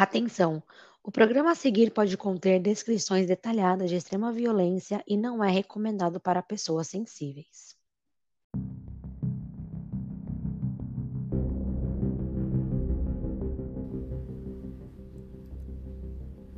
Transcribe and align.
Atenção! 0.00 0.62
O 1.02 1.10
programa 1.10 1.50
a 1.50 1.54
seguir 1.56 1.90
pode 1.90 2.16
conter 2.16 2.60
descrições 2.60 3.26
detalhadas 3.26 3.90
de 3.90 3.96
extrema 3.96 4.32
violência 4.32 5.02
e 5.04 5.16
não 5.16 5.42
é 5.42 5.50
recomendado 5.50 6.20
para 6.20 6.40
pessoas 6.40 6.86
sensíveis. 6.86 7.76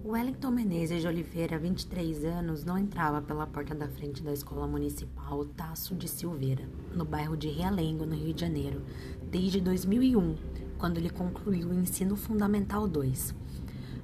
Wellington 0.04 0.50
Menezes 0.50 1.00
de 1.00 1.08
Oliveira, 1.08 1.58
23 1.58 2.24
anos, 2.26 2.62
não 2.62 2.76
entrava 2.76 3.22
pela 3.22 3.46
porta 3.46 3.74
da 3.74 3.88
frente 3.88 4.22
da 4.22 4.34
Escola 4.34 4.66
Municipal 4.66 5.46
Tasso 5.46 5.94
de 5.94 6.08
Silveira, 6.08 6.68
no 6.94 7.06
bairro 7.06 7.38
de 7.38 7.48
Realengo, 7.48 8.04
no 8.04 8.16
Rio 8.16 8.34
de 8.34 8.40
Janeiro, 8.42 8.84
desde 9.30 9.62
2001, 9.62 10.36
quando 10.80 10.96
ele 10.96 11.10
concluiu 11.10 11.68
o 11.68 11.74
ensino 11.74 12.16
fundamental 12.16 12.88
2. 12.88 13.34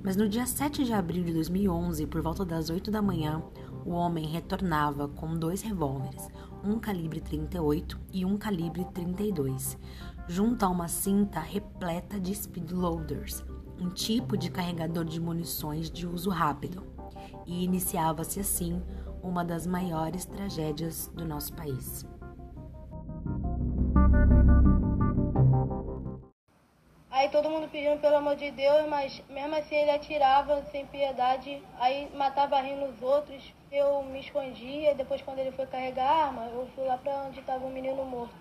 Mas 0.05 0.15
no 0.15 0.29
dia 0.29 0.47
7 0.47 0.85
de 0.85 0.93
abril 0.93 1.25
de 1.25 1.33
2011, 1.33 2.07
por 2.07 2.21
volta 2.21 2.45
das 2.45 2.69
8 2.69 2.91
da 2.91 3.01
manhã, 3.01 3.43
o 3.85 3.91
homem 3.93 4.27
retornava 4.27 5.09
com 5.09 5.35
dois 5.35 5.63
revólveres, 5.63 6.29
um 6.63 6.79
calibre 6.79 7.21
38 7.21 7.99
e 8.13 8.25
um 8.27 8.37
calibre 8.37 8.85
32, 8.93 9.79
junto 10.29 10.65
a 10.65 10.69
uma 10.69 10.87
cinta 10.87 11.41
repleta 11.41 12.21
de 12.21 12.35
speedloaders, 12.35 13.43
um 13.81 13.89
tipo 13.89 14.37
de 14.37 14.51
carregador 14.51 15.05
de 15.05 15.19
munições 15.19 15.91
de 15.91 16.07
uso 16.07 16.29
rápido. 16.29 16.85
E 17.47 17.65
iniciava-se 17.65 18.39
assim 18.39 18.83
uma 19.23 19.45
das 19.45 19.67
maiores 19.67 20.27
tragédias 20.27 21.11
do 21.15 21.25
nosso 21.25 21.55
país. 21.55 22.05
Aí 27.27 27.33
todo 27.33 27.51
mundo 27.51 27.69
pedindo 27.69 28.01
pelo 28.01 28.19
amor 28.19 28.37
de 28.37 28.53
Deus, 28.53 28.87
mas 28.87 29.21
mesmo 29.29 29.57
assim 29.57 29.75
ele 29.75 29.91
atirava 29.91 30.63
sem 30.71 30.87
piedade, 30.87 31.61
aí 31.81 32.09
matava 32.15 32.61
rindo 32.61 32.85
os 32.87 33.03
outros. 33.03 33.53
Eu 33.73 34.01
me 34.05 34.21
escondia, 34.21 34.95
depois 34.95 35.21
quando 35.23 35.41
ele 35.41 35.51
foi 35.51 35.67
carregar 35.67 36.09
a 36.09 36.27
arma, 36.27 36.45
eu 36.45 36.69
fui 36.77 36.85
lá 36.85 36.97
pra 36.97 37.25
onde 37.25 37.43
tava 37.43 37.67
o 37.67 37.69
menino 37.69 38.05
morto. 38.05 38.33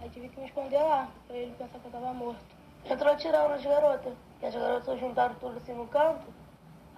Aí 0.00 0.08
tive 0.08 0.30
que 0.30 0.40
me 0.40 0.46
esconder 0.46 0.80
lá, 0.80 1.06
pra 1.26 1.36
ele 1.36 1.52
pensar 1.58 1.78
que 1.78 1.84
eu 1.84 1.90
tava 1.92 2.14
morto. 2.14 2.40
Entrou 2.86 3.12
atirando 3.12 3.50
nas 3.50 3.62
garotas, 3.62 4.14
que 4.40 4.46
as 4.46 4.54
garotas 4.54 5.00
juntaram 5.00 5.34
tudo 5.34 5.58
assim 5.58 5.74
no 5.74 5.86
canto, 5.86 6.26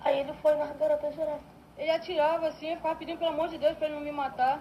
aí 0.04 0.20
ele 0.20 0.32
foi 0.34 0.54
nas 0.54 0.76
garotas 0.76 1.12
direto. 1.12 1.42
Ele 1.76 1.90
atirava 1.90 2.46
assim, 2.46 2.76
ficava 2.76 2.94
pedindo 2.94 3.18
pelo 3.18 3.32
amor 3.32 3.48
de 3.48 3.58
Deus 3.58 3.76
pra 3.76 3.88
ele 3.88 3.96
não 3.96 4.02
me 4.02 4.12
matar. 4.12 4.60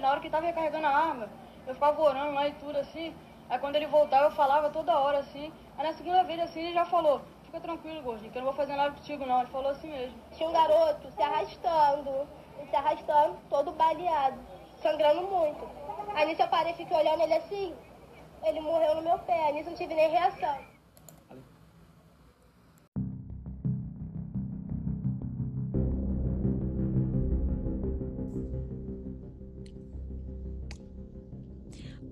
Na 0.00 0.10
hora 0.10 0.18
que 0.18 0.28
tava 0.28 0.46
recarregando 0.46 0.88
a 0.88 0.90
arma, 0.90 1.28
eu 1.68 1.74
ficava 1.74 2.02
orando 2.02 2.34
lá 2.34 2.48
e 2.48 2.52
tudo 2.54 2.78
assim. 2.78 3.14
Aí 3.50 3.58
quando 3.58 3.74
ele 3.74 3.86
voltava, 3.86 4.26
eu 4.26 4.30
falava 4.30 4.70
toda 4.70 4.98
hora 4.98 5.18
assim. 5.18 5.52
Aí 5.76 5.84
na 5.84 5.92
segunda 5.92 6.22
vez 6.22 6.38
assim, 6.40 6.60
ele 6.60 6.74
já 6.74 6.84
falou: 6.84 7.20
Fica 7.44 7.60
tranquilo, 7.60 8.00
gordinho, 8.00 8.30
que 8.30 8.38
eu 8.38 8.42
não 8.42 8.50
vou 8.50 8.56
fazer 8.56 8.76
nada 8.76 8.92
contigo, 8.92 9.26
não. 9.26 9.40
Ele 9.40 9.50
falou 9.50 9.72
assim 9.72 9.90
mesmo. 9.90 10.16
Tinha 10.36 10.48
um 10.48 10.52
garoto 10.52 11.10
se 11.10 11.20
arrastando, 11.20 12.28
se 12.70 12.76
arrastando, 12.76 13.36
todo 13.50 13.72
baleado, 13.72 14.38
sangrando 14.80 15.22
muito. 15.22 15.68
Aí 16.14 16.28
nisso 16.28 16.42
eu 16.42 16.48
parei 16.48 16.74
fiquei 16.74 16.96
olhando 16.96 17.22
ele 17.22 17.34
assim. 17.34 17.74
Ele 18.44 18.60
morreu 18.60 18.94
no 18.94 19.02
meu 19.02 19.18
pé, 19.18 19.50
nisso 19.52 19.68
não 19.68 19.76
tive 19.76 19.94
nem 19.94 20.08
reação. 20.08 20.58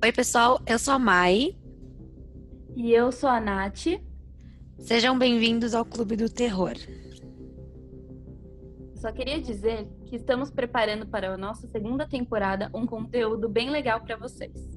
Oi, 0.00 0.12
pessoal, 0.12 0.60
eu 0.64 0.78
sou 0.78 0.94
a 0.94 0.98
Mai. 0.98 1.56
E 2.76 2.92
eu 2.92 3.10
sou 3.10 3.28
a 3.28 3.40
Nath. 3.40 3.86
Sejam 4.78 5.18
bem-vindos 5.18 5.74
ao 5.74 5.84
Clube 5.84 6.14
do 6.14 6.30
Terror. 6.30 6.74
Só 8.94 9.10
queria 9.10 9.40
dizer 9.40 9.88
que 10.06 10.14
estamos 10.14 10.52
preparando 10.52 11.04
para 11.04 11.34
a 11.34 11.36
nossa 11.36 11.66
segunda 11.66 12.06
temporada 12.06 12.70
um 12.72 12.86
conteúdo 12.86 13.48
bem 13.48 13.70
legal 13.70 14.00
para 14.00 14.16
vocês. 14.16 14.70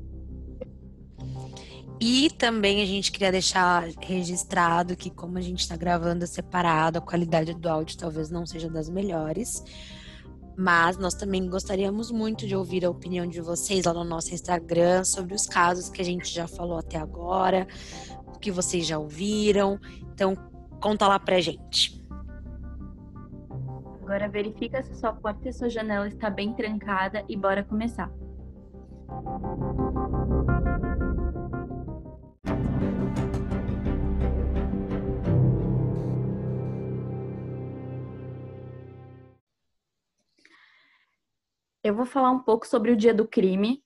E 1.99 2.31
também 2.31 2.81
a 2.81 2.85
gente 2.85 3.11
queria 3.11 3.31
deixar 3.31 3.89
registrado 4.01 4.97
que, 4.97 5.11
como 5.11 5.37
a 5.37 5.41
gente 5.41 5.59
está 5.59 5.77
gravando 5.77 6.25
separado, 6.25 6.97
a 6.97 7.01
qualidade 7.01 7.53
do 7.53 7.69
áudio 7.69 7.95
talvez 7.95 8.31
não 8.31 8.43
seja 8.47 8.67
das 8.67 8.89
melhores. 8.89 9.63
Mas 10.61 10.95
nós 10.95 11.15
também 11.15 11.49
gostaríamos 11.49 12.11
muito 12.11 12.45
de 12.45 12.55
ouvir 12.55 12.85
a 12.85 12.89
opinião 12.91 13.25
de 13.25 13.41
vocês 13.41 13.85
lá 13.85 13.93
no 13.95 14.03
nosso 14.03 14.31
Instagram 14.31 15.03
sobre 15.03 15.33
os 15.33 15.47
casos 15.47 15.89
que 15.89 15.99
a 15.99 16.05
gente 16.05 16.31
já 16.31 16.47
falou 16.47 16.77
até 16.77 16.99
agora, 16.99 17.67
o 18.27 18.37
que 18.37 18.51
vocês 18.51 18.85
já 18.85 18.99
ouviram. 18.99 19.79
Então, 20.13 20.35
conta 20.79 21.07
lá 21.07 21.17
pra 21.17 21.41
gente. 21.41 21.99
Agora 24.03 24.29
verifica 24.29 24.83
se 24.83 24.93
sua 24.93 25.13
porta 25.13 25.49
e 25.49 25.51
sua 25.51 25.67
janela 25.67 26.07
está 26.07 26.29
bem 26.29 26.53
trancada 26.53 27.25
e 27.27 27.35
bora 27.35 27.63
começar. 27.63 28.11
Eu 41.83 41.95
vou 41.95 42.05
falar 42.05 42.29
um 42.29 42.37
pouco 42.37 42.67
sobre 42.67 42.91
o 42.91 42.95
dia 42.95 43.11
do 43.11 43.27
crime, 43.27 43.83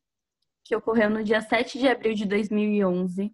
que 0.66 0.75
ocorreu 0.75 1.09
no 1.09 1.23
dia 1.23 1.39
7 1.39 1.79
de 1.79 1.88
abril 1.88 2.13
de 2.13 2.25
2011. 2.25 3.33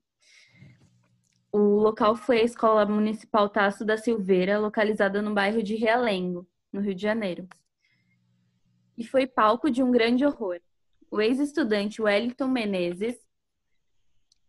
O 1.52 1.58
local 1.58 2.16
foi 2.16 2.42
a 2.42 2.44
Escola 2.44 2.86
Municipal 2.86 3.50
Tasso 3.50 3.84
da 3.84 3.98
Silveira, 3.98 4.60
localizada 4.60 5.20
no 5.20 5.34
bairro 5.34 5.64
de 5.64 5.76
Realengo, 5.76 6.48
no 6.72 6.80
Rio 6.80 6.94
de 6.94 7.02
Janeiro. 7.02 7.48
E 8.96 9.04
foi 9.04 9.26
palco 9.26 9.72
de 9.72 9.82
um 9.82 9.90
grande 9.90 10.24
horror. 10.24 10.62
O 11.10 11.20
ex-estudante 11.20 12.00
Wellington 12.00 12.48
Menezes, 12.48 13.18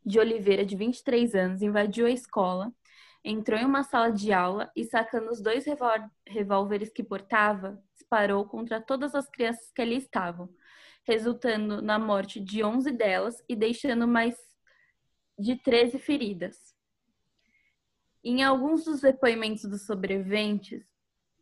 de 0.05 0.21
Oliveira, 0.21 0.67
de 0.67 0.77
23 0.77 1.35
anos, 1.35 1.63
invadiu 1.63 2.05
a 2.05 2.11
escola, 2.11 2.71
entrou 3.25 3.59
em 3.59 3.65
uma 3.65 3.83
sala 3.83 4.13
de 4.13 4.31
aula 4.31 4.71
e, 4.77 4.85
sacando 4.85 5.31
os 5.31 5.41
dois 5.41 5.65
revólveres 6.27 6.93
que 6.93 7.03
portava, 7.03 7.83
disparou 8.13 8.45
contra 8.45 8.81
todas 8.81 9.15
as 9.15 9.29
crianças 9.29 9.71
que 9.73 9.81
ali 9.81 9.97
estavam, 9.97 10.49
resultando 11.05 11.81
na 11.81 11.99
morte 11.99 12.39
de 12.39 12.63
11 12.63 12.93
delas 12.93 13.43
e 13.49 13.57
deixando 13.57 14.07
mais 14.07 14.37
de 15.39 15.57
13 15.57 15.99
feridas. 15.99 16.75
Em 18.23 18.43
alguns 18.43 18.85
dos 18.85 19.01
depoimentos 19.01 19.65
dos 19.65 19.87
sobreviventes, 19.87 20.85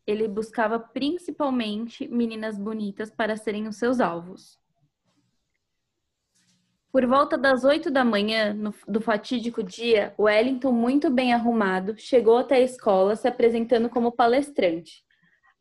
ele 0.07 0.29
buscava 0.29 0.79
principalmente 0.79 2.09
meninas 2.09 2.57
bonitas 2.57 3.11
para 3.11 3.37
serem 3.37 3.69
os 3.69 3.77
seus 3.77 4.01
alvos. 4.01 4.59
Por 6.91 7.07
volta 7.07 7.37
das 7.37 7.65
oito 7.65 7.91
da 7.91 8.05
manhã 8.05 8.55
no, 8.55 8.75
do 8.89 9.01
fatídico 9.01 9.63
dia, 9.63 10.15
Wellington, 10.19 10.73
muito 10.73 11.11
bem 11.11 11.33
arrumado, 11.33 11.97
chegou 11.99 12.39
até 12.39 12.57
a 12.57 12.61
escola 12.61 13.15
se 13.15 13.29
apresentando 13.29 13.89
como 13.89 14.11
palestrante 14.11 15.05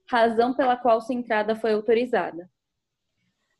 razão 0.10 0.56
pela 0.56 0.76
qual 0.76 1.00
sua 1.00 1.14
entrada 1.14 1.56
foi 1.56 1.74
autorizada. 1.74 2.50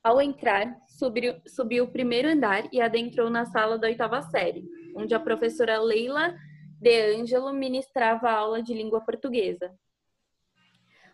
Ao 0.04 0.20
entrar, 0.20 0.76
subiu, 0.88 1.40
subiu 1.46 1.84
o 1.84 1.92
primeiro 1.92 2.28
andar 2.28 2.68
e 2.74 2.82
adentrou 2.82 3.30
na 3.30 3.46
sala 3.46 3.78
da 3.78 3.88
oitava 3.88 4.22
série, 4.24 4.68
onde 4.96 5.14
a 5.14 5.20
professora 5.20 5.80
Leila 5.80 6.36
De 6.82 7.16
Angelo 7.16 7.54
ministrava 7.54 8.32
aula 8.32 8.64
de 8.64 8.74
língua 8.74 9.02
portuguesa. 9.02 9.78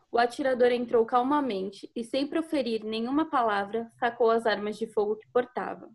O 0.09 0.17
atirador 0.17 0.71
entrou 0.71 1.05
calmamente 1.05 1.91
e, 1.93 2.01
sem 2.01 2.25
proferir 2.25 2.85
nenhuma 2.85 3.29
palavra, 3.29 3.91
sacou 3.99 4.31
as 4.31 4.45
armas 4.45 4.77
de 4.77 4.87
fogo 4.87 5.17
que 5.17 5.27
portava. 5.33 5.89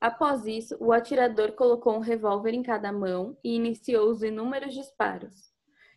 Após 0.00 0.46
isso, 0.46 0.76
o 0.80 0.92
atirador 0.92 1.52
colocou 1.52 1.94
um 1.94 2.00
revólver 2.00 2.52
em 2.52 2.62
cada 2.62 2.90
mão 2.90 3.38
e 3.44 3.54
iniciou 3.54 4.10
os 4.10 4.24
inúmeros 4.24 4.74
disparos 4.74 5.51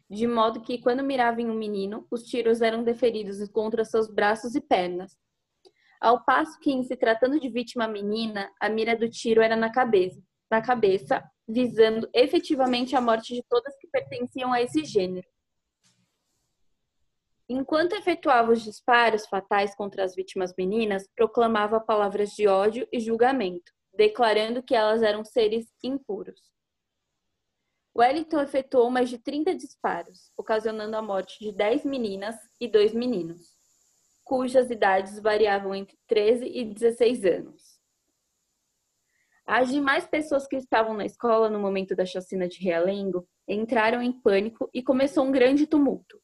de 0.10 0.28
modo 0.28 0.62
que, 0.62 0.78
quando 0.78 1.04
mirava 1.04 1.42
em 1.42 1.50
um 1.50 1.56
menino, 1.56 2.06
os 2.12 2.24
tiros 2.24 2.62
eram 2.62 2.84
deferidos 2.84 3.48
contra 3.50 3.84
seus 3.84 4.07
braços 4.07 4.56
e 4.56 4.62
pernas. 4.62 5.18
Ao 6.00 6.24
passo 6.24 6.60
que, 6.60 6.72
em 6.72 6.84
se 6.84 6.96
tratando 6.96 7.40
de 7.40 7.50
vítima 7.50 7.88
menina, 7.88 8.52
a 8.60 8.69
mira 8.69 8.96
do 8.96 9.10
tiro 9.10 9.42
era 9.42 9.56
na 9.56 9.72
cabeça, 9.72 10.22
na 10.52 10.62
cabeça, 10.62 11.24
visando 11.48 12.10
efetivamente 12.13 12.96
a 12.96 13.02
morte 13.02 13.34
de 13.34 13.44
todas 13.50 13.75
que 13.78 13.88
pertenciam 13.88 14.54
a 14.54 14.62
esse 14.62 14.84
gênero. 14.84 15.28
Enquanto 17.48 17.94
efetuava 17.94 18.52
os 18.52 18.63
disparos 18.63 19.28
fatais 19.28 19.75
contra 19.75 20.04
as 20.04 20.16
vítimas 20.16 20.54
meninas, 20.57 21.07
proclamava 21.16 21.80
palavras 21.80 22.31
de 22.31 22.48
ódio 22.48 22.88
e 22.92 23.00
julgamento, 23.00 23.72
declarando 23.94 24.63
que 24.63 24.75
elas 24.75 25.04
eram 25.04 25.24
seres 25.24 25.68
impuros. 25.84 26.55
Wellington 27.97 28.42
efetuou 28.42 28.89
mais 28.89 29.09
de 29.09 29.18
30 29.18 29.56
disparos, 29.56 30.30
ocasionando 30.36 30.97
a 30.97 31.01
morte 31.01 31.39
de 31.39 31.53
10 31.53 31.86
meninas 31.86 32.36
e 32.59 32.68
2 32.68 32.94
meninos, 32.94 33.56
cujas 34.21 34.69
idades 34.69 35.18
variavam 35.18 35.74
entre 35.74 35.97
13 36.06 36.45
e 36.45 36.65
16 36.65 37.24
anos. 37.24 37.80
As 39.45 39.69
demais 39.69 40.06
pessoas 40.06 40.45
que 40.45 40.57
estavam 40.57 40.94
na 40.94 41.06
escola 41.06 41.50
no 41.50 41.59
momento 41.59 41.95
da 41.95 42.06
chacina 42.06 42.47
de 42.47 42.59
Realengo 42.59 43.25
entraram 43.47 44.01
em 44.01 44.12
pânico 44.12 44.69
e 44.74 44.83
começou 44.83 45.24
um 45.24 45.31
grande 45.31 45.65
tumulto. 45.65 46.19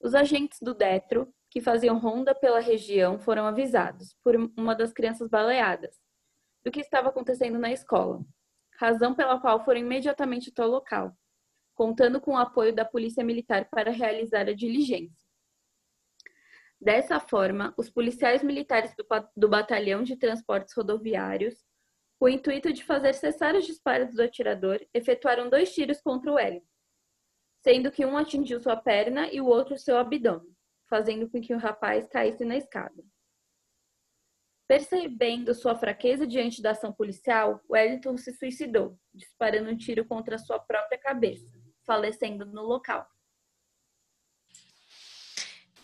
Os 0.00 0.14
agentes 0.14 0.58
do 0.60 0.74
Detro, 0.74 1.32
que 1.48 1.60
faziam 1.60 1.98
ronda 1.98 2.34
pela 2.34 2.60
região, 2.60 3.18
foram 3.18 3.46
avisados 3.46 4.16
por 4.22 4.34
uma 4.34 4.74
das 4.74 4.92
crianças 4.92 5.28
baleadas 5.28 5.96
do 6.64 6.70
que 6.70 6.80
estava 6.80 7.08
acontecendo 7.08 7.58
na 7.58 7.72
escola, 7.72 8.20
razão 8.82 9.14
pela 9.14 9.38
qual 9.38 9.64
foram 9.64 9.78
imediatamente 9.78 10.50
até 10.50 10.64
o 10.64 10.68
local, 10.68 11.16
contando 11.72 12.20
com 12.20 12.32
o 12.32 12.36
apoio 12.36 12.74
da 12.74 12.84
Polícia 12.84 13.22
Militar 13.22 13.68
para 13.70 13.92
realizar 13.92 14.48
a 14.48 14.52
diligência. 14.52 15.24
Dessa 16.80 17.20
forma, 17.20 17.72
os 17.76 17.88
policiais 17.88 18.42
militares 18.42 18.92
do, 19.36 19.48
Batalhão 19.48 20.02
de 20.02 20.16
Transportes 20.16 20.74
Rodoviários, 20.74 21.64
com 22.18 22.26
o 22.26 22.28
intuito 22.28 22.72
de 22.72 22.82
fazer 22.82 23.14
cessar 23.14 23.54
os 23.54 23.64
disparos 23.64 24.12
do 24.14 24.22
atirador, 24.22 24.84
efetuaram 24.92 25.48
dois 25.48 25.72
tiros 25.72 26.00
contra 26.00 26.32
o 26.32 26.34
Wellington, 26.34 26.66
sendo 27.62 27.92
que 27.92 28.04
um 28.04 28.16
atingiu 28.16 28.58
sua 28.58 28.76
perna 28.76 29.28
e 29.32 29.40
o 29.40 29.46
outro 29.46 29.78
seu 29.78 29.96
abdômen, 29.96 30.52
fazendo 30.90 31.30
com 31.30 31.40
que 31.40 31.54
o 31.54 31.58
rapaz 31.58 32.08
caísse 32.08 32.44
na 32.44 32.56
escada. 32.56 33.00
Percebendo 34.66 35.54
sua 35.54 35.74
fraqueza 35.74 36.26
diante 36.26 36.62
da 36.62 36.70
ação 36.70 36.92
policial, 36.92 37.60
Wellington 37.68 38.16
se 38.16 38.32
suicidou, 38.32 38.98
disparando 39.12 39.70
um 39.70 39.76
tiro 39.76 40.04
contra 40.04 40.38
sua 40.38 40.58
própria 40.58 40.98
cabeça, 40.98 41.46
falecendo 41.84 42.46
no 42.46 42.62
local. 42.62 43.06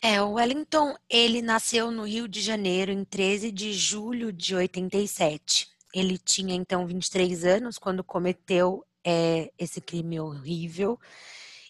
É, 0.01 0.23
o 0.23 0.35
Wellington, 0.35 0.97
ele 1.11 1.43
nasceu 1.43 1.91
no 1.91 2.05
Rio 2.05 2.29
de 2.29 2.41
Janeiro 2.41 2.93
em 2.93 3.05
13 3.05 3.51
de 3.51 3.73
julho 3.73 4.33
de 4.33 4.55
87. 4.55 5.69
Ele 5.93 6.17
tinha 6.17 6.55
então 6.55 6.87
23 6.87 7.45
anos 7.45 7.79
quando 7.79 8.05
cometeu 8.05 8.87
é, 9.05 9.51
esse 9.59 9.81
crime 9.81 10.21
horrível. 10.21 10.99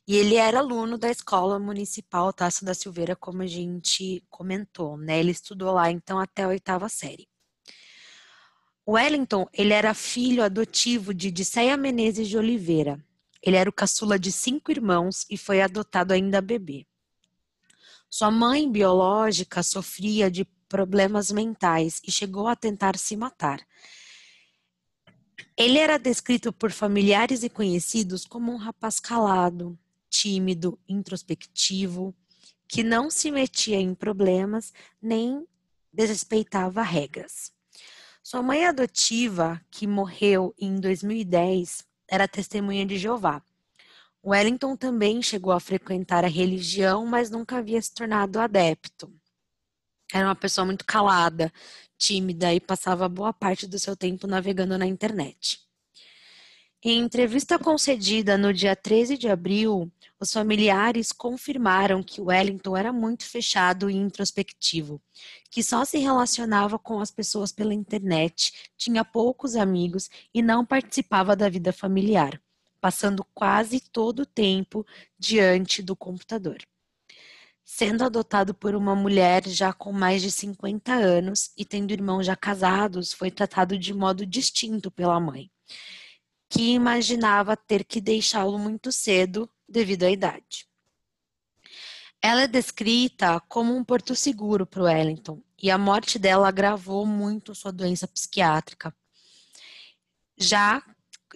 E 0.09 0.17
ele 0.17 0.37
era 0.37 0.61
aluno 0.61 0.97
da 0.97 1.11
Escola 1.11 1.59
Municipal 1.59 2.33
Tasso 2.33 2.65
da 2.65 2.73
Silveira, 2.73 3.15
como 3.15 3.43
a 3.43 3.47
gente 3.47 4.25
comentou, 4.31 4.97
né? 4.97 5.21
Ele 5.21 5.33
estudou 5.33 5.71
lá 5.71 5.91
então 5.91 6.19
até 6.19 6.45
a 6.45 6.49
oitava 6.49 6.89
série. 6.89 7.29
Wellington, 8.89 9.47
ele 9.53 9.75
era 9.75 9.93
filho 9.93 10.43
adotivo 10.43 11.13
de 11.13 11.31
Disseia 11.31 11.77
Menezes 11.77 12.27
de 12.27 12.39
Oliveira. 12.39 12.99
Ele 13.43 13.57
era 13.57 13.69
o 13.69 13.73
caçula 13.73 14.19
de 14.19 14.33
cinco 14.33 14.71
irmãos 14.71 15.27
e 15.29 15.37
foi 15.37 15.61
adotado 15.61 16.15
ainda 16.15 16.41
bebê. 16.41 16.87
Sua 18.09 18.31
mãe 18.31 18.67
biológica 18.73 19.63
sofria 19.63 20.31
de 20.31 20.47
problemas 20.71 21.31
mentais 21.31 22.01
e 22.03 22.11
chegou 22.11 22.49
a 22.49 22.57
tentar 22.57 22.97
se 22.97 23.15
matar. 23.15 23.61
Ele 25.55 25.77
era 25.77 25.99
descrito 25.99 26.51
por 26.51 26.73
familiares 26.73 27.43
e 27.43 27.51
conhecidos 27.51 28.25
como 28.25 28.51
um 28.51 28.57
rapaz 28.57 28.99
calado, 28.99 29.79
tímido, 30.09 30.79
introspectivo, 30.89 32.15
que 32.67 32.83
não 32.83 33.11
se 33.11 33.31
metia 33.31 33.77
em 33.77 33.95
problemas 33.95 34.73
nem 35.01 35.47
desrespeitava 35.93 36.83
regras. 36.83 37.53
Sua 38.23 38.43
mãe 38.43 38.67
adotiva, 38.67 39.61
que 39.71 39.87
morreu 39.87 40.55
em 40.59 40.77
2010, 40.77 41.87
era 42.09 42.29
testemunha 42.29 42.85
de 42.85 42.99
Jeová 42.99 43.43
Wellington 44.25 44.77
também 44.77 45.23
chegou 45.23 45.53
a 45.53 45.61
frequentar 45.61 46.25
a 46.25 46.29
religião, 46.29 47.07
mas 47.07 47.31
nunca 47.31 47.59
havia 47.59 47.81
se 47.81 47.95
tornado 47.95 48.39
adepto. 48.39 49.13
Era 50.13 50.27
uma 50.27 50.35
pessoa 50.35 50.65
muito 50.65 50.85
calada, 50.85 51.53
tímida 51.97 52.53
e 52.53 52.61
passava 52.61 53.09
boa 53.09 53.33
parte 53.33 53.67
do 53.67 53.79
seu 53.79 53.97
tempo 53.97 54.27
navegando 54.27 54.77
na 54.77 54.87
internet. 54.87 55.61
Em 56.83 57.01
entrevista 57.01 57.59
concedida 57.59 58.39
no 58.39 58.53
dia 58.53 58.77
13 58.77 59.19
de 59.19 59.29
abril, 59.29 59.91
os 60.21 60.33
familiares 60.33 61.13
confirmaram 61.13 62.03
que 62.03 62.21
Wellington 62.21 62.77
era 62.77 62.93
muito 62.93 63.25
fechado 63.25 63.91
e 63.91 63.97
introspectivo, 63.97 65.01
que 65.51 65.63
só 65.63 65.85
se 65.85 65.99
relacionava 65.99 66.79
com 66.79 67.01
as 67.01 67.11
pessoas 67.11 67.51
pela 67.51 67.75
internet, 67.75 68.71
tinha 68.77 69.05
poucos 69.05 69.57
amigos 69.57 70.09
e 70.33 70.41
não 70.41 70.65
participava 70.65 71.35
da 71.35 71.49
vida 71.49 71.73
familiar 71.73 72.41
passando 72.81 73.25
quase 73.35 73.81
todo 73.81 74.21
o 74.21 74.27
tempo 74.27 74.87
diante 75.19 75.83
do 75.83 75.97
computador. 75.97 76.59
Sendo 77.65 78.03
adotado 78.03 78.55
por 78.55 78.75
uma 78.75 78.95
mulher 78.95 79.47
já 79.47 79.73
com 79.73 79.93
mais 79.93 80.23
de 80.23 80.31
50 80.31 80.93
anos 80.93 81.51
e 81.57 81.65
tendo 81.65 81.93
irmãos 81.93 82.25
já 82.25 82.35
casados, 82.35 83.13
foi 83.13 83.31
tratado 83.31 83.77
de 83.77 83.93
modo 83.93 84.25
distinto 84.25 84.91
pela 84.91 85.21
mãe, 85.21 85.51
que 86.49 86.73
imaginava 86.73 87.57
ter 87.57 87.85
que 87.85 88.01
deixá-lo 88.01 88.59
muito 88.59 88.91
cedo 88.91 89.49
devido 89.69 90.05
à 90.05 90.11
idade. 90.11 90.67
Ela 92.21 92.43
é 92.43 92.49
descrita 92.49 93.41
como 93.49 93.77
um 93.77 93.85
porto 93.85 94.15
seguro 94.15 94.67
para 94.67 94.83
Wellington, 94.83 95.41
e 95.61 95.71
a 95.71 95.79
morte 95.79 96.19
dela 96.19 96.49
agravou 96.49 97.07
muito 97.07 97.55
sua 97.55 97.73
doença 97.73 98.09
psiquiátrica. 98.09 98.95
Já 100.37 100.83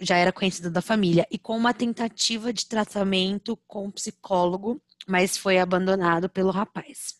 já 0.00 0.16
era 0.16 0.32
conhecida 0.32 0.70
da 0.70 0.82
família, 0.82 1.26
e 1.30 1.38
com 1.38 1.56
uma 1.56 1.74
tentativa 1.74 2.52
de 2.52 2.66
tratamento 2.66 3.56
com 3.66 3.86
um 3.86 3.90
psicólogo, 3.90 4.80
mas 5.06 5.36
foi 5.36 5.58
abandonado 5.58 6.28
pelo 6.28 6.50
rapaz. 6.50 7.16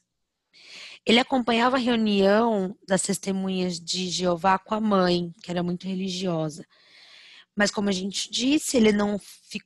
Ele 1.05 1.19
acompanhava 1.19 1.77
a 1.77 1.81
reunião 1.81 2.77
das 2.87 3.03
testemunhas 3.03 3.79
de 3.79 4.09
Jeová 4.09 4.59
com 4.59 4.75
a 4.75 4.81
mãe, 4.81 5.33
que 5.43 5.51
era 5.51 5.63
muito 5.63 5.87
religiosa. 5.87 6.65
Mas, 7.55 7.71
como 7.71 7.89
a 7.89 7.93
gente 7.93 8.31
disse, 8.31 8.77
ele 8.77 8.93
não, 8.93 9.21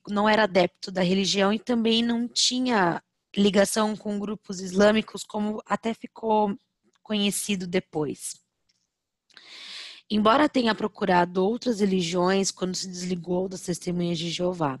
não 0.09 0.27
era 0.27 0.43
adepto 0.43 0.91
da 0.91 1.01
religião 1.01 1.53
e 1.53 1.59
também 1.59 2.03
não 2.03 2.27
tinha 2.27 3.01
ligação 3.35 3.95
com 3.95 4.19
grupos 4.19 4.59
islâmicos, 4.59 5.23
como 5.23 5.61
até 5.65 5.93
ficou 5.93 6.57
conhecido 7.01 7.65
depois. 7.65 8.35
Embora 10.09 10.49
tenha 10.49 10.73
procurado 10.73 11.43
outras 11.43 11.79
religiões 11.79 12.51
quando 12.51 12.75
se 12.75 12.87
desligou 12.87 13.47
das 13.47 13.61
testemunhas 13.61 14.17
de 14.17 14.29
Jeová, 14.29 14.79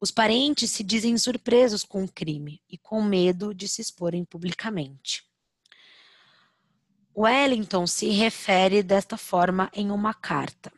os 0.00 0.10
parentes 0.12 0.70
se 0.70 0.84
dizem 0.84 1.16
surpresos 1.18 1.82
com 1.82 2.04
o 2.04 2.12
crime 2.12 2.60
e 2.68 2.78
com 2.78 3.02
medo 3.02 3.52
de 3.52 3.66
se 3.66 3.80
exporem 3.80 4.24
publicamente. 4.24 5.24
Wellington 7.16 7.84
se 7.86 8.08
refere 8.10 8.80
desta 8.80 9.16
forma 9.16 9.68
em 9.74 9.90
uma 9.90 10.14
carta. 10.14 10.72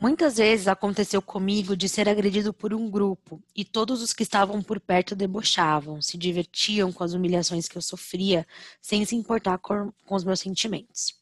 Muitas 0.00 0.38
vezes 0.38 0.66
aconteceu 0.66 1.20
comigo 1.20 1.76
de 1.76 1.86
ser 1.86 2.08
agredido 2.08 2.54
por 2.54 2.72
um 2.72 2.90
grupo 2.90 3.38
e 3.54 3.66
todos 3.66 4.00
os 4.00 4.14
que 4.14 4.22
estavam 4.22 4.62
por 4.62 4.80
perto 4.80 5.14
debochavam, 5.14 6.00
se 6.00 6.16
divertiam 6.16 6.90
com 6.90 7.04
as 7.04 7.12
humilhações 7.12 7.68
que 7.68 7.76
eu 7.76 7.82
sofria, 7.82 8.46
sem 8.80 9.04
se 9.04 9.14
importar 9.14 9.58
com, 9.58 9.92
com 10.06 10.14
os 10.14 10.24
meus 10.24 10.40
sentimentos. 10.40 11.14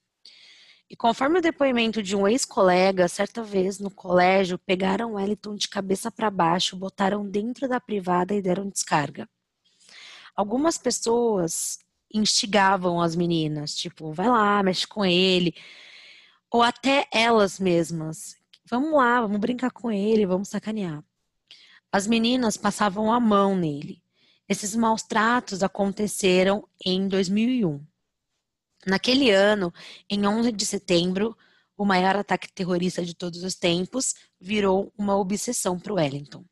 E 0.89 0.95
conforme 0.95 1.41
o 1.41 1.43
depoimento 1.43 2.01
de 2.01 2.15
um 2.15 2.29
ex-colega, 2.29 3.09
certa 3.09 3.43
vez 3.43 3.81
no 3.81 3.91
colégio, 3.91 4.57
pegaram 4.57 5.15
Wellington 5.15 5.57
de 5.57 5.69
cabeça 5.69 6.09
para 6.09 6.31
baixo, 6.31 6.77
botaram 6.77 7.29
dentro 7.29 7.69
da 7.69 7.81
privada 7.81 8.33
e 8.33 8.41
deram 8.41 8.69
descarga. 8.69 9.29
Algumas 10.37 10.79
pessoas 10.79 11.81
instigavam 12.15 13.03
as 13.03 13.17
meninas, 13.17 13.75
tipo, 13.75 14.13
vai 14.13 14.29
lá, 14.29 14.63
mexe 14.63 14.87
com 14.87 15.05
ele. 15.05 15.53
Ou 16.49 16.63
até 16.63 17.09
elas 17.13 17.59
mesmas. 17.59 18.38
Vamos 18.71 18.93
lá, 18.93 19.21
vamos 19.23 19.39
brincar 19.39 19.71
com 19.71 19.91
ele, 19.91 20.27
vamos 20.27 20.49
sacanear. 20.49 21.03
As 21.91 22.07
meninas 22.07 22.59
passavam 22.59 23.11
a 23.11 23.19
mão 23.19 23.57
nele. 23.57 24.03
Esses 24.47 24.77
maus 24.77 25.03
tratos 25.03 25.63
aconteceram 25.63 26.69
em 26.85 27.09
2001. 27.09 27.83
Naquele 28.87 29.31
ano, 29.31 29.73
em 30.09 30.27
11 30.27 30.53
de 30.53 30.67
setembro, 30.67 31.37
o 31.79 31.85
maior 31.85 32.17
ataque 32.17 32.53
terrorista 32.53 33.03
de 33.03 33.15
todos 33.15 33.43
os 33.43 33.55
tempos 33.55 34.15
virou 34.39 34.93
uma 34.99 35.17
obsessão 35.17 35.79
para 35.79 35.95
Wellington. 35.95 36.45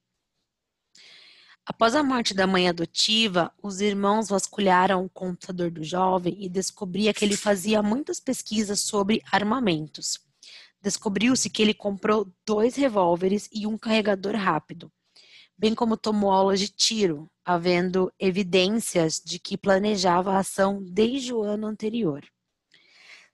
Após 1.66 1.94
a 1.94 2.02
morte 2.02 2.32
da 2.32 2.46
mãe 2.46 2.68
adotiva, 2.68 3.52
os 3.62 3.80
irmãos 3.80 4.28
vasculharam 4.28 5.04
o 5.04 5.10
computador 5.10 5.70
do 5.70 5.84
jovem 5.84 6.36
e 6.38 6.48
descobria 6.48 7.12
que 7.12 7.24
ele 7.24 7.36
fazia 7.36 7.82
muitas 7.82 8.20
pesquisas 8.20 8.80
sobre 8.80 9.20
armamentos. 9.30 10.25
Descobriu-se 10.86 11.50
que 11.50 11.62
ele 11.62 11.74
comprou 11.74 12.32
dois 12.46 12.76
revólveres 12.76 13.48
e 13.52 13.66
um 13.66 13.76
carregador 13.76 14.36
rápido, 14.36 14.88
bem 15.58 15.74
como 15.74 15.96
tomou 15.96 16.30
aulas 16.30 16.60
de 16.60 16.68
tiro, 16.68 17.28
havendo 17.44 18.12
evidências 18.20 19.20
de 19.20 19.40
que 19.40 19.58
planejava 19.58 20.34
a 20.34 20.38
ação 20.38 20.80
desde 20.80 21.34
o 21.34 21.42
ano 21.42 21.66
anterior. 21.66 22.24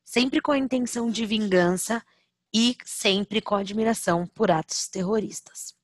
Sempre 0.02 0.40
com 0.40 0.50
a 0.50 0.56
intenção 0.56 1.10
de 1.10 1.26
vingança 1.26 2.02
e 2.54 2.74
sempre 2.86 3.42
com 3.42 3.54
admiração 3.54 4.26
por 4.26 4.50
atos 4.50 4.88
terroristas. 4.88 5.74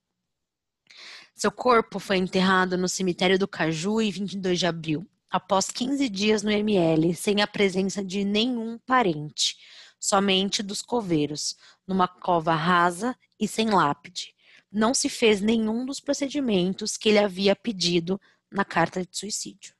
Seu 1.34 1.52
corpo 1.52 1.98
foi 1.98 2.16
enterrado 2.16 2.78
no 2.78 2.88
cemitério 2.88 3.38
do 3.38 3.46
Caju 3.46 4.00
em 4.00 4.10
22 4.10 4.58
de 4.58 4.66
abril, 4.66 5.06
após 5.30 5.70
15 5.70 6.08
dias 6.08 6.42
no 6.42 6.50
ML, 6.50 7.14
sem 7.14 7.42
a 7.42 7.46
presença 7.46 8.02
de 8.02 8.24
nenhum 8.24 8.78
parente, 8.78 9.58
somente 9.98 10.62
dos 10.62 10.82
coveiros, 10.82 11.56
numa 11.86 12.06
cova 12.06 12.54
rasa 12.54 13.16
e 13.38 13.48
sem 13.48 13.70
lápide, 13.70 14.34
não 14.70 14.92
se 14.92 15.08
fez 15.08 15.40
nenhum 15.40 15.84
dos 15.84 16.00
procedimentos 16.00 16.96
que 16.96 17.08
ele 17.08 17.18
havia 17.18 17.56
pedido 17.56 18.20
na 18.50 18.64
carta 18.64 19.04
de 19.04 19.16
suicídio. 19.16 19.74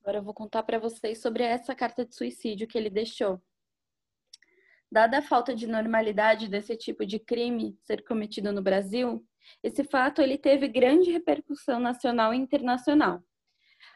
Agora 0.00 0.18
eu 0.18 0.22
vou 0.22 0.34
contar 0.34 0.64
para 0.64 0.80
vocês 0.80 1.20
sobre 1.20 1.44
essa 1.44 1.74
carta 1.74 2.04
de 2.04 2.14
suicídio 2.14 2.66
que 2.66 2.76
ele 2.76 2.90
deixou. 2.90 3.40
Dada 4.90 5.18
a 5.18 5.22
falta 5.22 5.54
de 5.54 5.66
normalidade 5.66 6.48
desse 6.48 6.76
tipo 6.76 7.06
de 7.06 7.18
crime 7.18 7.78
ser 7.82 8.04
cometido 8.04 8.52
no 8.52 8.60
Brasil, 8.60 9.24
esse 9.62 9.84
fato 9.84 10.20
ele 10.20 10.36
teve 10.36 10.68
grande 10.68 11.10
repercussão 11.10 11.80
nacional 11.80 12.34
e 12.34 12.36
internacional. 12.36 13.22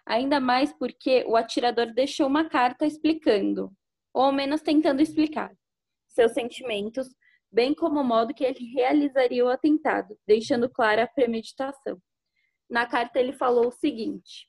Ainda 0.04 0.38
mais 0.38 0.72
porque 0.72 1.24
o 1.26 1.36
atirador 1.36 1.92
deixou 1.92 2.26
uma 2.26 2.48
carta 2.48 2.86
explicando, 2.86 3.72
ou 4.12 4.22
ao 4.22 4.32
menos 4.32 4.62
tentando 4.62 5.02
explicar, 5.02 5.54
seus 6.08 6.32
sentimentos, 6.32 7.08
bem 7.50 7.74
como 7.74 8.00
o 8.00 8.04
modo 8.04 8.34
que 8.34 8.44
ele 8.44 8.72
realizaria 8.72 9.44
o 9.44 9.48
atentado, 9.48 10.18
deixando 10.26 10.68
clara 10.68 11.04
a 11.04 11.08
premeditação. 11.08 12.00
Na 12.68 12.86
carta 12.86 13.18
ele 13.18 13.32
falou 13.32 13.68
o 13.68 13.72
seguinte: 13.72 14.48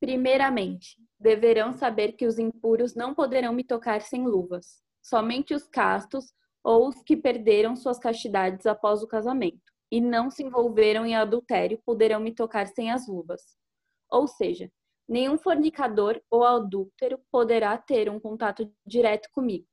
Primeiramente, 0.00 0.96
deverão 1.18 1.72
saber 1.72 2.12
que 2.12 2.26
os 2.26 2.38
impuros 2.38 2.94
não 2.94 3.14
poderão 3.14 3.52
me 3.52 3.64
tocar 3.64 4.00
sem 4.00 4.26
luvas. 4.26 4.82
Somente 5.00 5.54
os 5.54 5.66
castos 5.66 6.32
ou 6.62 6.88
os 6.88 7.02
que 7.02 7.16
perderam 7.16 7.74
suas 7.76 7.98
castidades 7.98 8.66
após 8.66 9.02
o 9.02 9.08
casamento 9.08 9.71
e 9.92 10.00
não 10.00 10.30
se 10.30 10.42
envolveram 10.42 11.04
em 11.04 11.14
adultério 11.14 11.78
poderão 11.84 12.18
me 12.18 12.34
tocar 12.34 12.66
sem 12.66 12.90
as 12.90 13.06
luvas. 13.06 13.42
Ou 14.10 14.26
seja, 14.26 14.72
nenhum 15.06 15.36
fornicador 15.36 16.18
ou 16.30 16.44
adúltero 16.44 17.20
poderá 17.30 17.76
ter 17.76 18.08
um 18.08 18.18
contato 18.18 18.74
direto 18.86 19.28
comigo. 19.32 19.66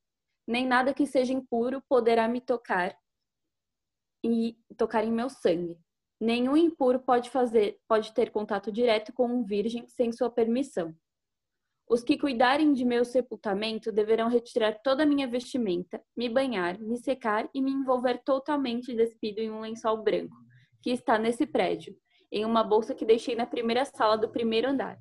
Nem 0.46 0.68
nada 0.68 0.94
que 0.94 1.08
seja 1.08 1.32
impuro 1.32 1.82
poderá 1.88 2.28
me 2.28 2.42
tocar 2.42 2.94
e 4.22 4.58
tocar 4.76 5.06
em 5.06 5.12
meu 5.12 5.30
sangue. 5.30 5.80
Nenhum 6.20 6.58
impuro 6.58 7.00
pode 7.00 7.30
fazer, 7.30 7.80
pode 7.88 8.14
ter 8.14 8.30
contato 8.30 8.74
direto 8.74 9.14
com 9.14 9.26
um 9.26 9.46
virgem 9.46 9.88
sem 9.88 10.12
sua 10.12 10.30
permissão. 10.30 10.94
Os 11.89 12.03
que 12.03 12.19
cuidarem 12.19 12.72
de 12.72 12.86
meu 12.86 13.03
sepultamento 13.03 13.91
deverão 13.91 14.29
retirar 14.29 14.79
toda 14.84 15.01
a 15.01 15.05
minha 15.08 15.27
vestimenta, 15.27 16.00
me 16.15 16.29
banhar, 16.29 16.79
me 16.79 16.96
secar 17.00 17.50
e 17.51 17.60
me 17.60 17.72
envolver 17.72 18.22
totalmente 18.24 18.93
despido 18.93 19.39
em 19.39 19.50
um 19.50 19.60
lençol 19.60 20.03
branco, 20.03 20.38
que 20.84 20.91
está 20.91 21.17
nesse 21.17 21.48
prédio, 21.48 21.98
em 22.31 22.46
uma 22.46 22.63
bolsa 22.63 22.93
que 22.93 23.03
deixei 23.03 23.36
na 23.36 23.48
primeira 23.48 23.84
sala 23.86 24.15
do 24.15 24.29
primeiro 24.29 24.69
andar. 24.69 25.00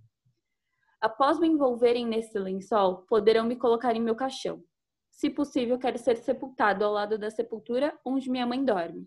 Após 0.99 1.39
me 1.39 1.47
envolverem 1.47 2.07
nesse 2.07 2.39
lençol, 2.39 3.05
poderão 3.07 3.45
me 3.45 3.57
colocar 3.57 3.95
em 3.95 4.01
meu 4.01 4.17
caixão. 4.17 4.65
Se 5.11 5.29
possível, 5.29 5.79
quero 5.79 5.99
ser 5.99 6.17
sepultado 6.17 6.87
ao 6.87 6.93
lado 6.93 7.19
da 7.19 7.31
sepultura 7.31 7.99
onde 8.03 8.31
minha 8.31 8.47
mãe 8.47 8.65
dorme. 8.65 9.07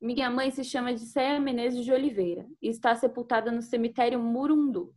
Minha 0.00 0.28
mãe 0.28 0.50
se 0.50 0.64
chama 0.64 0.92
de 0.92 1.06
Céia 1.06 1.38
Menezes 1.38 1.84
de 1.84 1.92
Oliveira 1.92 2.48
e 2.60 2.68
está 2.68 2.96
sepultada 2.96 3.52
no 3.52 3.62
cemitério 3.62 4.18
Murundu. 4.18 4.92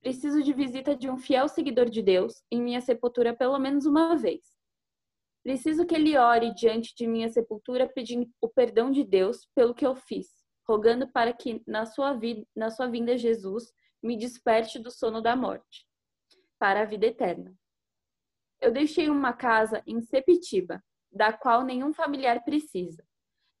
Preciso 0.00 0.42
de 0.42 0.52
visita 0.52 0.96
de 0.96 1.10
um 1.10 1.18
fiel 1.18 1.48
seguidor 1.48 1.90
de 1.90 2.02
Deus 2.02 2.42
em 2.50 2.62
minha 2.62 2.80
sepultura 2.80 3.34
pelo 3.34 3.58
menos 3.58 3.84
uma 3.84 4.16
vez. 4.16 4.56
Preciso 5.42 5.86
que 5.86 5.94
ele 5.94 6.16
ore 6.16 6.54
diante 6.54 6.94
de 6.94 7.06
minha 7.06 7.28
sepultura 7.28 7.88
pedindo 7.88 8.30
o 8.40 8.48
perdão 8.48 8.90
de 8.90 9.02
Deus 9.02 9.48
pelo 9.54 9.74
que 9.74 9.86
eu 9.86 9.94
fiz, 9.94 10.28
rogando 10.68 11.08
para 11.08 11.32
que 11.32 11.62
na 11.66 11.86
sua 11.86 12.12
vida, 12.12 12.46
na 12.54 12.70
sua 12.70 12.86
vinda 12.86 13.16
Jesus 13.16 13.72
me 14.02 14.16
desperte 14.16 14.78
do 14.78 14.90
sono 14.90 15.20
da 15.20 15.34
morte, 15.34 15.86
para 16.58 16.82
a 16.82 16.84
vida 16.84 17.06
eterna. 17.06 17.54
Eu 18.60 18.72
deixei 18.72 19.08
uma 19.08 19.32
casa 19.32 19.82
em 19.86 20.00
Sepitiba, 20.00 20.82
da 21.10 21.32
qual 21.32 21.64
nenhum 21.64 21.92
familiar 21.92 22.44
precisa. 22.44 23.04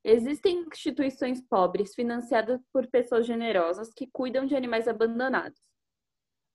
Existem 0.04 0.66
instituições 0.72 1.40
pobres 1.40 1.94
financiadas 1.94 2.60
por 2.72 2.86
pessoas 2.86 3.26
generosas 3.26 3.92
que 3.92 4.08
cuidam 4.12 4.46
de 4.46 4.54
animais 4.54 4.86
abandonados. 4.86 5.60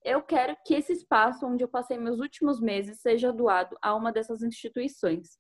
Eu 0.04 0.22
quero 0.22 0.56
que 0.66 0.74
esse 0.74 0.92
espaço 0.92 1.46
onde 1.46 1.64
eu 1.64 1.68
passei 1.68 1.98
meus 1.98 2.20
últimos 2.20 2.60
meses 2.60 3.00
seja 3.00 3.32
doado 3.32 3.78
a 3.82 3.96
uma 3.96 4.12
dessas 4.12 4.44
instituições, 4.44 5.38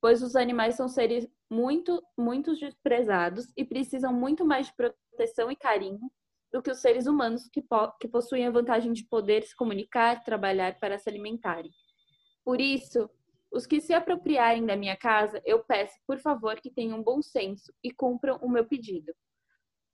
pois 0.00 0.22
os 0.22 0.34
animais 0.34 0.74
são 0.74 0.88
seres 0.88 1.28
muito, 1.50 2.02
muito 2.16 2.54
desprezados 2.56 3.46
e 3.56 3.64
precisam 3.64 4.14
muito 4.14 4.44
mais 4.44 4.68
de 4.68 4.74
proteção 4.74 5.50
e 5.50 5.56
carinho 5.56 6.10
do 6.50 6.62
que 6.62 6.70
os 6.70 6.80
seres 6.80 7.06
humanos 7.06 7.46
que, 7.52 7.60
po 7.60 7.92
que 8.00 8.08
possuem 8.08 8.46
a 8.46 8.50
vantagem 8.50 8.92
de 8.92 9.04
poder 9.04 9.42
se 9.42 9.54
comunicar, 9.54 10.24
trabalhar 10.24 10.78
para 10.78 10.98
se 10.98 11.08
alimentarem. 11.10 11.70
Por 12.42 12.58
isso, 12.58 13.10
os 13.52 13.66
que 13.66 13.80
se 13.80 13.92
apropriarem 13.92 14.64
da 14.64 14.76
minha 14.76 14.96
casa, 14.96 15.42
eu 15.44 15.62
peço, 15.62 15.94
por 16.06 16.18
favor, 16.18 16.58
que 16.60 16.70
tenham 16.70 17.02
bom 17.02 17.20
senso 17.20 17.72
e 17.82 17.90
cumpram 17.90 18.38
o 18.42 18.48
meu 18.48 18.64
pedido. 18.64 19.12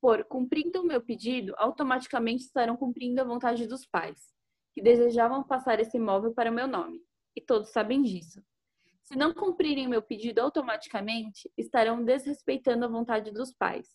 Por 0.03 0.25
cumprindo 0.25 0.81
o 0.81 0.85
meu 0.85 1.01
pedido, 1.01 1.53
automaticamente 1.55 2.43
estarão 2.43 2.75
cumprindo 2.75 3.21
a 3.21 3.23
vontade 3.23 3.65
dos 3.65 3.85
pais, 3.85 4.19
que 4.73 4.81
desejavam 4.81 5.41
passar 5.41 5.79
esse 5.79 5.95
imóvel 5.95 6.33
para 6.33 6.51
o 6.51 6.53
meu 6.53 6.67
nome, 6.67 6.99
e 7.33 7.39
todos 7.39 7.69
sabem 7.69 8.01
disso. 8.01 8.43
Se 9.05 9.17
não 9.17 9.33
cumprirem 9.33 9.87
meu 9.87 10.01
pedido 10.01 10.39
automaticamente, 10.39 11.49
estarão 11.57 12.03
desrespeitando 12.03 12.83
a 12.83 12.89
vontade 12.89 13.31
dos 13.31 13.53
pais, 13.53 13.87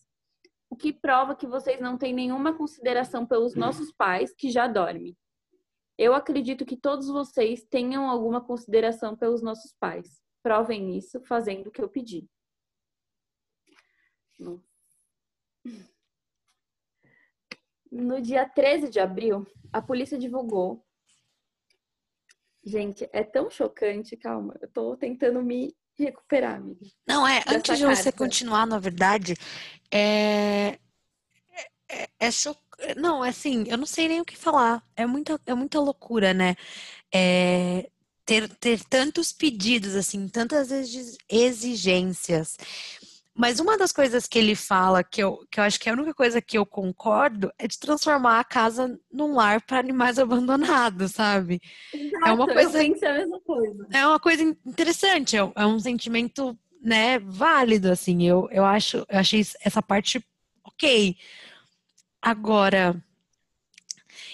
o 0.71 0.77
que 0.77 0.95
prova 0.95 1.37
que 1.37 1.47
vocês 1.47 1.79
não 1.79 1.99
têm 1.99 2.15
nenhuma 2.15 2.57
consideração 2.57 3.27
pelos 3.27 3.55
nossos 3.55 3.93
pais 3.93 4.35
que 4.35 4.51
já 4.51 4.67
dormem. 4.67 5.15
Eu 5.99 6.15
acredito 6.15 6.65
que 6.65 6.79
todos 6.79 7.09
vocês 7.09 7.67
tenham 7.67 8.09
alguma 8.09 8.41
consideração 8.41 9.15
pelos 9.15 9.43
nossos 9.43 9.75
pais. 9.79 10.23
Provem 10.43 10.97
isso 10.97 11.21
fazendo 11.27 11.67
o 11.67 11.71
que 11.71 11.83
eu 11.83 11.89
pedi. 11.91 12.27
No 17.91 18.21
dia 18.21 18.49
13 18.49 18.89
de 18.89 19.01
abril, 19.01 19.47
a 19.73 19.81
polícia 19.81 20.19
divulgou. 20.19 20.85
Gente, 22.65 23.09
é 23.13 23.23
tão 23.23 23.51
chocante, 23.51 24.17
calma, 24.17 24.55
eu 24.61 24.69
tô 24.69 24.97
tentando 24.97 25.43
me 25.43 25.75
recuperar, 25.99 26.57
amiga. 26.57 26.87
Não, 27.07 27.27
é, 27.27 27.43
antes 27.47 27.79
de 27.79 27.85
você 27.85 28.13
continuar, 28.13 28.67
na 28.67 28.79
verdade, 28.79 29.35
é, 29.91 30.79
é, 31.89 32.09
é 32.21 32.31
chocante 32.31 32.69
não, 32.97 33.23
assim, 33.23 33.65
eu 33.67 33.77
não 33.77 33.87
sei 33.87 34.09
nem 34.09 34.21
o 34.21 34.25
que 34.25 34.37
falar. 34.37 34.83
É 34.97 35.05
muita, 35.07 35.41
é 35.47 35.55
muita 35.55 35.81
loucura, 35.81 36.33
né? 36.33 36.55
É, 37.13 37.91
ter, 38.25 38.49
ter 38.57 38.85
tantos 38.85 39.33
pedidos, 39.33 39.97
assim, 39.97 40.29
tantas 40.29 40.71
exigências. 41.29 42.57
Mas 43.39 43.61
uma 43.61 43.79
das 43.79 43.93
coisas 43.93 44.27
que 44.27 44.37
ele 44.37 44.57
fala, 44.57 45.05
que 45.05 45.23
eu, 45.23 45.47
que 45.49 45.61
eu 45.61 45.65
acho 45.65 45.79
que 45.79 45.89
é 45.89 45.93
a 45.93 45.95
única 45.95 46.13
coisa 46.13 46.43
que 46.43 46.59
eu 46.59 46.67
concordo, 46.67 47.53
é 47.57 47.69
de 47.69 47.79
transformar 47.79 48.41
a 48.41 48.45
casa 48.45 48.99
num 49.13 49.33
lar 49.33 49.63
para 49.63 49.79
animais 49.79 50.19
abandonados, 50.19 51.13
sabe? 51.13 51.63
Exato, 51.95 52.27
é 52.27 52.33
uma 52.33 52.49
coisa. 52.49 52.83
Eu 52.83 53.09
a 53.09 53.15
mesma 53.15 53.41
coisa. 53.41 53.87
É 53.93 54.07
uma 54.09 54.19
coisa 54.19 54.43
interessante, 54.43 55.37
é, 55.37 55.53
é 55.55 55.65
um 55.65 55.79
sentimento, 55.79 56.59
né, 56.83 57.21
válido, 57.21 57.93
assim. 57.93 58.27
Eu, 58.27 58.49
eu 58.51 58.65
acho, 58.65 59.07
eu 59.09 59.19
achei 59.21 59.47
essa 59.61 59.81
parte 59.81 60.21
ok. 60.65 61.17
Agora, 62.21 63.01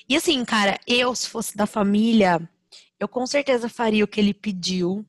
e 0.09 0.17
assim, 0.17 0.43
cara, 0.47 0.81
eu, 0.87 1.15
se 1.15 1.29
fosse 1.29 1.55
da 1.55 1.67
família, 1.67 2.41
eu 2.99 3.07
com 3.07 3.27
certeza 3.27 3.69
faria 3.69 4.03
o 4.03 4.09
que 4.09 4.19
ele 4.19 4.33
pediu. 4.33 5.05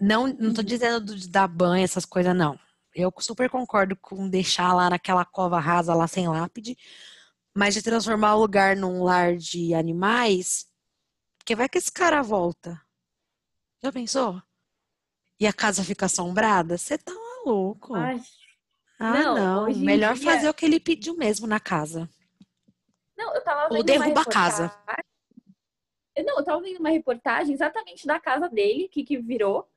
Não, 0.00 0.26
não 0.26 0.54
tô 0.54 0.62
uhum. 0.62 0.66
dizendo 0.66 1.14
de 1.14 1.28
dar 1.28 1.46
banho, 1.46 1.84
essas 1.84 2.06
coisas, 2.06 2.34
não. 2.34 2.58
Eu 2.94 3.12
super 3.18 3.50
concordo 3.50 3.96
com 3.96 4.28
deixar 4.28 4.72
lá 4.72 4.88
naquela 4.88 5.24
cova 5.24 5.58
rasa, 5.58 5.94
lá 5.94 6.06
sem 6.06 6.28
lápide, 6.28 6.76
mas 7.54 7.74
de 7.74 7.82
transformar 7.82 8.36
o 8.36 8.40
lugar 8.40 8.76
num 8.76 9.02
lar 9.02 9.36
de 9.36 9.74
animais, 9.74 10.66
porque 11.38 11.56
vai 11.56 11.68
que 11.68 11.78
esse 11.78 11.90
cara 11.90 12.22
volta. 12.22 12.80
Já 13.82 13.92
pensou? 13.92 14.40
E 15.38 15.46
a 15.46 15.52
casa 15.52 15.84
fica 15.84 16.06
assombrada? 16.06 16.78
Você 16.78 16.96
tá 16.96 17.12
maluco. 17.12 17.94
Ai, 17.94 18.20
ah, 18.98 19.12
não. 19.12 19.34
não. 19.68 19.76
Melhor 19.76 20.14
dia... 20.14 20.24
fazer 20.24 20.48
o 20.48 20.54
que 20.54 20.64
ele 20.64 20.80
pediu 20.80 21.16
mesmo 21.16 21.46
na 21.46 21.60
casa. 21.60 22.08
Não, 23.16 23.34
eu 23.34 23.44
tava 23.44 23.68
vendo 23.68 23.76
Ou 23.76 23.84
derruba 23.84 24.22
a 24.22 24.24
casa. 24.24 24.74
Não, 26.16 26.38
eu 26.38 26.44
tava 26.44 26.62
vendo 26.62 26.78
uma 26.78 26.90
reportagem 26.90 27.52
exatamente 27.52 28.06
da 28.06 28.20
casa 28.20 28.48
dele, 28.48 28.88
que, 28.88 29.04
que 29.04 29.18
virou. 29.18 29.68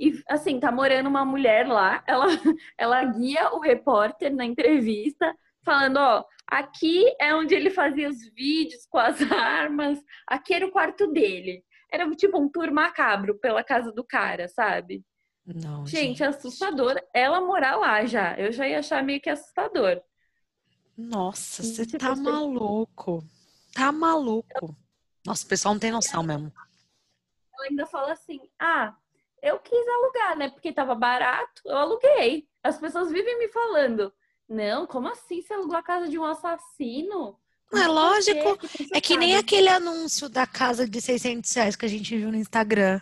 E, 0.00 0.24
assim, 0.30 0.58
tá 0.58 0.72
morando 0.72 1.10
uma 1.10 1.26
mulher 1.26 1.68
lá. 1.68 2.02
Ela, 2.06 2.24
ela 2.78 3.04
guia 3.04 3.50
o 3.52 3.60
repórter 3.60 4.34
na 4.34 4.46
entrevista, 4.46 5.36
falando: 5.62 5.98
ó, 5.98 6.24
aqui 6.46 7.04
é 7.20 7.34
onde 7.34 7.54
ele 7.54 7.68
fazia 7.68 8.08
os 8.08 8.18
vídeos 8.34 8.86
com 8.86 8.96
as 8.96 9.20
armas. 9.30 10.02
Aqui 10.26 10.54
era 10.54 10.66
o 10.66 10.72
quarto 10.72 11.06
dele. 11.12 11.62
Era 11.92 12.08
tipo 12.12 12.40
um 12.40 12.48
tour 12.48 12.72
macabro 12.72 13.38
pela 13.38 13.62
casa 13.62 13.92
do 13.92 14.02
cara, 14.02 14.48
sabe? 14.48 15.04
Não, 15.44 15.84
gente, 15.84 16.18
gente, 16.18 16.24
assustador 16.24 17.00
ela 17.12 17.40
morar 17.40 17.76
lá 17.76 18.04
já. 18.06 18.38
Eu 18.38 18.52
já 18.52 18.66
ia 18.66 18.78
achar 18.78 19.02
meio 19.02 19.20
que 19.20 19.28
assustador. 19.28 20.00
Nossa, 20.96 21.62
você 21.62 21.84
tipo, 21.84 21.98
tá 21.98 22.14
maluco. 22.14 23.22
Tá 23.74 23.92
maluco. 23.92 24.74
Nossa, 25.26 25.44
o 25.44 25.48
pessoal 25.48 25.74
não 25.74 25.80
tem 25.80 25.90
noção 25.90 26.22
mesmo. 26.22 26.52
Ela 27.54 27.66
ainda 27.68 27.86
fala 27.86 28.12
assim: 28.12 28.40
ah, 28.58 28.94
eu 29.42 29.58
quis 29.58 29.88
alugar, 29.88 30.36
né? 30.36 30.50
Porque 30.50 30.72
tava 30.72 30.94
barato, 30.94 31.62
eu 31.64 31.76
aluguei. 31.76 32.48
As 32.62 32.78
pessoas 32.78 33.10
vivem 33.10 33.38
me 33.38 33.48
falando: 33.48 34.12
não, 34.48 34.86
como 34.86 35.08
assim 35.08 35.40
você 35.40 35.54
alugou 35.54 35.76
a 35.76 35.82
casa 35.82 36.08
de 36.08 36.18
um 36.18 36.24
assassino? 36.24 37.38
Não 37.72 37.82
é 37.82 37.86
lógico. 37.86 38.56
Que 38.68 38.88
é 38.92 39.00
que 39.00 39.16
nem 39.16 39.36
aquele 39.36 39.68
anúncio 39.68 40.28
da 40.28 40.46
casa 40.46 40.88
de 40.88 41.00
600 41.00 41.52
reais 41.52 41.76
que 41.76 41.86
a 41.86 41.88
gente 41.88 42.16
viu 42.16 42.30
no 42.30 42.36
Instagram. 42.36 43.00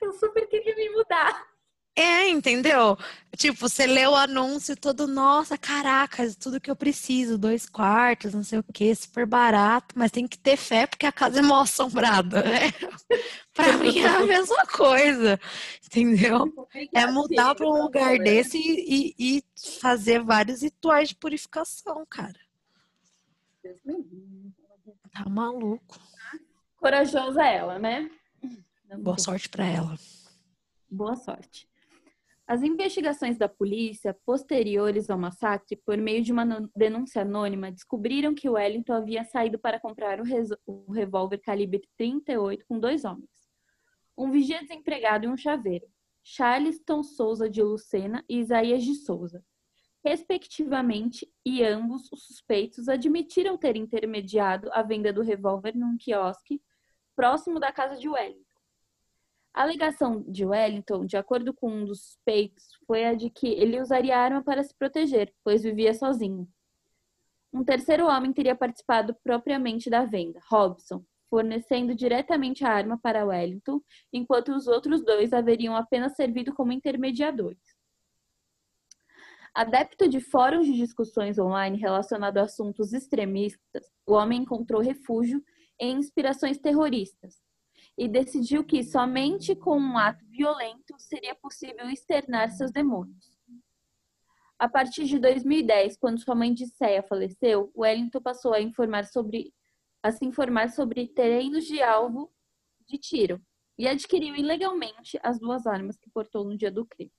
Eu 0.00 0.12
super 0.12 0.46
queria 0.46 0.76
me 0.76 0.90
mudar. 0.90 1.49
É, 1.96 2.28
entendeu? 2.28 2.96
Tipo, 3.36 3.68
você 3.68 3.86
lê 3.86 4.06
o 4.06 4.14
anúncio 4.14 4.76
todo, 4.76 5.06
nossa, 5.06 5.58
caracas, 5.58 6.36
tudo 6.36 6.60
que 6.60 6.70
eu 6.70 6.76
preciso, 6.76 7.36
dois 7.36 7.68
quartos, 7.68 8.32
não 8.32 8.42
sei 8.42 8.58
o 8.58 8.64
que, 8.64 8.94
super 8.94 9.26
barato, 9.26 9.94
mas 9.98 10.10
tem 10.10 10.26
que 10.26 10.38
ter 10.38 10.56
fé 10.56 10.86
porque 10.86 11.06
a 11.06 11.12
casa 11.12 11.40
é 11.40 11.42
mal 11.42 11.62
assombrada, 11.62 12.42
né? 12.42 12.70
pra 13.52 13.76
mim 13.76 13.98
é 13.98 14.06
a 14.06 14.24
mesma 14.24 14.66
coisa, 14.66 15.40
entendeu? 15.84 16.68
É 16.94 17.06
mudar 17.06 17.54
para 17.54 17.66
um 17.66 17.82
lugar 17.82 18.18
desse 18.18 18.58
e, 18.58 19.14
e, 19.18 19.44
fazer 19.80 20.22
vários 20.22 20.62
rituais 20.62 21.08
de 21.10 21.16
purificação, 21.16 22.06
cara. 22.08 22.38
Tá 25.12 25.28
maluco. 25.28 25.98
Corajosa 26.76 27.44
ela, 27.44 27.78
né? 27.78 28.10
Boa 28.98 29.18
sorte 29.18 29.48
para 29.48 29.66
ela. 29.66 29.96
Boa 30.90 31.14
sorte. 31.14 31.69
As 32.50 32.64
investigações 32.64 33.38
da 33.38 33.48
polícia 33.48 34.12
posteriores 34.26 35.08
ao 35.08 35.16
massacre, 35.16 35.76
por 35.86 35.96
meio 35.96 36.20
de 36.20 36.32
uma 36.32 36.44
denúncia 36.74 37.22
anônima, 37.22 37.70
descobriram 37.70 38.34
que 38.34 38.48
Wellington 38.48 38.92
havia 38.92 39.22
saído 39.22 39.56
para 39.56 39.78
comprar 39.78 40.18
o, 40.20 40.90
revólver 40.90 41.38
calibre 41.38 41.80
38 41.96 42.64
com 42.66 42.80
dois 42.80 43.04
homens. 43.04 43.30
Um 44.18 44.32
vigia 44.32 44.60
desempregado 44.62 45.26
e 45.26 45.28
um 45.28 45.36
chaveiro, 45.36 45.86
Charleston 46.24 47.04
Souza 47.04 47.48
de 47.48 47.62
Lucena 47.62 48.24
e 48.28 48.40
Isaías 48.40 48.82
de 48.82 48.96
Souza, 48.96 49.44
respectivamente, 50.04 51.32
e 51.46 51.62
ambos 51.62 52.10
os 52.10 52.24
suspeitos 52.24 52.88
admitiram 52.88 53.56
ter 53.56 53.76
intermediado 53.76 54.68
a 54.72 54.82
venda 54.82 55.12
do 55.12 55.22
revólver 55.22 55.76
num 55.76 55.96
quiosque 55.96 56.60
próximo 57.14 57.60
da 57.60 57.70
casa 57.70 57.96
de 57.96 58.08
Wellington. 58.08 58.49
A 59.52 59.62
alegação 59.62 60.22
de 60.28 60.44
Wellington, 60.44 61.04
de 61.04 61.16
acordo 61.16 61.52
com 61.52 61.70
um 61.70 61.84
dos 61.84 62.02
suspeitos, 62.02 62.68
foi 62.86 63.04
a 63.04 63.14
de 63.14 63.30
que 63.30 63.48
ele 63.48 63.80
usaria 63.80 64.16
a 64.16 64.20
arma 64.20 64.42
para 64.42 64.62
se 64.62 64.74
proteger, 64.74 65.34
pois 65.42 65.62
vivia 65.62 65.92
sozinho. 65.92 66.48
Um 67.52 67.64
terceiro 67.64 68.06
homem 68.06 68.32
teria 68.32 68.54
participado 68.54 69.14
propriamente 69.24 69.90
da 69.90 70.04
venda, 70.04 70.40
Robson, 70.48 71.04
fornecendo 71.28 71.96
diretamente 71.96 72.64
a 72.64 72.70
arma 72.70 72.96
para 73.02 73.24
Wellington, 73.24 73.80
enquanto 74.12 74.54
os 74.54 74.68
outros 74.68 75.04
dois 75.04 75.32
haveriam 75.32 75.74
apenas 75.74 76.14
servido 76.14 76.54
como 76.54 76.72
intermediadores. 76.72 77.60
Adepto 79.52 80.08
de 80.08 80.20
fóruns 80.20 80.64
de 80.66 80.74
discussões 80.74 81.40
online 81.40 81.76
relacionados 81.76 82.40
a 82.40 82.44
assuntos 82.44 82.92
extremistas, 82.92 83.90
o 84.06 84.12
homem 84.12 84.42
encontrou 84.42 84.80
refúgio 84.80 85.42
em 85.80 85.96
inspirações 85.96 86.56
terroristas, 86.58 87.40
e 88.00 88.08
decidiu 88.08 88.64
que 88.64 88.82
somente 88.82 89.54
com 89.54 89.78
um 89.78 89.98
ato 89.98 90.24
violento 90.24 90.94
seria 90.96 91.34
possível 91.34 91.86
externar 91.90 92.50
seus 92.50 92.72
demônios. 92.72 93.38
A 94.58 94.66
partir 94.66 95.04
de 95.04 95.18
2010, 95.18 95.98
quando 95.98 96.18
sua 96.18 96.34
mãe 96.34 96.54
Disseia 96.54 97.02
faleceu, 97.02 97.70
Wellington 97.76 98.22
passou 98.22 98.54
a 98.54 98.60
informar 98.60 99.04
sobre 99.04 99.52
a 100.02 100.10
se 100.10 100.24
informar 100.24 100.70
sobre 100.70 101.08
terrenos 101.08 101.66
de 101.66 101.82
alvo 101.82 102.32
de 102.88 102.96
tiro 102.96 103.38
e 103.76 103.86
adquiriu 103.86 104.34
ilegalmente 104.34 105.20
as 105.22 105.38
duas 105.38 105.66
armas 105.66 105.98
que 105.98 106.08
portou 106.08 106.42
no 106.42 106.56
dia 106.56 106.70
do 106.70 106.86
crime. 106.86 107.12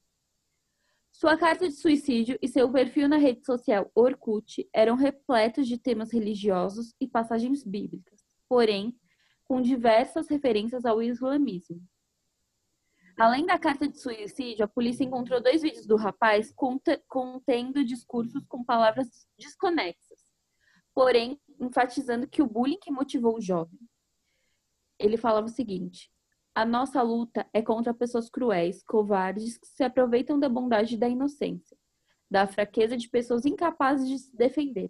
Sua 1.11 1.37
carta 1.37 1.67
de 1.67 1.75
suicídio 1.75 2.39
e 2.41 2.47
seu 2.47 2.71
perfil 2.71 3.07
na 3.07 3.17
rede 3.17 3.45
social 3.45 3.91
Orkut 3.93 4.67
eram 4.73 4.95
repletos 4.95 5.67
de 5.67 5.77
temas 5.77 6.11
religiosos 6.11 6.95
e 6.99 7.07
passagens 7.07 7.63
bíblicas. 7.63 8.25
Porém, 8.49 8.97
com 9.51 9.61
diversas 9.61 10.29
referências 10.29 10.85
ao 10.85 11.03
islamismo. 11.03 11.85
Além 13.19 13.45
da 13.45 13.59
carta 13.59 13.85
de 13.85 13.99
suicídio, 13.99 14.63
a 14.63 14.67
polícia 14.67 15.03
encontrou 15.03 15.43
dois 15.43 15.61
vídeos 15.61 15.85
do 15.85 15.97
rapaz 15.97 16.53
contendo 17.05 17.83
discursos 17.83 18.45
com 18.47 18.63
palavras 18.63 19.27
desconexas, 19.37 20.25
porém 20.93 21.37
enfatizando 21.59 22.29
que 22.29 22.41
o 22.41 22.47
bullying 22.47 22.79
que 22.79 22.89
motivou 22.89 23.35
o 23.35 23.41
jovem. 23.41 23.77
Ele 24.97 25.17
falava 25.17 25.47
o 25.47 25.49
seguinte: 25.49 26.09
a 26.55 26.63
nossa 26.63 27.01
luta 27.01 27.45
é 27.51 27.61
contra 27.61 27.93
pessoas 27.93 28.29
cruéis, 28.29 28.81
covardes, 28.81 29.57
que 29.57 29.67
se 29.67 29.83
aproveitam 29.83 30.39
da 30.39 30.47
bondade 30.47 30.95
e 30.95 30.97
da 30.97 31.09
inocência, 31.09 31.77
da 32.29 32.47
fraqueza 32.47 32.95
de 32.95 33.09
pessoas 33.09 33.45
incapazes 33.45 34.07
de 34.07 34.17
se 34.17 34.33
defender. 34.33 34.89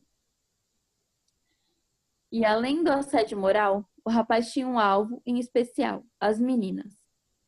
E 2.31 2.45
além 2.45 2.81
do 2.81 2.89
assédio 2.89 3.37
moral, 3.37 3.85
o 4.05 4.09
rapaz 4.09 4.53
tinha 4.53 4.67
um 4.67 4.79
alvo 4.79 5.21
em 5.25 5.37
especial, 5.37 6.05
as 6.19 6.39
meninas, 6.39 6.95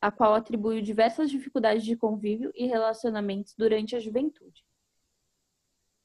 a 0.00 0.10
qual 0.10 0.34
atribuiu 0.34 0.82
diversas 0.82 1.30
dificuldades 1.30 1.82
de 1.82 1.96
convívio 1.96 2.52
e 2.54 2.66
relacionamentos 2.66 3.54
durante 3.56 3.96
a 3.96 4.00
juventude. 4.00 4.62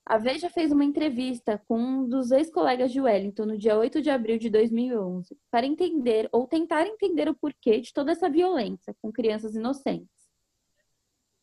A 0.05 0.17
Veja 0.17 0.49
fez 0.49 0.71
uma 0.71 0.85
entrevista 0.85 1.61
com 1.67 1.77
um 1.77 2.07
dos 2.07 2.31
ex-colegas 2.31 2.91
de 2.91 3.01
Wellington 3.01 3.45
no 3.45 3.57
dia 3.57 3.77
8 3.77 4.01
de 4.01 4.09
abril 4.09 4.39
de 4.39 4.49
2011 4.49 5.37
para 5.51 5.67
entender 5.67 6.27
ou 6.31 6.47
tentar 6.47 6.87
entender 6.87 7.29
o 7.29 7.35
porquê 7.35 7.79
de 7.79 7.93
toda 7.93 8.13
essa 8.13 8.29
violência 8.29 8.95
com 9.01 9.11
crianças 9.11 9.55
inocentes. 9.55 10.09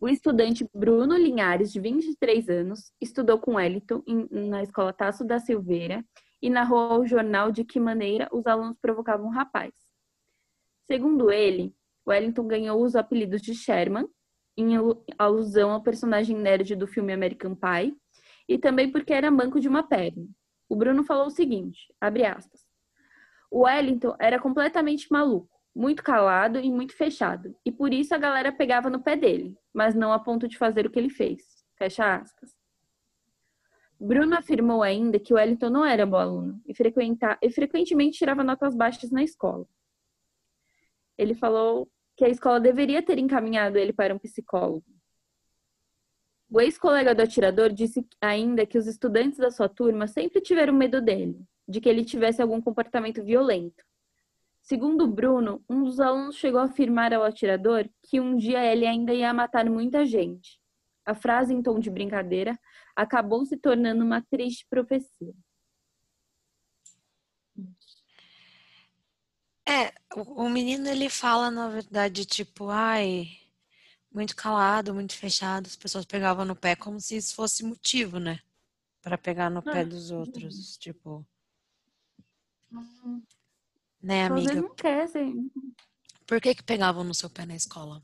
O 0.00 0.08
estudante 0.08 0.68
Bruno 0.74 1.16
Linhares, 1.16 1.72
de 1.72 1.80
23 1.80 2.48
anos, 2.48 2.92
estudou 3.00 3.38
com 3.38 3.54
Wellington 3.54 4.02
na 4.30 4.62
escola 4.62 4.92
Tasso 4.92 5.24
da 5.24 5.38
Silveira 5.38 6.04
e 6.40 6.50
narrou 6.50 6.92
ao 6.92 7.06
jornal 7.06 7.50
de 7.50 7.64
que 7.64 7.80
maneira 7.80 8.28
os 8.32 8.46
alunos 8.46 8.76
provocavam 8.80 9.26
o 9.26 9.32
rapaz. 9.32 9.72
Segundo 10.86 11.30
ele, 11.30 11.74
Wellington 12.06 12.46
ganhou 12.46 12.82
os 12.82 12.94
apelidos 12.94 13.42
de 13.42 13.54
Sherman, 13.54 14.08
em 14.56 14.70
alusão 15.18 15.70
ao 15.70 15.82
personagem 15.82 16.36
nerd 16.36 16.74
do 16.76 16.86
filme 16.86 17.12
American 17.12 17.54
Pie, 17.54 17.96
e 18.48 18.56
também 18.56 18.90
porque 18.90 19.12
era 19.12 19.30
manco 19.30 19.60
de 19.60 19.68
uma 19.68 19.82
perna. 19.82 20.26
O 20.68 20.76
Bruno 20.76 21.04
falou 21.04 21.26
o 21.26 21.30
seguinte, 21.30 21.92
abre 22.00 22.24
aspas, 22.24 22.64
o 23.50 23.60
Wellington 23.60 24.16
era 24.18 24.40
completamente 24.40 25.10
maluco, 25.10 25.50
muito 25.74 26.02
calado 26.02 26.58
e 26.58 26.70
muito 26.70 26.96
fechado, 26.96 27.54
e 27.64 27.70
por 27.70 27.92
isso 27.92 28.14
a 28.14 28.18
galera 28.18 28.50
pegava 28.50 28.88
no 28.88 29.02
pé 29.02 29.16
dele, 29.16 29.56
mas 29.74 29.94
não 29.94 30.12
a 30.12 30.18
ponto 30.18 30.48
de 30.48 30.56
fazer 30.56 30.86
o 30.86 30.90
que 30.90 30.98
ele 30.98 31.10
fez. 31.10 31.42
Fecha 31.76 32.16
aspas. 32.16 32.55
Bruno 33.98 34.36
afirmou 34.36 34.82
ainda 34.82 35.18
que 35.18 35.32
Wellington 35.32 35.70
não 35.70 35.84
era 35.84 36.04
bom 36.04 36.16
aluno 36.16 36.60
e, 36.66 36.72
e 37.42 37.50
frequentemente 37.50 38.18
tirava 38.18 38.44
notas 38.44 38.74
baixas 38.74 39.10
na 39.10 39.22
escola. 39.22 39.66
Ele 41.16 41.34
falou 41.34 41.88
que 42.16 42.24
a 42.24 42.28
escola 42.28 42.60
deveria 42.60 43.02
ter 43.02 43.18
encaminhado 43.18 43.78
ele 43.78 43.92
para 43.92 44.14
um 44.14 44.18
psicólogo. 44.18 44.84
O 46.48 46.60
ex-colega 46.60 47.14
do 47.14 47.22
atirador 47.22 47.70
disse 47.70 48.06
ainda 48.20 48.64
que 48.64 48.78
os 48.78 48.86
estudantes 48.86 49.38
da 49.38 49.50
sua 49.50 49.68
turma 49.68 50.06
sempre 50.06 50.40
tiveram 50.40 50.72
medo 50.72 51.00
dele, 51.00 51.40
de 51.66 51.80
que 51.80 51.88
ele 51.88 52.04
tivesse 52.04 52.40
algum 52.40 52.60
comportamento 52.60 53.24
violento. 53.24 53.84
Segundo 54.62 55.06
Bruno, 55.08 55.64
um 55.68 55.84
dos 55.84 56.00
alunos 56.00 56.36
chegou 56.36 56.60
a 56.60 56.64
afirmar 56.64 57.12
ao 57.12 57.24
atirador 57.24 57.88
que 58.02 58.20
um 58.20 58.36
dia 58.36 58.64
ele 58.64 58.86
ainda 58.86 59.12
ia 59.12 59.32
matar 59.32 59.64
muita 59.68 60.04
gente. 60.04 60.60
A 61.06 61.14
frase, 61.14 61.54
em 61.54 61.62
tom 61.62 61.78
de 61.78 61.88
brincadeira, 61.88 62.58
acabou 62.94 63.46
se 63.46 63.56
tornando 63.56 64.04
uma 64.04 64.20
triste 64.20 64.66
profecia. 64.68 65.32
É, 69.68 69.92
o 70.14 70.48
menino 70.48 70.88
ele 70.88 71.08
fala, 71.08 71.50
na 71.50 71.68
verdade, 71.68 72.24
tipo, 72.24 72.68
ai, 72.70 73.28
muito 74.12 74.34
calado, 74.34 74.94
muito 74.94 75.14
fechado, 75.14 75.66
as 75.66 75.76
pessoas 75.76 76.04
pegavam 76.04 76.44
no 76.44 76.56
pé 76.56 76.74
como 76.74 77.00
se 77.00 77.16
isso 77.16 77.34
fosse 77.34 77.64
motivo, 77.64 78.18
né? 78.18 78.40
Para 79.02 79.16
pegar 79.16 79.50
no 79.50 79.62
pé 79.62 79.80
ah, 79.80 79.84
dos 79.84 80.10
outros, 80.10 80.76
tipo. 80.76 81.24
Hum. 82.72 83.22
Né, 84.02 84.24
amiga? 84.24 84.54
Não 84.54 84.74
quer, 84.74 85.08
sim. 85.08 85.50
Por 86.26 86.40
que 86.40 86.54
que 86.54 86.62
pegavam 86.62 87.04
no 87.04 87.14
seu 87.14 87.30
pé 87.30 87.46
na 87.46 87.54
escola? 87.54 88.02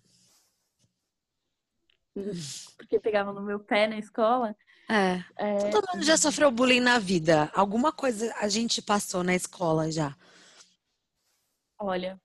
Porque 2.77 2.99
pegavam 2.99 3.33
no 3.33 3.43
meu 3.43 3.61
pé 3.61 3.87
na 3.87 3.99
escola. 3.99 4.57
É. 4.89 5.23
é. 5.37 5.71
Todo 5.71 5.89
mundo 5.93 6.05
já 6.05 6.17
sofreu 6.17 6.51
bullying 6.51 6.81
na 6.81 6.99
vida. 6.99 7.51
Alguma 7.55 7.93
coisa 7.93 8.35
a 8.41 8.49
gente 8.49 8.83
passou 8.83 9.23
na 9.23 9.35
escola 9.35 9.91
já. 9.91 10.17
Olha, 11.79 12.21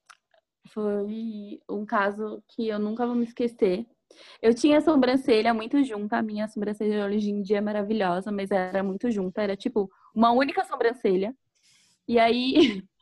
foi 0.67 1.59
um 1.69 1.85
caso 1.85 2.43
que 2.47 2.67
eu 2.67 2.79
nunca 2.79 3.05
vou 3.05 3.15
me 3.15 3.25
esquecer. 3.25 3.85
Eu 4.41 4.53
tinha 4.53 4.79
a 4.79 4.81
sobrancelha 4.81 5.53
muito 5.53 5.83
junta, 5.83 6.17
a 6.17 6.21
minha 6.21 6.47
sobrancelha 6.47 7.05
hoje 7.05 7.29
em 7.29 7.41
dia 7.41 7.57
é 7.57 7.61
maravilhosa, 7.61 8.31
mas 8.31 8.51
era 8.51 8.81
muito 8.81 9.11
junta, 9.11 9.41
era 9.41 9.55
tipo 9.55 9.89
uma 10.13 10.31
única 10.31 10.65
sobrancelha. 10.65 11.35
E 12.07 12.17
aí 12.19 12.83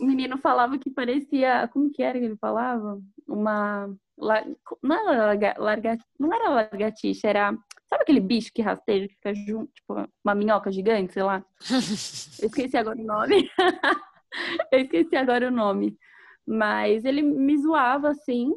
O 0.00 0.04
menino 0.04 0.38
falava 0.38 0.78
que 0.78 0.90
parecia. 0.90 1.68
Como 1.68 1.90
que 1.90 2.02
era 2.02 2.18
que 2.18 2.24
ele 2.24 2.36
falava? 2.36 3.00
Uma. 3.26 3.94
Não 4.82 4.96
era, 4.96 5.26
larga, 5.26 5.54
larga, 5.58 5.98
não 6.18 6.32
era 6.32 6.48
largatixa, 6.48 7.28
era. 7.28 7.56
Sabe 7.86 8.02
aquele 8.02 8.20
bicho 8.20 8.52
que 8.52 8.60
rasteja, 8.60 9.08
que 9.08 9.14
fica 9.14 9.34
junto, 9.34 9.72
tipo, 9.72 9.94
uma 10.22 10.34
minhoca 10.34 10.70
gigante, 10.70 11.14
sei 11.14 11.22
lá? 11.22 11.44
Eu 12.40 12.48
esqueci 12.48 12.76
agora 12.76 12.98
o 12.98 13.04
nome. 13.04 13.50
Eu 14.70 14.80
esqueci 14.80 15.16
agora 15.16 15.48
o 15.48 15.50
nome. 15.50 15.96
Mas 16.46 17.04
ele 17.04 17.22
me 17.22 17.56
zoava 17.56 18.10
assim. 18.10 18.52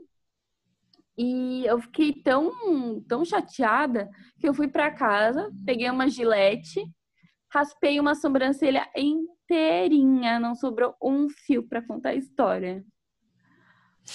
E 1.17 1.65
eu 1.65 1.79
fiquei 1.79 2.13
tão, 2.13 3.01
tão 3.07 3.23
chateada 3.23 4.09
que 4.39 4.47
eu 4.47 4.53
fui 4.53 4.67
para 4.67 4.91
casa, 4.91 5.51
peguei 5.65 5.89
uma 5.89 6.09
gilete, 6.09 6.81
raspei 7.51 7.99
uma 7.99 8.15
sobrancelha 8.15 8.89
inteirinha, 8.95 10.39
não 10.39 10.55
sobrou 10.55 10.95
um 11.01 11.29
fio 11.29 11.67
para 11.67 11.85
contar 11.85 12.09
a 12.09 12.15
história. 12.15 12.83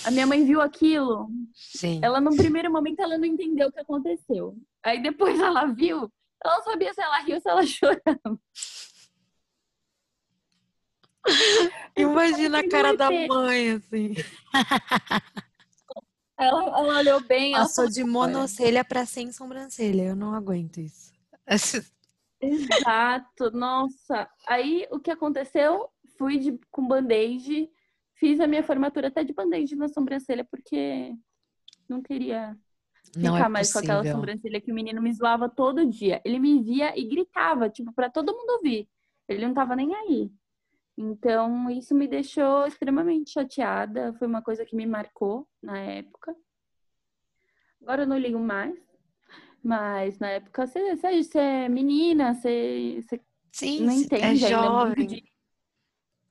A 0.05 0.11
minha 0.11 0.27
mãe 0.27 0.45
viu 0.45 0.61
aquilo. 0.61 1.29
Sim. 1.55 2.01
Ela, 2.03 2.21
no 2.21 2.37
primeiro 2.37 2.71
momento, 2.71 3.01
ela 3.01 3.19
não 3.19 3.25
entendeu 3.25 3.69
o 3.69 3.73
que 3.73 3.81
aconteceu. 3.81 4.57
Aí 4.83 5.03
depois 5.03 5.41
ela 5.41 5.67
viu, 5.67 6.11
ela 6.45 6.57
não 6.57 6.65
sabia 6.65 6.93
se 6.93 7.01
ela 7.01 7.19
riu 7.21 7.35
ou 7.37 7.41
se 7.41 7.49
ela 7.49 7.65
chorava. 7.67 8.41
Imagina 11.97 12.61
a 12.61 12.69
cara 12.69 12.97
da 12.97 13.11
mãe, 13.11 13.71
assim. 13.73 14.15
Ela, 16.39 16.65
ela 16.65 16.99
olhou 16.99 17.21
bem. 17.23 17.53
Passou 17.53 17.89
de 17.89 18.05
monocelha 18.05 18.85
para 18.85 19.07
sem 19.07 19.33
sobrancelha. 19.33 20.03
Eu 20.03 20.15
não 20.15 20.35
aguento 20.35 20.79
isso. 20.79 21.11
Exato, 22.39 23.51
nossa. 23.53 24.29
Aí 24.47 24.87
o 24.91 25.01
que 25.01 25.11
aconteceu? 25.11 25.89
Fui 26.19 26.39
de, 26.39 26.61
com 26.71 26.87
band-aid, 26.87 27.71
fiz 28.17 28.41
a 28.41 28.47
minha 28.47 28.63
formatura 28.63 29.09
até 29.09 29.23
de 29.23 29.33
band-aid 29.33 29.77
na 29.77 29.89
sobrancelha, 29.89 30.45
porque 30.45 31.15
não 31.89 32.03
queria 32.03 32.57
não 33.17 33.35
ficar 33.35 33.47
é 33.47 33.49
mais 33.49 33.73
com 33.73 33.79
aquela 33.79 33.99
possível. 34.01 34.17
sobrancelha 34.17 34.61
que 34.61 34.73
o 34.73 34.75
menino 34.75 35.01
me 35.01 35.13
zoava 35.13 35.49
todo 35.49 35.87
dia. 35.87 36.21
Ele 36.25 36.39
me 36.39 36.63
via 36.63 36.99
e 36.99 37.05
gritava, 37.05 37.69
tipo, 37.71 37.93
para 37.93 38.11
todo 38.11 38.35
mundo 38.35 38.51
ouvir. 38.51 38.89
Ele 39.29 39.47
não 39.47 39.55
tava 39.55 39.77
nem 39.77 39.95
aí. 39.95 40.31
Então, 40.99 41.71
isso 41.71 41.95
me 41.95 42.09
deixou 42.09 42.67
extremamente 42.67 43.33
chateada. 43.33 44.15
Foi 44.15 44.27
uma 44.27 44.43
coisa 44.43 44.65
que 44.65 44.75
me 44.75 44.87
marcou 44.87 45.47
na 45.63 45.79
época. 45.79 46.35
Agora 47.83 48.03
eu 48.03 48.07
não 48.07 48.19
ligo 48.19 48.39
mais. 48.39 48.75
Mas 49.63 50.19
na 50.19 50.29
época 50.31 50.67
você, 50.67 50.97
você, 50.97 51.23
você 51.23 51.39
é 51.39 51.69
menina, 51.69 52.35
você, 52.35 53.01
você 53.03 53.21
Sim, 53.53 53.81
não 53.81 53.91
é 53.91 53.97
entende 53.97 54.27
muito 54.27 54.49
jovem. 54.49 55.07
de 55.07 55.25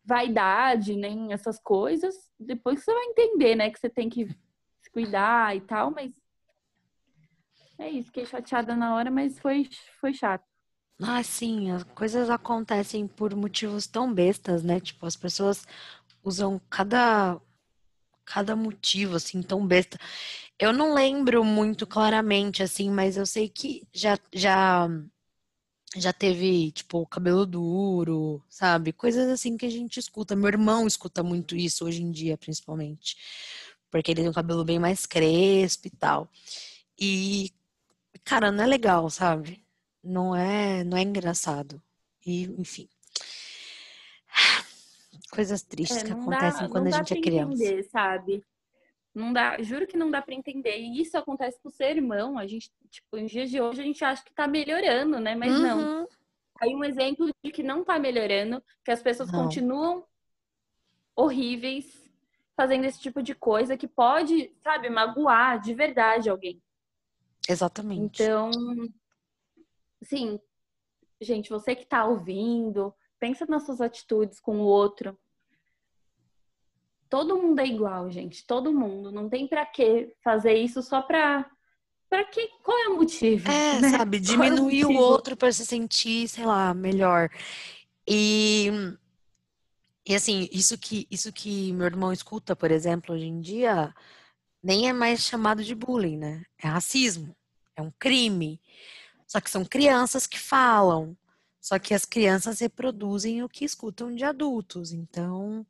vaidade, 0.05 0.95
nem 0.95 1.33
essas 1.33 1.59
coisas. 1.59 2.15
Depois 2.39 2.83
você 2.83 2.93
vai 2.93 3.05
entender, 3.05 3.55
né, 3.55 3.69
que 3.69 3.79
você 3.79 3.89
tem 3.89 4.09
que 4.09 4.27
se 4.81 4.89
cuidar 4.91 5.55
e 5.55 5.61
tal, 5.61 5.91
mas 5.91 6.13
é 7.77 7.89
isso, 7.89 8.07
fiquei 8.07 8.25
chateada 8.25 8.75
na 8.75 8.95
hora, 8.95 9.11
mas 9.11 9.37
foi, 9.39 9.67
foi 9.99 10.13
chato. 10.13 10.45
Ah, 11.01 11.21
sim, 11.21 11.71
as 11.71 11.83
coisas 11.83 12.29
acontecem 12.29 13.05
por 13.05 13.35
motivos 13.35 13.85
tão 13.85 14.13
bestas, 14.13 14.63
né? 14.63 14.79
Tipo, 14.79 15.05
as 15.05 15.17
pessoas 15.17 15.67
usam 16.23 16.59
cada, 16.69 17.39
cada 18.23 18.55
motivo, 18.55 19.15
assim, 19.17 19.41
tão 19.41 19.65
besta. 19.67 19.97
Eu 20.57 20.71
não 20.71 20.93
lembro 20.93 21.43
muito 21.43 21.85
claramente, 21.85 22.63
assim, 22.63 22.89
mas 22.89 23.17
eu 23.17 23.25
sei 23.25 23.49
que 23.49 23.85
já, 23.93 24.17
já, 24.33 24.87
já 25.95 26.11
teve, 26.13 26.71
tipo, 26.71 27.05
cabelo 27.07 27.45
duro, 27.45 28.43
sabe? 28.49 28.91
Coisas 28.93 29.29
assim 29.29 29.57
que 29.57 29.65
a 29.65 29.69
gente 29.69 29.99
escuta. 29.99 30.35
Meu 30.35 30.47
irmão 30.47 30.85
escuta 30.87 31.23
muito 31.23 31.55
isso 31.55 31.85
hoje 31.85 32.01
em 32.03 32.11
dia, 32.11 32.37
principalmente. 32.37 33.17
Porque 33.91 34.11
ele 34.11 34.21
tem 34.21 34.29
um 34.29 34.33
cabelo 34.33 34.65
bem 34.65 34.79
mais 34.79 35.05
crespo 35.05 35.87
e 35.87 35.91
tal. 35.91 36.29
E, 36.99 37.51
cara, 38.23 38.51
não 38.51 38.63
é 38.63 38.67
legal, 38.67 39.09
sabe? 39.09 39.63
Não 40.03 40.35
é, 40.35 40.83
não 40.83 40.97
é 40.97 41.01
engraçado. 41.01 41.81
E, 42.25 42.43
enfim. 42.59 42.87
Coisas 45.31 45.61
tristes 45.63 46.03
que 46.03 46.11
É, 46.11 46.15
dá, 46.15 46.21
acontecem 46.21 46.69
quando 46.69 46.83
não 46.85 46.87
a 46.87 46.91
dá 46.91 46.97
gente 47.03 47.13
é 47.13 47.21
criança. 47.21 47.53
entender, 47.53 47.83
sabe? 47.89 48.43
Não 49.15 49.31
dá, 49.31 49.61
juro 49.61 49.87
que 49.87 49.95
não 49.95 50.11
dá 50.11 50.21
pra 50.21 50.35
entender. 50.35 50.77
E 50.77 51.01
isso 51.01 51.17
acontece 51.17 51.57
com 51.61 51.69
o 51.69 51.71
seu 51.71 51.87
irmão. 51.87 52.37
A 52.37 52.45
gente, 52.45 52.69
tipo, 52.89 53.17
em 53.17 53.25
dias 53.25 53.49
de 53.49 53.61
hoje 53.61 53.79
a 53.79 53.83
gente 53.85 54.03
acha 54.03 54.21
que 54.21 54.33
tá 54.33 54.45
melhorando, 54.45 55.21
né? 55.21 55.33
Mas 55.35 55.57
não. 55.57 56.01
Uhum. 56.01 56.07
Aí 56.61 56.75
um 56.75 56.83
exemplo 56.83 57.29
de 57.43 57.51
que 57.51 57.63
não 57.63 57.83
tá 57.83 57.97
melhorando, 57.97 58.61
que 58.83 58.91
as 58.91 59.01
pessoas 59.01 59.31
Não. 59.31 59.43
continuam 59.43 60.05
horríveis, 61.15 62.09
fazendo 62.55 62.85
esse 62.85 62.99
tipo 62.99 63.21
de 63.21 63.33
coisa 63.33 63.77
que 63.77 63.87
pode, 63.87 64.53
sabe, 64.61 64.89
magoar 64.89 65.59
de 65.59 65.73
verdade 65.73 66.29
alguém. 66.29 66.61
Exatamente. 67.47 68.23
Então, 68.23 68.49
assim, 70.01 70.39
gente, 71.21 71.49
você 71.49 71.75
que 71.75 71.85
tá 71.85 72.05
ouvindo, 72.05 72.93
pensa 73.19 73.45
nas 73.45 73.65
suas 73.65 73.81
atitudes 73.81 74.39
com 74.39 74.59
o 74.59 74.65
outro. 74.65 75.17
Todo 77.09 77.37
mundo 77.37 77.59
é 77.59 77.65
igual, 77.67 78.09
gente. 78.09 78.45
Todo 78.45 78.73
mundo. 78.73 79.11
Não 79.11 79.29
tem 79.29 79.47
pra 79.47 79.65
que 79.65 80.13
fazer 80.23 80.53
isso 80.53 80.81
só 80.81 81.01
pra. 81.01 81.49
Pra 82.09 82.23
que? 82.25 82.47
Qual 82.63 82.77
é 82.77 82.89
o 82.89 82.97
motivo? 82.97 83.49
É, 83.49 83.79
né? 83.81 83.89
sabe, 83.89 84.19
Qual 84.19 84.43
é 84.43 84.47
o 84.47 84.55
diminuir 84.55 84.85
o 84.85 84.95
outro 84.95 85.35
para 85.35 85.51
se 85.51 85.65
sentir, 85.65 86.27
sei 86.27 86.45
lá, 86.45 86.73
melhor. 86.73 87.29
E, 88.07 88.69
e 90.07 90.15
assim, 90.15 90.47
isso 90.51 90.77
que, 90.77 91.07
isso 91.09 91.33
que 91.33 91.73
meu 91.73 91.87
irmão 91.87 92.13
escuta, 92.13 92.55
por 92.55 92.69
exemplo, 92.69 93.15
hoje 93.15 93.25
em 93.25 93.41
dia, 93.41 93.93
nem 94.63 94.87
é 94.87 94.93
mais 94.93 95.21
chamado 95.21 95.63
de 95.63 95.73
bullying, 95.73 96.17
né? 96.17 96.43
É 96.61 96.67
racismo, 96.67 97.35
é 97.75 97.81
um 97.81 97.91
crime. 97.99 98.61
Só 99.27 99.41
que 99.41 99.49
são 99.49 99.65
crianças 99.65 100.27
que 100.27 100.39
falam. 100.39 101.17
Só 101.59 101.79
que 101.79 101.95
as 101.95 102.05
crianças 102.05 102.59
reproduzem 102.59 103.41
o 103.41 103.49
que 103.49 103.65
escutam 103.65 104.13
de 104.13 104.23
adultos. 104.23 104.91
Então, 104.91 105.65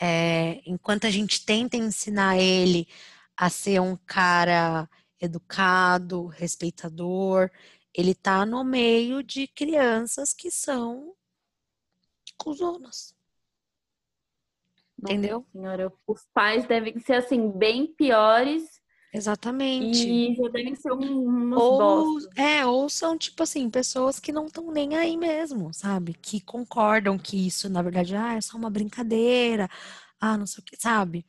é, 0.00 0.60
enquanto 0.66 1.06
a 1.06 1.10
gente 1.10 1.44
tenta 1.44 1.76
ensinar 1.76 2.38
ele 2.38 2.88
a 3.36 3.50
ser 3.50 3.80
um 3.80 3.96
cara 3.96 4.88
educado, 5.20 6.26
respeitador, 6.26 7.50
ele 7.92 8.14
tá 8.14 8.44
no 8.44 8.64
meio 8.64 9.22
de 9.22 9.46
crianças 9.46 10.32
que 10.32 10.50
são 10.50 11.14
cuzonas. 12.36 13.14
Nossa 14.98 15.14
Entendeu? 15.14 15.46
Senhora, 15.52 15.92
os 16.06 16.26
pais 16.32 16.66
devem 16.66 16.98
ser 16.98 17.14
assim, 17.14 17.50
bem 17.50 17.86
piores 17.86 18.82
Exatamente. 19.14 20.08
e 20.08 20.34
já 20.34 20.48
devem 20.48 20.74
ser 20.74 20.92
um- 20.92 21.54
Ou, 21.56 22.18
é, 22.36 22.66
ou 22.66 22.88
são, 22.90 23.16
tipo 23.16 23.44
assim, 23.44 23.70
pessoas 23.70 24.18
que 24.18 24.32
não 24.32 24.46
estão 24.46 24.72
nem 24.72 24.96
aí 24.96 25.16
mesmo, 25.16 25.72
sabe? 25.72 26.14
Que 26.14 26.40
concordam 26.40 27.16
que 27.16 27.46
isso, 27.46 27.68
na 27.68 27.80
verdade, 27.80 28.16
ah, 28.16 28.34
é 28.34 28.40
só 28.40 28.56
uma 28.56 28.68
brincadeira, 28.68 29.68
ah, 30.20 30.36
não 30.36 30.46
sei 30.46 30.60
o 30.62 30.64
que, 30.64 30.76
sabe? 30.76 31.24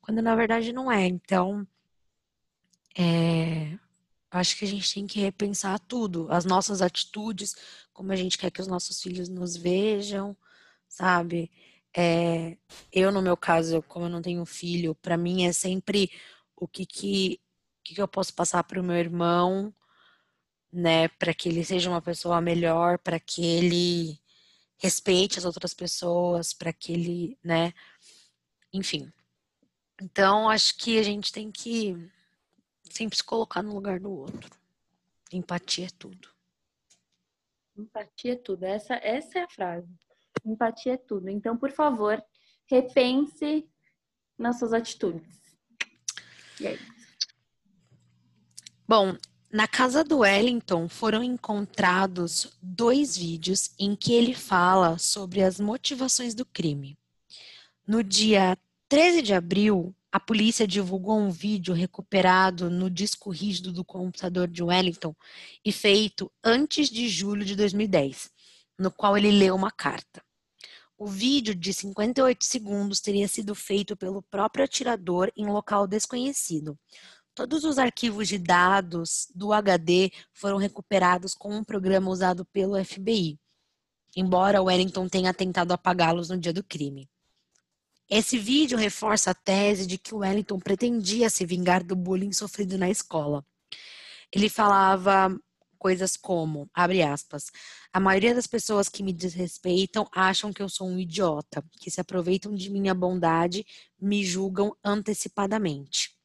Quando 0.00 0.22
na 0.22 0.34
verdade 0.34 0.72
não 0.72 0.90
é. 0.90 1.06
Então, 1.06 1.66
é, 2.98 3.78
acho 4.30 4.56
que 4.56 4.64
a 4.64 4.68
gente 4.68 4.92
tem 4.94 5.06
que 5.06 5.20
repensar 5.20 5.78
tudo, 5.80 6.26
as 6.30 6.44
nossas 6.44 6.80
atitudes, 6.82 7.54
como 7.92 8.12
a 8.12 8.16
gente 8.16 8.38
quer 8.38 8.50
que 8.50 8.60
os 8.60 8.66
nossos 8.66 9.00
filhos 9.02 9.28
nos 9.28 9.56
vejam, 9.56 10.36
sabe? 10.88 11.50
É, 11.94 12.56
eu, 12.92 13.10
no 13.12 13.22
meu 13.22 13.36
caso, 13.36 13.82
como 13.88 14.06
eu 14.06 14.10
não 14.10 14.22
tenho 14.22 14.44
filho, 14.46 14.94
para 14.94 15.16
mim 15.16 15.44
é 15.46 15.52
sempre 15.52 16.10
o 16.56 16.66
que 16.66 16.86
que, 16.86 17.40
o 17.80 17.82
que 17.84 17.94
que 17.94 18.02
eu 18.02 18.08
posso 18.08 18.34
passar 18.34 18.64
para 18.64 18.80
o 18.80 18.84
meu 18.84 18.96
irmão, 18.96 19.74
né, 20.72 21.08
para 21.08 21.34
que 21.34 21.48
ele 21.48 21.64
seja 21.64 21.90
uma 21.90 22.02
pessoa 22.02 22.40
melhor, 22.40 22.98
para 22.98 23.20
que 23.20 23.44
ele 23.44 24.20
respeite 24.78 25.38
as 25.38 25.44
outras 25.44 25.72
pessoas, 25.72 26.52
para 26.52 26.72
que 26.72 26.92
ele, 26.92 27.38
né, 27.42 27.72
enfim. 28.72 29.12
Então, 30.00 30.48
acho 30.48 30.76
que 30.76 30.98
a 30.98 31.02
gente 31.02 31.32
tem 31.32 31.50
que 31.50 31.96
sempre 32.90 33.16
se 33.16 33.24
colocar 33.24 33.62
no 33.62 33.74
lugar 33.74 33.98
do 33.98 34.10
outro. 34.10 34.50
Empatia 35.32 35.86
é 35.86 35.90
tudo. 35.98 36.28
Empatia 37.76 38.34
é 38.34 38.36
tudo. 38.36 38.64
Essa, 38.64 38.94
essa 38.96 39.38
é 39.38 39.42
a 39.42 39.48
frase. 39.48 39.88
Empatia 40.44 40.94
é 40.94 40.96
tudo. 40.96 41.28
Então, 41.28 41.56
por 41.56 41.70
favor, 41.70 42.22
repense 42.66 43.68
nas 44.38 44.58
suas 44.58 44.72
atitudes. 44.72 45.45
E 46.60 46.66
aí? 46.66 46.78
Bom, 48.88 49.16
na 49.52 49.66
casa 49.66 50.04
do 50.04 50.18
Wellington 50.18 50.88
foram 50.88 51.22
encontrados 51.22 52.52
dois 52.60 53.16
vídeos 53.16 53.70
em 53.78 53.96
que 53.96 54.12
ele 54.12 54.34
fala 54.34 54.98
sobre 54.98 55.42
as 55.42 55.58
motivações 55.58 56.34
do 56.34 56.44
crime. 56.44 56.96
No 57.86 58.02
dia 58.02 58.56
13 58.88 59.22
de 59.22 59.34
abril, 59.34 59.94
a 60.10 60.20
polícia 60.20 60.66
divulgou 60.66 61.18
um 61.18 61.30
vídeo 61.30 61.74
recuperado 61.74 62.70
no 62.70 62.88
disco 62.88 63.30
rígido 63.30 63.72
do 63.72 63.84
computador 63.84 64.48
de 64.48 64.62
Wellington 64.62 65.14
e 65.64 65.70
feito 65.70 66.32
antes 66.42 66.88
de 66.88 67.08
julho 67.08 67.44
de 67.44 67.54
2010, 67.54 68.30
no 68.78 68.90
qual 68.90 69.16
ele 69.16 69.30
leu 69.30 69.54
uma 69.54 69.70
carta. 69.70 70.25
O 70.98 71.06
vídeo 71.06 71.54
de 71.54 71.74
58 71.74 72.44
segundos 72.44 73.00
teria 73.00 73.28
sido 73.28 73.54
feito 73.54 73.94
pelo 73.96 74.22
próprio 74.22 74.64
atirador 74.64 75.30
em 75.36 75.46
local 75.46 75.86
desconhecido. 75.86 76.78
Todos 77.34 77.64
os 77.64 77.76
arquivos 77.76 78.28
de 78.28 78.38
dados 78.38 79.30
do 79.34 79.52
HD 79.52 80.10
foram 80.32 80.56
recuperados 80.56 81.34
com 81.34 81.54
um 81.54 81.62
programa 81.62 82.10
usado 82.10 82.46
pelo 82.46 82.82
FBI, 82.82 83.38
embora 84.16 84.62
Wellington 84.62 85.06
tenha 85.06 85.34
tentado 85.34 85.74
apagá-los 85.74 86.30
no 86.30 86.38
dia 86.38 86.52
do 86.52 86.64
crime. 86.64 87.06
Esse 88.08 88.38
vídeo 88.38 88.78
reforça 88.78 89.32
a 89.32 89.34
tese 89.34 89.86
de 89.86 89.98
que 89.98 90.14
Wellington 90.14 90.58
pretendia 90.58 91.28
se 91.28 91.44
vingar 91.44 91.84
do 91.84 91.94
bullying 91.94 92.32
sofrido 92.32 92.78
na 92.78 92.88
escola. 92.88 93.44
Ele 94.32 94.48
falava 94.48 95.38
coisas 95.76 96.16
como, 96.16 96.68
abre 96.74 97.02
aspas, 97.02 97.50
a 97.92 98.00
maioria 98.00 98.34
das 98.34 98.46
pessoas 98.46 98.88
que 98.88 99.02
me 99.02 99.12
desrespeitam 99.12 100.08
acham 100.12 100.52
que 100.52 100.62
eu 100.62 100.68
sou 100.68 100.88
um 100.88 100.98
idiota, 100.98 101.64
que 101.80 101.90
se 101.90 102.00
aproveitam 102.00 102.54
de 102.54 102.70
minha 102.70 102.94
bondade, 102.94 103.64
me 104.00 104.24
julgam 104.24 104.76
antecipadamente. 104.84 106.16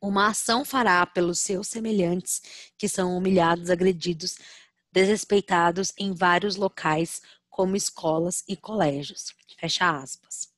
Uma 0.00 0.28
ação 0.28 0.64
fará 0.64 1.04
pelos 1.04 1.40
seus 1.40 1.66
semelhantes 1.66 2.40
que 2.78 2.88
são 2.88 3.16
humilhados, 3.16 3.68
agredidos, 3.68 4.38
desrespeitados 4.92 5.92
em 5.98 6.14
vários 6.14 6.56
locais, 6.56 7.20
como 7.50 7.74
escolas 7.74 8.44
e 8.46 8.56
colégios. 8.56 9.34
Fecha 9.58 9.90
aspas. 9.90 10.57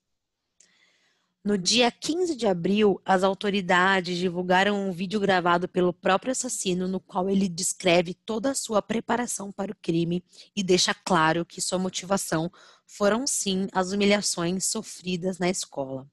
No 1.43 1.57
dia 1.57 1.91
15 1.91 2.37
de 2.37 2.47
abril, 2.47 3.01
as 3.03 3.23
autoridades 3.23 4.19
divulgaram 4.19 4.89
um 4.89 4.93
vídeo 4.93 5.19
gravado 5.19 5.67
pelo 5.67 5.91
próprio 5.91 6.33
assassino, 6.33 6.87
no 6.87 7.01
qual 7.01 7.31
ele 7.31 7.49
descreve 7.49 8.13
toda 8.13 8.51
a 8.51 8.55
sua 8.55 8.83
preparação 8.83 9.51
para 9.51 9.73
o 9.73 9.77
crime 9.81 10.23
e 10.55 10.63
deixa 10.63 10.93
claro 10.93 11.47
que 11.47 11.63
sua 11.63 11.79
motivação 11.79 12.53
foram 12.87 13.27
sim 13.27 13.69
as 13.73 13.91
humilhações 13.91 14.67
sofridas 14.67 15.39
na 15.39 15.49
escola. 15.49 16.07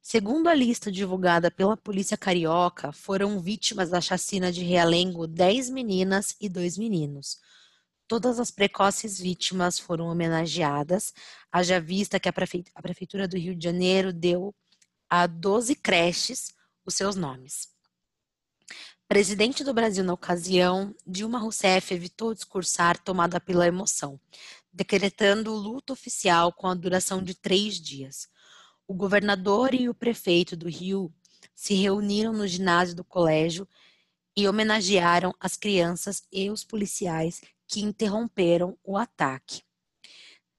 Segundo 0.00 0.46
a 0.46 0.54
lista 0.54 0.92
divulgada 0.92 1.50
pela 1.50 1.76
polícia 1.76 2.16
carioca, 2.16 2.92
foram 2.92 3.40
vítimas 3.40 3.90
da 3.90 4.00
chacina 4.00 4.52
de 4.52 4.62
Realengo 4.62 5.26
10 5.26 5.70
meninas 5.70 6.36
e 6.40 6.48
2 6.48 6.78
meninos. 6.78 7.40
Todas 8.06 8.38
as 8.38 8.50
precoces 8.50 9.18
vítimas 9.18 9.78
foram 9.78 10.06
homenageadas, 10.06 11.14
haja 11.50 11.80
vista 11.80 12.20
que 12.20 12.28
a, 12.28 12.32
Prefeitura 12.32 13.26
do 13.26 13.38
Rio 13.38 13.56
de 13.56 13.64
Janeiro 13.64 14.12
deu 14.12 14.54
a 15.08 15.26
12 15.26 15.74
creches 15.76 16.52
os 16.84 16.94
seus 16.94 17.16
nomes. 17.16 17.68
Presidente 19.08 19.64
do 19.64 19.72
Brasil 19.72 20.04
na 20.04 20.12
ocasião, 20.12 20.94
Dilma 21.06 21.38
Rousseff 21.38 21.94
evitou 21.94 22.34
discursar 22.34 22.98
tomada 22.98 23.40
pela 23.40 23.66
emoção, 23.66 24.20
decretando 24.72 25.52
o 25.52 25.56
luto 25.56 25.92
oficial 25.92 26.52
com 26.52 26.66
a 26.66 26.74
duração 26.74 27.22
de 27.22 27.34
três 27.34 27.80
dias. 27.80 28.28
O 28.86 28.92
governador 28.92 29.72
e 29.72 29.88
o 29.88 29.94
prefeito 29.94 30.54
do 30.56 30.68
Rio 30.68 31.10
se 31.54 31.74
reuniram 31.74 32.34
no 32.34 32.46
ginásio 32.46 32.94
do 32.94 33.04
colégio 33.04 33.66
e 34.36 34.46
homenagearam 34.48 35.32
as 35.40 35.56
crianças 35.56 36.22
e 36.32 36.50
os 36.50 36.64
policiais 36.64 37.40
que 37.66 37.80
interromperam 37.80 38.78
o 38.82 38.96
ataque. 38.96 39.62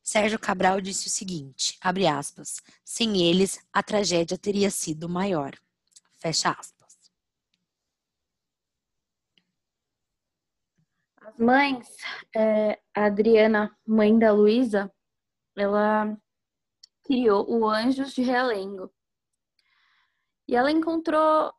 Sérgio 0.01 0.37
Cabral 0.37 0.79
disse 0.81 1.07
o 1.07 1.09
seguinte, 1.09 1.77
abre 1.81 2.05
aspas, 2.05 2.61
sem 2.83 3.23
eles 3.23 3.59
a 3.73 3.81
tragédia 3.81 4.37
teria 4.37 4.69
sido 4.69 5.09
maior. 5.09 5.55
Fecha 6.19 6.51
aspas. 6.51 6.95
As 11.21 11.37
mães, 11.39 11.97
é, 12.35 12.79
a 12.93 13.05
Adriana, 13.05 13.75
mãe 13.85 14.17
da 14.17 14.31
Luísa, 14.31 14.93
ela 15.57 16.15
criou 17.03 17.49
o 17.49 17.67
Anjos 17.67 18.13
de 18.13 18.21
Realengo. 18.21 18.93
E 20.47 20.55
ela 20.55 20.71
encontrou 20.71 21.51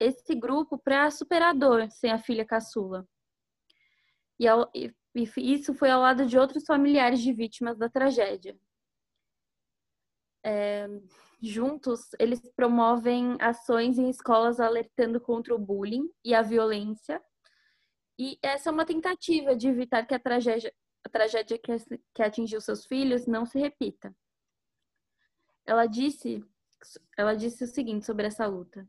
esse 0.00 0.34
grupo 0.34 0.78
para 0.78 1.10
superador 1.10 1.90
sem 1.90 2.10
a 2.10 2.18
filha 2.18 2.44
caçula. 2.44 3.06
E, 4.38 4.48
ao, 4.48 4.70
e, 4.74 4.94
isso 5.36 5.74
foi 5.74 5.90
ao 5.90 6.00
lado 6.00 6.26
de 6.26 6.38
outros 6.38 6.64
familiares 6.64 7.20
de 7.20 7.32
vítimas 7.32 7.78
da 7.78 7.88
tragédia. 7.88 8.58
É, 10.44 10.88
juntos, 11.40 12.10
eles 12.18 12.40
promovem 12.56 13.36
ações 13.40 13.98
em 13.98 14.08
escolas 14.08 14.58
alertando 14.58 15.20
contra 15.20 15.54
o 15.54 15.58
bullying 15.58 16.08
e 16.24 16.34
a 16.34 16.42
violência. 16.42 17.22
E 18.18 18.38
essa 18.42 18.70
é 18.70 18.72
uma 18.72 18.86
tentativa 18.86 19.54
de 19.54 19.68
evitar 19.68 20.06
que 20.06 20.14
a 20.14 20.18
tragédia, 20.18 20.72
a 21.04 21.08
tragédia 21.08 21.58
que, 21.58 21.72
que 22.14 22.22
atingiu 22.22 22.60
seus 22.60 22.86
filhos 22.86 23.26
não 23.26 23.44
se 23.44 23.58
repita. 23.58 24.14
Ela 25.64 25.86
disse, 25.86 26.44
ela 27.16 27.34
disse 27.34 27.64
o 27.64 27.68
seguinte 27.68 28.04
sobre 28.04 28.26
essa 28.26 28.46
luta. 28.46 28.86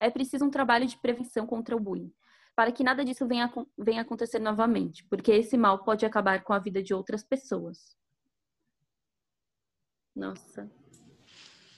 É 0.00 0.10
preciso 0.10 0.44
um 0.44 0.50
trabalho 0.50 0.86
de 0.86 0.98
prevenção 0.98 1.46
contra 1.46 1.76
o 1.76 1.80
bullying, 1.80 2.12
para 2.54 2.72
que 2.72 2.84
nada 2.84 3.04
disso 3.04 3.26
venha, 3.26 3.50
venha 3.78 4.02
acontecer 4.02 4.38
novamente, 4.38 5.04
porque 5.04 5.32
esse 5.32 5.56
mal 5.56 5.82
pode 5.84 6.04
acabar 6.04 6.42
com 6.42 6.52
a 6.52 6.58
vida 6.58 6.82
de 6.82 6.92
outras 6.92 7.24
pessoas. 7.24 7.96
Nossa. 10.14 10.70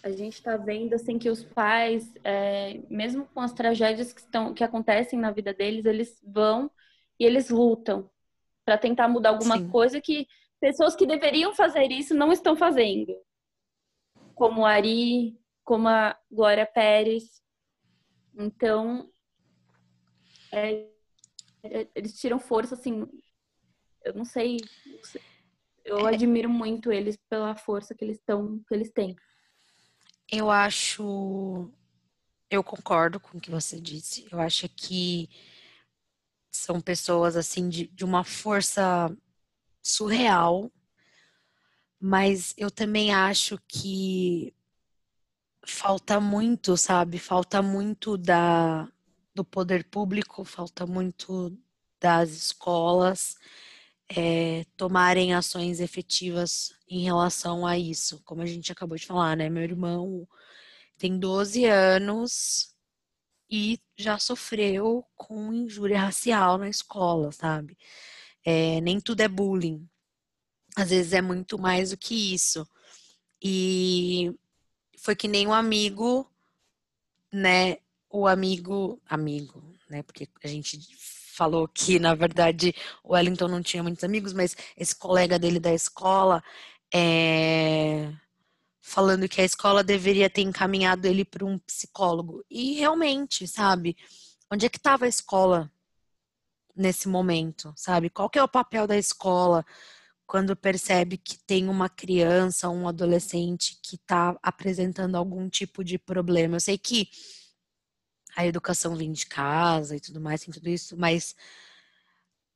A 0.03 0.11
gente 0.11 0.35
está 0.35 0.57
vendo 0.57 0.95
assim 0.95 1.19
que 1.19 1.31
os 1.31 1.45
pais, 1.45 2.13
é, 2.25 2.81
mesmo 2.91 3.25
com 3.27 3.41
as 3.41 3.53
tragédias 3.53 4.13
que, 4.13 4.21
estão, 4.21 4.53
que 4.53 4.65
acontecem 4.65 5.19
na 5.19 5.31
vida 5.31 5.55
deles, 5.55 5.85
eles 5.85 6.21
vão 6.27 6.69
e 7.21 7.25
eles 7.25 7.51
lutam 7.51 8.11
para 8.65 8.77
tentar 8.77 9.07
mudar 9.07 9.31
alguma 9.31 9.59
Sim. 9.59 9.69
coisa 9.69 10.01
que 10.01 10.27
pessoas 10.61 10.97
que 10.97 11.07
deveriam 11.07 11.55
fazer 11.55 11.91
isso 11.93 12.15
não 12.15 12.33
estão 12.33 12.57
fazendo. 12.57 13.15
Como 14.35 14.67
a 14.67 14.73
Ari, 14.73 15.39
como 15.63 15.89
a 15.89 16.19
Glória 16.31 16.67
Pérez. 16.67 17.41
Então, 18.37 19.09
é, 20.53 20.87
é, 21.63 21.89
eles 21.95 22.19
tiram 22.21 22.39
força, 22.39 22.75
assim, 22.75 23.07
eu 24.05 24.15
não 24.15 24.25
sei, 24.25 24.59
eu 25.85 26.07
é. 26.07 26.15
admiro 26.15 26.49
muito 26.49 26.93
eles 26.93 27.17
pela 27.29 27.57
força 27.57 27.95
que 27.95 28.05
eles 28.05 28.19
estão, 28.19 28.63
que 28.69 28.75
eles 28.75 28.93
têm. 28.93 29.17
Eu 30.31 30.51
acho, 30.51 31.71
eu 32.51 32.63
concordo 32.63 33.19
com 33.19 33.39
o 33.39 33.41
que 33.41 33.51
você 33.51 33.81
disse. 33.81 34.27
Eu 34.31 34.41
acho 34.41 34.69
que 34.69 35.29
são 36.51 36.81
pessoas 36.81 37.37
assim 37.37 37.69
de, 37.69 37.87
de 37.89 38.05
uma 38.05 38.25
força 38.25 39.15
surreal, 39.83 40.71
mas 41.99 42.55
eu 42.59 42.71
também 42.71 43.13
acho 43.13 43.59
que 43.67 44.55
falta 45.65 46.21
muito, 46.21 46.77
sabe? 46.77 47.19
Falta 47.19 47.63
muito 47.63 48.17
da, 48.17 48.92
do 49.35 49.45
poder 49.45 49.85
público, 49.85 50.45
falta 50.45 50.87
muito 50.87 51.57
das 52.01 52.31
escolas 52.31 53.37
é, 54.17 54.65
tomarem 54.77 55.35
ações 55.35 55.81
efetivas 55.81 56.75
em 56.89 57.03
relação 57.05 57.67
a 57.67 57.79
isso. 57.79 58.21
Como 58.25 58.43
a 58.43 58.47
gente 58.47 58.71
acabou 58.71 58.97
de 58.97 59.07
falar, 59.07 59.37
né? 59.37 59.49
Meu 59.49 59.63
irmão 59.63 60.29
tem 60.99 61.19
12 61.19 61.65
anos 61.65 62.75
e 63.51 63.81
já 63.97 64.19
sofreu 64.19 65.05
com 65.17 65.53
injúria 65.53 66.01
racial 66.01 66.59
na 66.59 66.69
escola, 66.69 67.33
sabe? 67.33 67.77
É, 68.45 68.81
nem 68.81 69.01
tudo 69.01 69.21
é 69.21 69.29
bullying. 69.29 69.89
Às 70.77 70.91
vezes 70.91 71.13
é 71.13 71.23
muito 71.23 71.59
mais 71.59 71.91
do 71.91 71.97
que 71.97 72.35
isso. 72.35 72.67
E 73.43 74.33
foi 74.99 75.17
que 75.17 75.29
nem 75.29 75.47
um 75.47 75.53
amigo, 75.53 76.31
né? 77.33 77.79
O 78.15 78.27
amigo, 78.27 79.01
amigo, 79.09 79.63
né? 79.89 80.03
Porque 80.03 80.29
a 80.45 80.47
gente 80.47 80.79
falou 81.33 81.67
que, 81.67 81.99
na 81.99 82.15
verdade, 82.15 82.75
o 83.03 83.15
Wellington 83.15 83.49
não 83.49 83.63
tinha 83.63 83.83
muitos 83.83 84.05
amigos, 84.05 84.35
mas 84.35 84.55
esse 84.77 84.95
colega 84.95 85.39
dele 85.39 85.59
da 85.59 85.73
escola 85.73 86.45
é, 86.93 88.13
falando 88.83 89.27
que 89.27 89.41
a 89.41 89.45
escola 89.45 89.83
deveria 89.83 90.29
ter 90.29 90.43
encaminhado 90.43 91.07
ele 91.07 91.25
para 91.25 91.47
um 91.47 91.59
psicólogo. 91.59 92.45
E 92.51 92.75
realmente, 92.75 93.49
sabe? 93.49 93.97
Onde 94.53 94.67
é 94.67 94.69
que 94.69 94.77
estava 94.77 95.07
a 95.07 95.09
escola 95.09 95.73
nesse 96.77 97.09
momento, 97.09 97.73
sabe? 97.77 98.11
Qual 98.11 98.29
que 98.29 98.39
é 98.39 98.43
o 98.43 98.49
papel 98.49 98.87
da 98.87 98.99
escola 98.99 99.65
quando 100.27 100.55
percebe 100.55 101.17
que 101.17 101.39
tem 101.39 101.69
uma 101.69 101.89
criança, 101.89 102.69
um 102.69 102.87
adolescente 102.87 103.79
que 103.83 103.97
está 103.97 104.37
apresentando 104.43 105.17
algum 105.17 105.49
tipo 105.49 105.83
de 105.83 105.99
problema? 105.99 106.57
Eu 106.57 106.61
sei 106.61 106.77
que 106.77 107.09
a 108.37 108.47
educação 108.47 108.97
vem 108.97 109.13
de 109.13 109.27
casa 109.27 109.97
e 109.97 110.01
tudo 110.01 110.21
mais, 110.21 110.43
tem 110.43 110.53
tudo 110.53 110.69
isso, 110.69 110.97
mas 110.97 111.35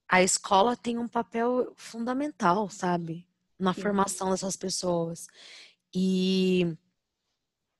a 0.08 0.22
escola 0.22 0.76
tem 0.76 0.98
um 0.98 1.08
papel 1.08 1.72
fundamental, 1.76 2.68
sabe? 2.70 3.26
Na 3.58 3.74
formação 3.74 4.30
dessas 4.30 4.56
pessoas. 4.56 5.26
E 5.94 6.76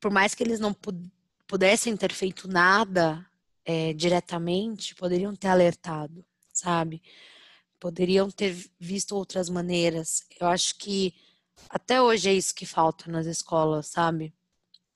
por 0.00 0.11
mais 0.11 0.35
que 0.35 0.42
eles 0.42 0.61
não 0.61 0.74
pudessem 1.46 1.96
ter 1.96 2.12
feito 2.12 2.48
nada 2.48 3.24
é, 3.64 3.92
diretamente, 3.92 4.94
poderiam 4.94 5.35
ter 5.35 5.48
alertado, 5.48 6.24
sabe? 6.52 7.02
Poderiam 7.78 8.30
ter 8.30 8.56
visto 8.78 9.14
outras 9.16 9.48
maneiras. 9.48 10.24
Eu 10.40 10.46
acho 10.48 10.76
que 10.76 11.14
até 11.68 12.00
hoje 12.00 12.28
é 12.28 12.35
isso 12.35 12.54
que 12.54 12.66
falta 12.66 13.11
nas 13.11 13.26
escolas, 13.26 13.87
sabe? 13.87 14.35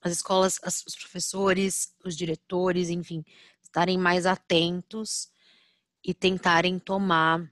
As 0.02 0.12
escolas, 0.12 0.58
os 0.64 0.96
professores, 0.96 1.94
os 2.04 2.16
diretores, 2.16 2.88
enfim, 2.88 3.24
estarem 3.62 3.98
mais 3.98 4.24
atentos 4.26 5.30
e 6.02 6.14
tentarem 6.14 6.78
tomar 6.78 7.50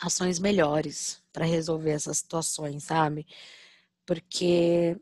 ações 0.00 0.38
melhores 0.38 1.20
para 1.32 1.44
resolver 1.44 1.90
essas 1.90 2.18
situações, 2.18 2.84
sabe? 2.84 3.26
Porque 4.06 4.96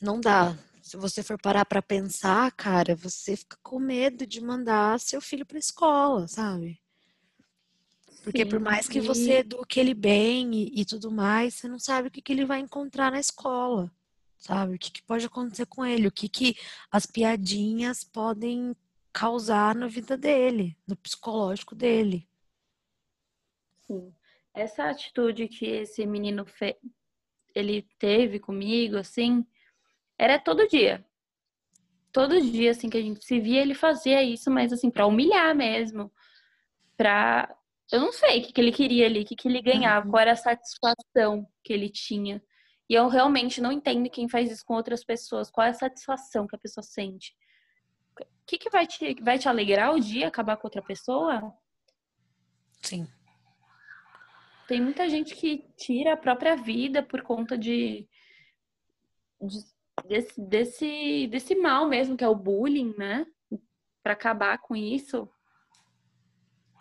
não 0.00 0.20
dá. 0.20 0.56
Se 0.82 0.96
você 0.96 1.22
for 1.22 1.40
parar 1.40 1.64
para 1.64 1.82
pensar, 1.82 2.52
cara, 2.52 2.94
você 2.94 3.36
fica 3.36 3.56
com 3.62 3.78
medo 3.78 4.26
de 4.26 4.40
mandar 4.40 5.00
seu 5.00 5.20
filho 5.20 5.44
para 5.44 5.58
escola, 5.58 6.28
sabe? 6.28 6.80
Porque 8.22 8.44
Sim, 8.44 8.50
por 8.50 8.60
mais 8.60 8.88
que 8.88 9.00
você 9.00 9.38
eduque 9.38 9.80
ele 9.80 9.94
bem 9.94 10.52
e, 10.54 10.80
e, 10.80 10.84
tudo 10.84 11.10
mais, 11.10 11.54
você 11.54 11.68
não 11.68 11.78
sabe 11.78 12.08
o 12.08 12.10
que, 12.10 12.20
que 12.20 12.32
ele 12.32 12.44
vai 12.44 12.58
encontrar 12.60 13.10
na 13.10 13.20
escola, 13.20 13.90
sabe? 14.46 14.76
O 14.76 14.78
que, 14.78 14.92
que 14.92 15.02
pode 15.02 15.26
acontecer 15.26 15.66
com 15.66 15.84
ele, 15.84 16.06
o 16.06 16.12
que, 16.12 16.28
que 16.28 16.56
as 16.90 17.04
piadinhas 17.04 18.04
podem 18.04 18.74
causar 19.12 19.74
na 19.74 19.88
vida 19.88 20.16
dele, 20.16 20.76
no 20.86 20.94
psicológico 20.94 21.74
dele. 21.74 22.28
Sim. 23.86 24.14
Essa 24.54 24.90
atitude 24.90 25.48
que 25.48 25.66
esse 25.66 26.06
menino 26.06 26.44
fe... 26.46 26.76
ele 27.54 27.82
teve 27.98 28.38
comigo, 28.38 28.96
assim, 28.96 29.44
era 30.18 30.38
todo 30.38 30.68
dia. 30.68 31.04
Todo 32.12 32.40
dia, 32.40 32.70
assim, 32.70 32.88
que 32.88 32.96
a 32.96 33.02
gente 33.02 33.24
se 33.24 33.40
via, 33.40 33.62
ele 33.62 33.74
fazia 33.74 34.22
isso, 34.22 34.50
mas 34.50 34.72
assim, 34.72 34.90
para 34.90 35.06
humilhar 35.06 35.54
mesmo. 35.54 36.12
Pra. 36.96 37.54
Eu 37.90 38.00
não 38.00 38.12
sei 38.12 38.40
o 38.40 38.42
que, 38.42 38.52
que 38.52 38.60
ele 38.60 38.72
queria 38.72 39.06
ali, 39.06 39.22
o 39.22 39.24
que, 39.24 39.36
que 39.36 39.48
ele 39.48 39.62
ganhava, 39.62 40.08
qual 40.08 40.20
era 40.20 40.32
a 40.32 40.36
satisfação 40.36 41.46
que 41.62 41.72
ele 41.72 41.88
tinha. 41.88 42.42
E 42.88 42.94
eu 42.94 43.08
realmente 43.08 43.60
não 43.60 43.72
entendo 43.72 44.08
quem 44.08 44.28
faz 44.28 44.50
isso 44.50 44.64
com 44.64 44.74
outras 44.74 45.04
pessoas. 45.04 45.50
Qual 45.50 45.66
é 45.66 45.70
a 45.70 45.74
satisfação 45.74 46.46
que 46.46 46.54
a 46.54 46.58
pessoa 46.58 46.84
sente? 46.84 47.34
O 48.20 48.24
que, 48.46 48.58
que 48.58 48.70
vai, 48.70 48.86
te, 48.86 49.14
vai 49.22 49.38
te 49.38 49.48
alegrar 49.48 49.92
o 49.92 50.00
dia 50.00 50.28
acabar 50.28 50.56
com 50.56 50.66
outra 50.66 50.82
pessoa? 50.82 51.52
Sim. 52.80 53.08
Tem 54.68 54.80
muita 54.80 55.08
gente 55.08 55.34
que 55.34 55.64
tira 55.76 56.14
a 56.14 56.16
própria 56.16 56.56
vida 56.56 57.02
por 57.02 57.22
conta 57.22 57.58
de, 57.58 58.08
de 59.40 59.76
desse, 60.04 60.40
desse, 60.40 61.26
desse 61.28 61.54
mal 61.54 61.88
mesmo, 61.88 62.16
que 62.16 62.24
é 62.24 62.28
o 62.28 62.34
bullying, 62.34 62.94
né? 62.96 63.26
Para 64.02 64.12
acabar 64.12 64.58
com 64.58 64.74
isso. 64.76 65.28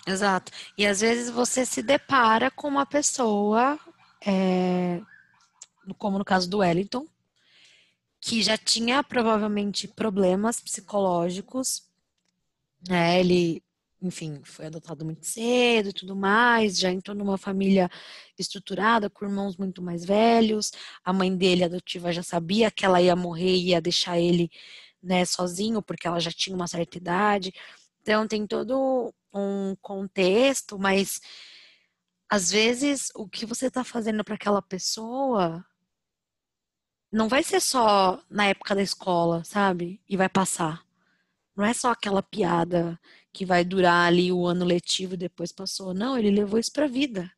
Exato. 0.06 0.52
E 0.78 0.86
às 0.86 1.02
vezes 1.02 1.30
você 1.30 1.66
se 1.66 1.82
depara 1.82 2.52
com 2.52 2.68
uma 2.68 2.86
pessoa, 2.86 3.80
é, 4.26 5.02
como 5.94 6.18
no 6.18 6.26
caso 6.26 6.50
do 6.50 6.60
Wellington, 6.60 7.06
que 8.20 8.42
já 8.42 8.58
tinha 8.58 9.04
provavelmente 9.04 9.88
problemas 9.88 10.60
psicológicos, 10.60 11.84
né? 12.88 13.20
Ele 13.20 13.64
enfim, 14.02 14.42
foi 14.44 14.68
adotado 14.68 15.04
muito 15.06 15.26
cedo 15.26 15.90
e 15.90 15.94
tudo 15.94 16.16
mais, 16.16 16.78
já 16.78 16.92
entrou 16.92 17.16
numa 17.16 17.38
família 17.38 17.90
estruturada, 18.38 19.10
com 19.10 19.26
irmãos 19.26 19.58
muito 19.58 19.82
mais 19.82 20.06
velhos. 20.06 20.72
A 21.04 21.12
mãe 21.14 21.36
dele, 21.36 21.64
adotiva, 21.64 22.12
já 22.14 22.24
sabia 22.24 22.72
que 22.72 22.86
ela 22.86 23.02
ia 23.02 23.16
morrer 23.16 23.56
e 23.56 23.70
ia 23.70 23.82
deixar 23.82 24.20
ele 24.20 24.50
né, 25.02 25.26
sozinho, 25.26 25.82
porque 25.82 26.08
ela 26.08 26.20
já 26.20 26.32
tinha 26.32 26.56
uma 26.56 26.68
certa 26.68 26.98
idade. 26.98 27.54
Então, 28.02 28.28
tem 28.28 28.46
todo 28.48 29.14
um 29.34 29.76
contexto, 29.82 30.78
mas 30.80 31.20
às 32.30 32.52
vezes 32.52 33.12
o 33.16 33.28
que 33.28 33.46
você 33.46 33.68
está 33.68 33.84
fazendo 33.84 34.24
para 34.24 34.36
aquela 34.36 34.62
pessoa 34.62 35.66
não 37.16 37.30
vai 37.30 37.42
ser 37.44 37.62
só 37.62 38.22
na 38.30 38.48
época 38.48 38.76
da 38.76 38.82
escola, 38.82 39.42
sabe? 39.46 40.02
E 40.08 40.18
vai 40.18 40.28
passar. 40.28 40.86
Não 41.56 41.64
é 41.64 41.74
só 41.74 41.92
aquela 41.92 42.22
piada 42.22 43.00
que 43.32 43.46
vai 43.46 43.64
durar 43.64 44.06
ali 44.08 44.34
o 44.34 44.46
ano 44.46 44.66
letivo 44.66 45.14
e 45.14 45.18
depois 45.18 45.50
passou. 45.50 45.94
Não, 45.94 46.18
ele 46.18 46.30
levou 46.30 46.60
isso 46.60 46.74
para 46.74 46.86
a 46.86 46.90
vida. 46.90 47.32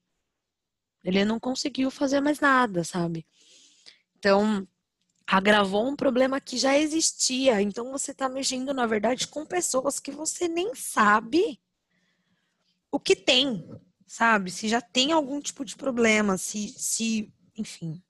Ele 1.03 1.23
não 1.23 1.39
conseguiu 1.39 1.91
fazer 1.91 2.19
mais 2.21 2.39
nada, 2.39 2.83
sabe? 2.83 3.23
Então, 4.17 4.67
agravou 5.27 5.87
um 5.87 5.95
problema 5.95 6.41
que 6.41 6.57
já 6.57 6.75
existia. 6.75 7.61
Então, 7.61 7.91
você 7.91 8.13
está 8.13 8.27
mexendo, 8.27 8.73
na 8.73 8.87
verdade, 8.87 9.27
com 9.27 9.45
pessoas 9.45 9.99
que 9.99 10.09
você 10.09 10.47
nem 10.47 10.73
sabe 10.73 11.61
o 12.91 12.99
que 12.99 13.15
tem, 13.15 13.63
sabe? 14.07 14.49
Se 14.49 14.67
já 14.67 14.81
tem 14.81 15.11
algum 15.11 15.39
tipo 15.39 15.63
de 15.63 15.75
problema, 15.75 16.35
se, 16.35 16.69
se 16.69 17.31
enfim. 17.55 18.01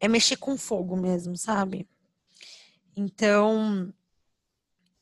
É 0.00 0.08
mexer 0.08 0.36
com 0.36 0.56
fogo 0.56 0.96
mesmo, 0.96 1.36
sabe? 1.36 1.88
Então, 2.96 3.92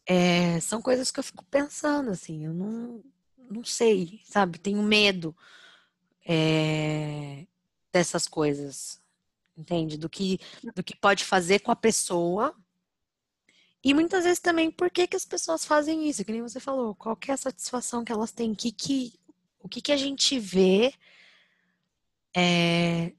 é, 0.07 0.61
são 0.61 0.81
coisas 0.81 1.11
que 1.11 1.19
eu 1.19 1.25
fico 1.25 1.45
pensando, 1.47 2.11
assim, 2.11 2.45
eu 2.45 2.55
não, 2.55 3.03
não 3.51 3.65
sei, 3.65 4.21
sabe? 4.25 4.59
Tenho 4.59 4.83
medo 4.83 5.37
é, 6.25 7.47
dessas 7.93 8.29
coisas, 8.29 9.01
entende? 9.57 9.97
Do 9.97 10.09
que, 10.09 10.39
do 10.75 10.83
que 10.83 10.97
pode 10.97 11.25
fazer 11.25 11.61
com 11.61 11.71
a 11.71 11.77
pessoa. 11.77 12.55
E 13.83 13.95
muitas 13.95 14.25
vezes 14.25 14.41
também, 14.41 14.71
por 14.71 14.91
que, 14.91 15.07
que 15.07 15.17
as 15.17 15.25
pessoas 15.25 15.65
fazem 15.65 16.09
isso? 16.09 16.25
Que 16.25 16.33
nem 16.33 16.43
você 16.43 16.61
falou, 16.61 16.95
qual 16.95 17.19
é 17.29 17.33
a 17.33 17.37
satisfação 17.37 18.05
que 18.05 18.13
elas 18.13 18.33
têm? 18.33 18.55
Que, 18.55 18.73
que, 18.73 19.15
o 19.61 19.69
que, 19.69 19.81
que 19.81 19.93
a 19.93 19.97
gente 19.97 20.39
vê 20.39 20.93
é, 22.37 23.13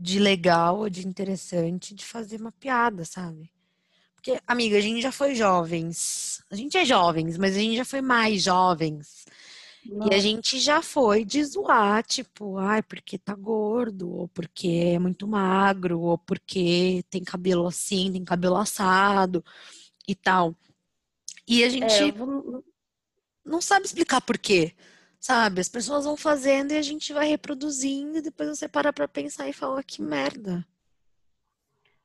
de 0.00 0.18
legal 0.18 0.78
ou 0.78 0.88
de 0.88 1.06
interessante 1.06 1.94
de 1.94 2.06
fazer 2.06 2.40
uma 2.40 2.50
piada, 2.50 3.04
sabe? 3.04 3.52
Porque, 4.14 4.40
amiga, 4.46 4.78
a 4.78 4.80
gente 4.80 5.02
já 5.02 5.12
foi 5.12 5.34
jovens. 5.34 6.42
A 6.50 6.56
gente 6.56 6.76
é 6.78 6.84
jovens, 6.84 7.36
mas 7.36 7.54
a 7.54 7.58
gente 7.58 7.76
já 7.76 7.84
foi 7.84 8.00
mais 8.00 8.42
jovens. 8.42 9.26
Nossa. 9.84 10.10
E 10.10 10.14
a 10.14 10.18
gente 10.18 10.58
já 10.58 10.82
foi 10.82 11.24
de 11.24 11.44
zoar, 11.44 12.02
tipo, 12.02 12.56
ai, 12.56 12.82
porque 12.82 13.18
tá 13.18 13.34
gordo, 13.34 14.10
ou 14.10 14.28
porque 14.28 14.68
é 14.94 14.98
muito 14.98 15.26
magro, 15.26 16.00
ou 16.00 16.18
porque 16.18 17.02
tem 17.10 17.22
cabelo 17.22 17.66
assim, 17.66 18.12
tem 18.12 18.24
cabelo 18.24 18.56
assado 18.56 19.44
e 20.08 20.14
tal. 20.14 20.54
E 21.46 21.62
a 21.62 21.66
é, 21.66 21.70
gente 21.70 21.94
é, 21.94 22.12
vou... 22.12 22.64
não 23.44 23.60
sabe 23.60 23.86
explicar 23.86 24.20
por 24.20 24.38
quê, 24.38 24.74
sabe? 25.20 25.60
As 25.60 25.68
pessoas 25.68 26.04
vão 26.04 26.16
fazendo 26.16 26.72
e 26.72 26.78
a 26.78 26.82
gente 26.82 27.12
vai 27.12 27.28
reproduzindo, 27.28 28.18
e 28.18 28.22
depois 28.22 28.48
você 28.48 28.66
para 28.68 28.92
pra 28.92 29.06
pensar 29.06 29.48
e 29.48 29.52
fala, 29.52 29.82
que 29.82 30.02
merda. 30.02 30.66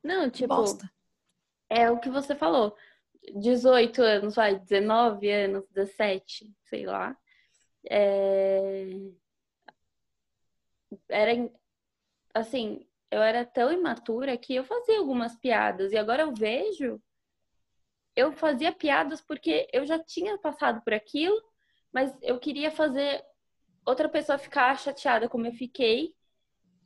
Não, 0.03 0.29
tipo, 0.29 0.53
Bosta 0.53 0.91
é 1.69 1.89
o 1.89 1.99
que 1.99 2.09
você 2.09 2.35
falou. 2.35 2.75
18 3.35 4.01
anos, 4.01 4.35
vai, 4.35 4.59
19 4.59 5.29
anos, 5.31 5.67
17, 5.69 6.53
sei 6.63 6.85
lá. 6.85 7.17
É... 7.89 8.87
Era 11.09 11.49
assim, 12.33 12.87
eu 13.09 13.21
era 13.21 13.45
tão 13.45 13.71
imatura 13.71 14.37
que 14.37 14.55
eu 14.55 14.63
fazia 14.63 14.99
algumas 14.99 15.35
piadas 15.37 15.91
e 15.91 15.97
agora 15.97 16.23
eu 16.23 16.33
vejo 16.33 17.01
eu 18.15 18.31
fazia 18.31 18.71
piadas 18.71 19.21
porque 19.21 19.67
eu 19.73 19.85
já 19.85 19.99
tinha 19.99 20.37
passado 20.37 20.81
por 20.81 20.93
aquilo, 20.93 21.35
mas 21.95 22.13
eu 22.21 22.37
queria 22.37 22.69
fazer 22.69 23.23
outra 23.85 24.09
pessoa 24.09 24.37
ficar 24.37 24.77
chateada 24.77 25.29
como 25.29 25.47
eu 25.47 25.53
fiquei 25.53 26.13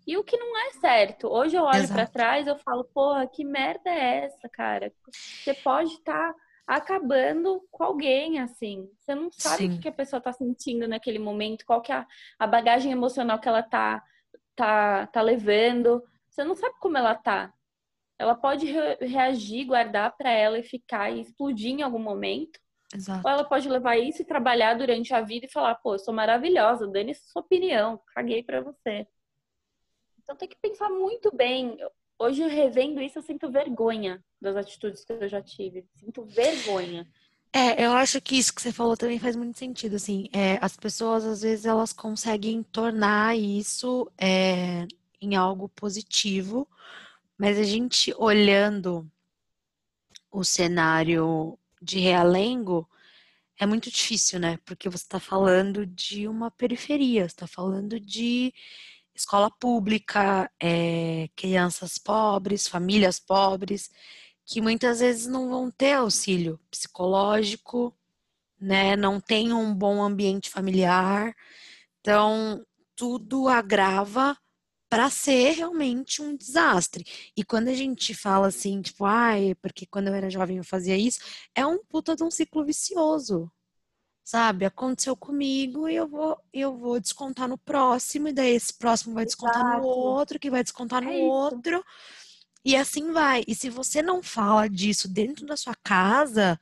e 0.06 0.16
o 0.16 0.24
que 0.24 0.38
não 0.38 0.56
é 0.56 0.72
certo. 0.74 1.28
Hoje 1.28 1.56
eu 1.56 1.64
olho 1.64 1.88
para 1.88 2.06
trás 2.06 2.46
eu 2.46 2.56
falo, 2.60 2.84
porra, 2.84 3.26
que 3.26 3.44
merda 3.44 3.90
é 3.90 4.26
essa, 4.26 4.48
cara? 4.48 4.94
Você 5.12 5.56
pode 5.56 5.94
estar 5.94 6.32
tá 6.32 6.40
acabando 6.68 7.60
com 7.72 7.84
alguém, 7.84 8.40
assim. 8.40 8.88
Você 9.00 9.16
não 9.16 9.32
sabe 9.32 9.64
Sim. 9.64 9.78
o 9.78 9.80
que 9.80 9.88
a 9.88 9.92
pessoa 9.92 10.20
está 10.20 10.32
sentindo 10.32 10.88
naquele 10.88 11.18
momento, 11.18 11.66
qual 11.66 11.82
que 11.82 11.92
é 11.92 12.06
a, 12.38 12.46
bagagem 12.46 12.92
emocional 12.92 13.40
que 13.40 13.50
ela 13.50 13.64
tá, 13.64 14.04
tá, 14.56 15.08
tá 15.08 15.22
levando. 15.24 16.04
Você 16.30 16.44
não 16.44 16.54
sabe 16.54 16.76
como 16.80 17.00
ela 17.00 17.16
tá. 17.16 17.52
Ela 18.20 18.36
pode 18.36 18.68
re 18.68 18.96
reagir, 19.02 19.66
guardar 19.66 20.16
para 20.16 20.30
ela 20.30 20.60
e 20.60 20.64
ficar 20.64 21.10
e 21.10 21.22
explodir 21.22 21.72
em 21.72 21.82
algum 21.82 21.98
momento. 21.98 22.60
Exato. 22.94 23.22
Ou 23.24 23.32
ela 23.32 23.44
pode 23.44 23.70
levar 23.70 23.98
isso 23.98 24.22
e 24.22 24.26
trabalhar 24.26 24.74
durante 24.76 25.14
a 25.14 25.22
vida 25.22 25.46
e 25.46 25.52
falar, 25.52 25.76
pô, 25.76 25.96
eu 25.96 26.00
sou 26.00 26.14
maravilhosa, 26.14 26.88
dane 26.88 27.14
sua 27.14 27.42
opinião, 27.42 28.02
caguei 28.14 28.44
para 28.44 28.62
você. 28.62 29.08
Então 30.24 30.36
tem 30.36 30.48
que 30.48 30.58
pensar 30.58 30.90
muito 30.90 31.36
bem. 31.36 31.78
Hoje, 32.18 32.46
revendo 32.48 33.02
isso, 33.02 33.20
eu 33.20 33.24
sinto 33.24 33.52
vergonha 33.52 34.24
das 34.42 34.56
atitudes 34.56 35.06
que 35.06 35.14
eu 35.14 35.28
já 35.28 35.42
tive. 35.42 35.88
Sinto 35.96 36.24
vergonha. 36.26 37.08
É, 37.52 37.84
eu 37.84 37.92
acho 37.94 38.22
que 38.22 38.38
isso 38.38 38.54
que 38.54 38.62
você 38.62 38.72
falou 38.72 38.96
também 38.96 39.18
faz 39.18 39.36
muito 39.36 39.58
sentido, 39.58 39.96
assim, 39.96 40.30
é, 40.32 40.60
as 40.62 40.78
pessoas, 40.78 41.26
às 41.26 41.42
vezes, 41.42 41.66
elas 41.66 41.92
conseguem 41.92 42.62
tornar 42.62 43.36
isso 43.36 44.12
é, 44.20 44.86
em 45.20 45.36
algo 45.36 45.68
positivo, 45.70 46.68
mas 47.36 47.58
a 47.58 47.64
gente 47.64 48.14
olhando 48.18 49.10
o 50.32 50.44
cenário 50.44 51.58
de 51.82 52.00
Realengo, 52.00 52.90
é 53.60 53.66
muito 53.66 53.92
difícil, 53.92 54.40
né? 54.40 54.58
Porque 54.66 54.90
você 54.90 55.04
está 55.04 55.20
falando 55.20 55.86
de 55.86 56.28
uma 56.28 56.50
periferia, 56.50 57.26
está 57.26 57.46
falando 57.46 58.00
de 58.00 58.54
escola 59.14 59.52
pública, 59.52 60.50
é, 60.62 61.30
crianças 61.36 61.98
pobres, 61.98 62.68
famílias 62.68 63.20
pobres, 63.20 63.92
que 64.46 64.62
muitas 64.62 65.00
vezes 65.02 65.28
não 65.28 65.50
vão 65.50 65.70
ter 65.70 65.94
auxílio 65.94 66.60
psicológico, 66.72 67.94
né? 68.60 68.96
Não 68.96 69.20
tem 69.20 69.54
um 69.54 69.74
bom 69.74 70.02
ambiente 70.02 70.50
familiar. 70.50 71.36
Então, 72.00 72.66
tudo 72.96 73.50
agrava 73.50 74.38
para 74.90 75.10
ser 75.10 75.52
realmente 75.52 76.22
um 76.22 76.36
desastre. 76.36 77.06
E 77.38 77.44
quando 77.44 77.68
a 77.70 77.74
gente 77.74 78.14
fala 78.14 78.48
assim, 78.48 78.82
tipo, 78.82 79.06
ai, 79.06 79.56
porque 79.62 79.86
quando 79.86 80.08
eu 80.08 80.16
era 80.16 80.30
jovem 80.30 80.58
eu 80.58 80.64
fazia 80.64 80.98
isso, 80.98 81.20
é 81.54 81.66
um 81.66 81.84
puta 81.84 82.16
de 82.16 82.24
um 82.24 82.32
ciclo 82.32 82.66
vicioso. 82.66 83.52
Sabe? 84.24 84.66
Aconteceu 84.66 85.16
comigo 85.16 85.90
e 85.90 85.96
eu 85.96 86.08
vou, 86.08 86.40
eu 86.54 86.78
vou 86.78 87.00
descontar 87.00 87.48
no 87.48 87.58
próximo, 87.58 88.28
e 88.28 88.34
daí 88.34 88.52
esse 88.52 88.74
próximo 88.74 89.14
vai 89.16 89.26
descontar 89.26 89.62
Exato. 89.62 89.82
no 89.82 89.88
outro, 89.88 90.40
que 90.40 90.52
vai 90.52 90.64
descontar 90.64 91.02
no 91.02 91.12
é 91.12 91.18
outro. 91.18 91.84
E 92.64 92.76
assim 92.76 93.12
vai. 93.12 93.44
E 93.48 93.56
se 93.56 93.70
você 93.70 94.02
não 94.02 94.22
fala 94.22 94.68
disso 94.70 95.08
dentro 95.08 95.46
da 95.46 95.58
sua 95.58 95.76
casa, 95.76 96.60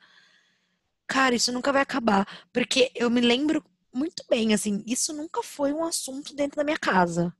cara, 1.08 1.36
isso 1.36 1.52
nunca 1.52 1.72
vai 1.74 1.82
acabar. 1.82 2.28
Porque 2.54 2.92
eu 2.96 3.10
me 3.10 3.22
lembro 3.22 3.64
muito 3.94 4.24
bem, 4.30 4.54
assim, 4.54 4.84
isso 4.86 5.14
nunca 5.14 5.42
foi 5.44 5.74
um 5.74 5.84
assunto 5.84 6.36
dentro 6.36 6.58
da 6.58 6.64
minha 6.64 6.78
casa. 6.78 7.36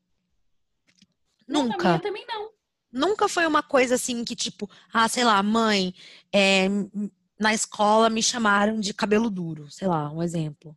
Não, 1.48 1.64
nunca. 1.64 1.94
Na 1.94 2.00
também 2.00 2.26
não. 2.28 2.50
Nunca 2.92 3.28
foi 3.28 3.46
uma 3.46 3.62
coisa 3.62 3.96
assim 3.96 4.24
que, 4.24 4.36
tipo, 4.36 4.70
ah, 4.92 5.08
sei 5.08 5.24
lá, 5.24 5.42
mãe, 5.44 5.94
é, 6.34 6.68
na 7.40 7.54
escola 7.54 8.10
me 8.10 8.24
chamaram 8.24 8.80
de 8.80 8.94
cabelo 8.94 9.30
duro, 9.30 9.70
sei 9.70 9.88
lá, 9.88 10.12
um 10.12 10.24
exemplo. 10.24 10.76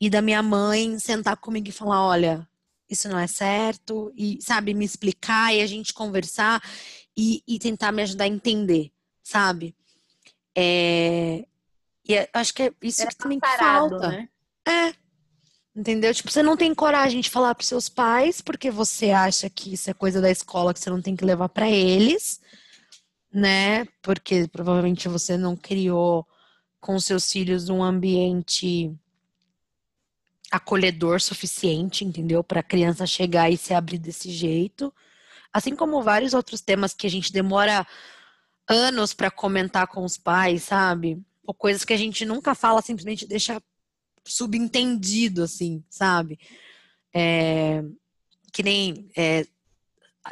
E 0.00 0.08
da 0.08 0.22
minha 0.22 0.42
mãe 0.42 0.98
sentar 0.98 1.36
comigo 1.36 1.68
e 1.68 1.72
falar, 1.72 2.02
olha, 2.02 2.48
isso 2.88 3.08
não 3.08 3.18
é 3.18 3.26
certo, 3.26 4.12
e, 4.16 4.38
sabe, 4.40 4.74
me 4.74 4.84
explicar 4.84 5.54
e 5.54 5.60
a 5.60 5.66
gente 5.66 5.92
conversar 5.92 6.62
e, 7.16 7.42
e 7.46 7.58
tentar 7.58 7.92
me 7.92 8.02
ajudar 8.02 8.24
a 8.24 8.28
entender, 8.28 8.90
sabe? 9.22 9.76
É, 10.56 11.44
e 12.08 12.14
é, 12.14 12.28
acho 12.32 12.54
que 12.54 12.64
é 12.64 12.72
isso 12.82 13.02
Era 13.02 13.10
que 13.10 13.16
também 13.16 13.38
parado, 13.38 13.90
falta. 13.90 14.08
Né? 14.08 14.28
É, 14.66 14.94
Entendeu? 15.74 16.12
Tipo, 16.12 16.30
você 16.30 16.42
não 16.42 16.56
tem 16.56 16.74
coragem 16.74 17.20
de 17.20 17.30
falar 17.30 17.54
para 17.54 17.64
seus 17.64 17.88
pais 17.88 18.40
porque 18.40 18.70
você 18.70 19.10
acha 19.10 19.48
que 19.48 19.74
isso 19.74 19.88
é 19.88 19.94
coisa 19.94 20.20
da 20.20 20.30
escola 20.30 20.74
que 20.74 20.80
você 20.80 20.90
não 20.90 21.00
tem 21.00 21.14
que 21.14 21.24
levar 21.24 21.48
para 21.48 21.70
eles, 21.70 22.40
né? 23.32 23.84
Porque 24.02 24.48
provavelmente 24.48 25.08
você 25.08 25.36
não 25.36 25.56
criou 25.56 26.26
com 26.80 26.98
seus 26.98 27.30
filhos 27.30 27.68
um 27.68 27.82
ambiente 27.82 28.92
acolhedor 30.50 31.20
suficiente, 31.20 32.04
entendeu? 32.04 32.42
Para 32.42 32.60
a 32.60 32.64
criança 32.64 33.06
chegar 33.06 33.50
e 33.50 33.56
se 33.56 33.72
abrir 33.72 33.98
desse 33.98 34.30
jeito. 34.30 34.92
Assim 35.52 35.76
como 35.76 36.02
vários 36.02 36.34
outros 36.34 36.60
temas 36.60 36.92
que 36.92 37.06
a 37.06 37.10
gente 37.10 37.32
demora 37.32 37.86
anos 38.68 39.14
para 39.14 39.30
comentar 39.30 39.86
com 39.86 40.04
os 40.04 40.16
pais, 40.16 40.64
sabe? 40.64 41.22
Ou 41.44 41.54
coisas 41.54 41.84
que 41.84 41.92
a 41.92 41.96
gente 41.96 42.24
nunca 42.24 42.54
fala, 42.54 42.82
simplesmente 42.82 43.26
deixa 43.26 43.62
subentendido, 44.30 45.42
assim, 45.42 45.84
sabe? 45.90 46.38
É, 47.12 47.82
que 48.52 48.62
nem 48.62 49.10
é, 49.16 49.46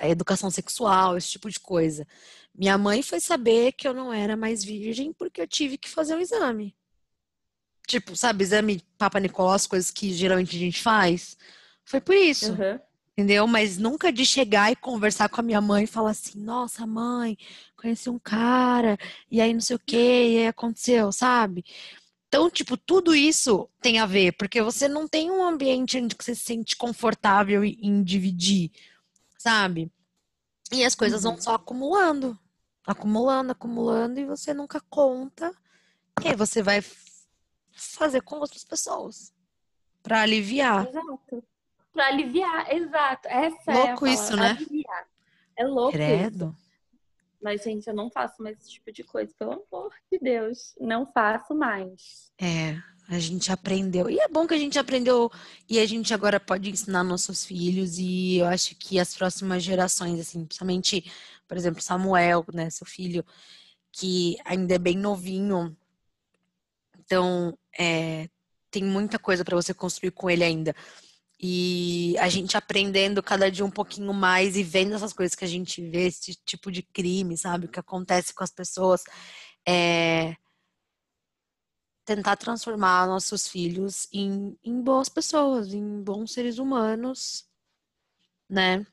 educação 0.03 0.51
sexual, 0.51 1.16
esse 1.16 1.28
tipo 1.28 1.51
de 1.51 1.59
coisa. 1.59 2.07
Minha 2.55 2.78
mãe 2.78 3.03
foi 3.03 3.20
saber 3.20 3.72
que 3.72 3.86
eu 3.86 3.94
não 3.94 4.12
era 4.12 4.36
mais 4.36 4.64
virgem 4.64 5.12
porque 5.12 5.40
eu 5.40 5.46
tive 5.46 5.78
que 5.78 5.88
fazer 5.88 6.14
um 6.14 6.20
exame. 6.20 6.74
Tipo, 7.86 8.14
sabe, 8.16 8.44
exame 8.44 8.82
Papa 8.99 9.18
Nicolau, 9.18 9.55
as 9.55 9.66
coisas 9.66 9.90
que 9.90 10.12
geralmente 10.12 10.57
a 10.57 10.59
gente 10.59 10.82
faz. 10.82 11.36
Foi 11.84 12.01
por 12.01 12.14
isso. 12.14 12.53
Uhum. 12.53 12.78
Entendeu? 13.18 13.49
Mas 13.49 13.78
nunca 13.78 14.12
de 14.12 14.24
chegar 14.24 14.70
e 14.70 14.76
conversar 14.76 15.28
com 15.28 15.40
a 15.40 15.42
minha 15.42 15.61
mãe 15.61 15.84
e 15.84 15.88
falar 15.88 16.11
assim: 16.11 16.38
nossa, 16.38 16.86
mãe, 16.86 17.36
conheci 17.76 18.09
um 18.09 18.18
cara, 18.18 18.96
e 19.28 19.40
aí 19.40 19.53
não 19.53 19.61
sei 19.61 19.74
o 19.74 19.80
que, 19.84 19.96
e 19.96 20.38
aí 20.38 20.46
aconteceu, 20.46 21.11
sabe? 21.11 21.64
Então, 22.29 22.51
tipo, 22.51 22.76
tudo 22.76 23.14
isso 23.14 23.68
tem 23.81 23.99
a 23.99 24.07
ver, 24.07 24.33
porque 24.33 24.61
você 24.61 24.87
não 24.87 25.09
tem 25.09 25.31
um 25.31 25.43
ambiente 25.43 25.99
onde 25.99 26.14
você 26.14 26.35
se 26.35 26.43
sente 26.43 26.76
confortável 26.76 27.64
em 27.64 28.03
dividir, 28.03 28.70
sabe? 29.39 29.91
E 30.70 30.85
as 30.85 30.95
coisas 30.95 31.24
uhum. 31.24 31.33
vão 31.33 31.41
só 31.41 31.55
acumulando, 31.55 32.39
acumulando, 32.87 33.53
acumulando, 33.53 34.20
e 34.20 34.26
você 34.26 34.53
nunca 34.53 34.79
conta. 34.91 35.55
E 36.22 36.29
aí 36.29 36.37
você 36.37 36.62
vai 36.62 36.85
fazer 37.72 38.20
com 38.20 38.37
outras 38.37 38.62
pessoas 38.62 39.33
para 40.03 40.20
aliviar. 40.20 40.87
Exato. 40.87 41.45
Para 41.95 42.07
aliviar, 42.09 42.74
exato. 42.74 43.26
Essa 43.29 43.72
louco 43.72 44.07
é 44.07 44.12
isso, 44.12 44.37
né? 44.37 44.51
Aliviar. 44.51 45.09
É 45.57 45.64
louco 45.64 45.93
Credo. 45.93 46.55
Isso. 46.59 46.67
Mas, 47.41 47.62
gente, 47.62 47.86
eu 47.86 47.95
não 47.95 48.11
faço 48.11 48.43
mais 48.43 48.59
esse 48.59 48.70
tipo 48.72 48.91
de 48.91 49.05
coisa, 49.05 49.32
pelo 49.39 49.53
amor 49.53 49.93
de 50.11 50.18
Deus. 50.18 50.74
Não 50.80 51.07
faço 51.12 51.55
mais. 51.55 52.32
É, 52.41 52.76
a 53.09 53.18
gente 53.18 53.53
aprendeu. 53.53 54.11
E 54.11 54.18
é 54.18 54.28
bom 54.28 54.47
que 54.47 54.55
a 54.55 54.59
gente 54.59 54.78
aprendeu 54.78 55.30
e 55.68 55.78
a 55.78 55.86
gente 55.86 56.12
agora 56.12 56.41
pode 56.41 56.68
ensinar 56.68 57.05
nossos 57.05 57.45
filhos. 57.45 57.99
E 57.99 58.39
eu 58.39 58.47
acho 58.47 58.74
que 58.76 58.99
as 58.99 59.14
próximas 59.14 59.62
gerações, 59.62 60.20
assim, 60.20 60.45
principalmente, 60.45 61.11
por 61.47 61.57
exemplo, 61.57 61.80
Samuel, 61.80 62.45
né, 62.53 62.68
seu 62.70 62.86
filho, 62.86 63.24
que 63.93 64.36
ainda 64.45 64.74
é 64.74 64.78
bem 64.78 64.97
novinho. 64.97 65.76
Então, 66.99 67.57
é, 67.78 68.28
tem 68.70 68.84
muita 68.84 69.18
coisa 69.18 69.45
para 69.45 69.57
você 69.57 69.72
construir 69.72 70.11
com 70.11 70.28
ele 70.28 70.45
ainda. 70.45 70.74
E 71.41 72.16
a 72.18 72.28
gente 72.28 72.57
aprendendo 72.57 73.22
cada 73.22 73.51
dia 73.51 73.64
um 73.64 73.70
pouquinho 73.70 74.12
mais 74.12 74.57
e 74.57 74.62
vendo 74.64 74.95
essas 74.95 75.12
coisas 75.12 75.36
que 75.36 75.45
a 75.45 75.49
gente 75.49 75.80
vê, 75.89 76.09
esse 76.09 76.34
tipo 76.45 76.72
de 76.72 76.82
crime, 76.82 77.36
sabe? 77.36 77.66
O 77.66 77.68
que 77.68 77.78
acontece 77.78 78.34
com 78.34 78.43
as 78.43 78.51
pessoas. 78.51 79.05
É... 79.66 80.36
Tentar 82.05 82.36
transformar 82.36 83.07
nossos 83.07 83.47
filhos 83.47 84.09
em, 84.12 84.59
em 84.64 84.82
boas 84.82 85.09
pessoas, 85.09 85.72
em 85.72 86.03
bons 86.03 86.32
seres 86.32 86.59
humanos, 86.59 87.47
né? 88.49 88.84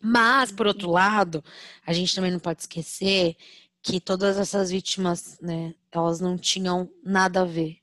Mas, 0.00 0.50
por 0.50 0.66
outro 0.66 0.90
lado, 0.90 1.44
a 1.86 1.92
gente 1.92 2.14
também 2.14 2.30
não 2.30 2.38
pode 2.40 2.62
esquecer 2.62 3.36
que 3.82 4.00
todas 4.00 4.38
essas 4.38 4.70
vítimas, 4.70 5.38
né, 5.40 5.74
elas 5.90 6.20
não 6.20 6.38
tinham 6.38 6.90
nada 7.04 7.42
a 7.42 7.44
ver 7.44 7.78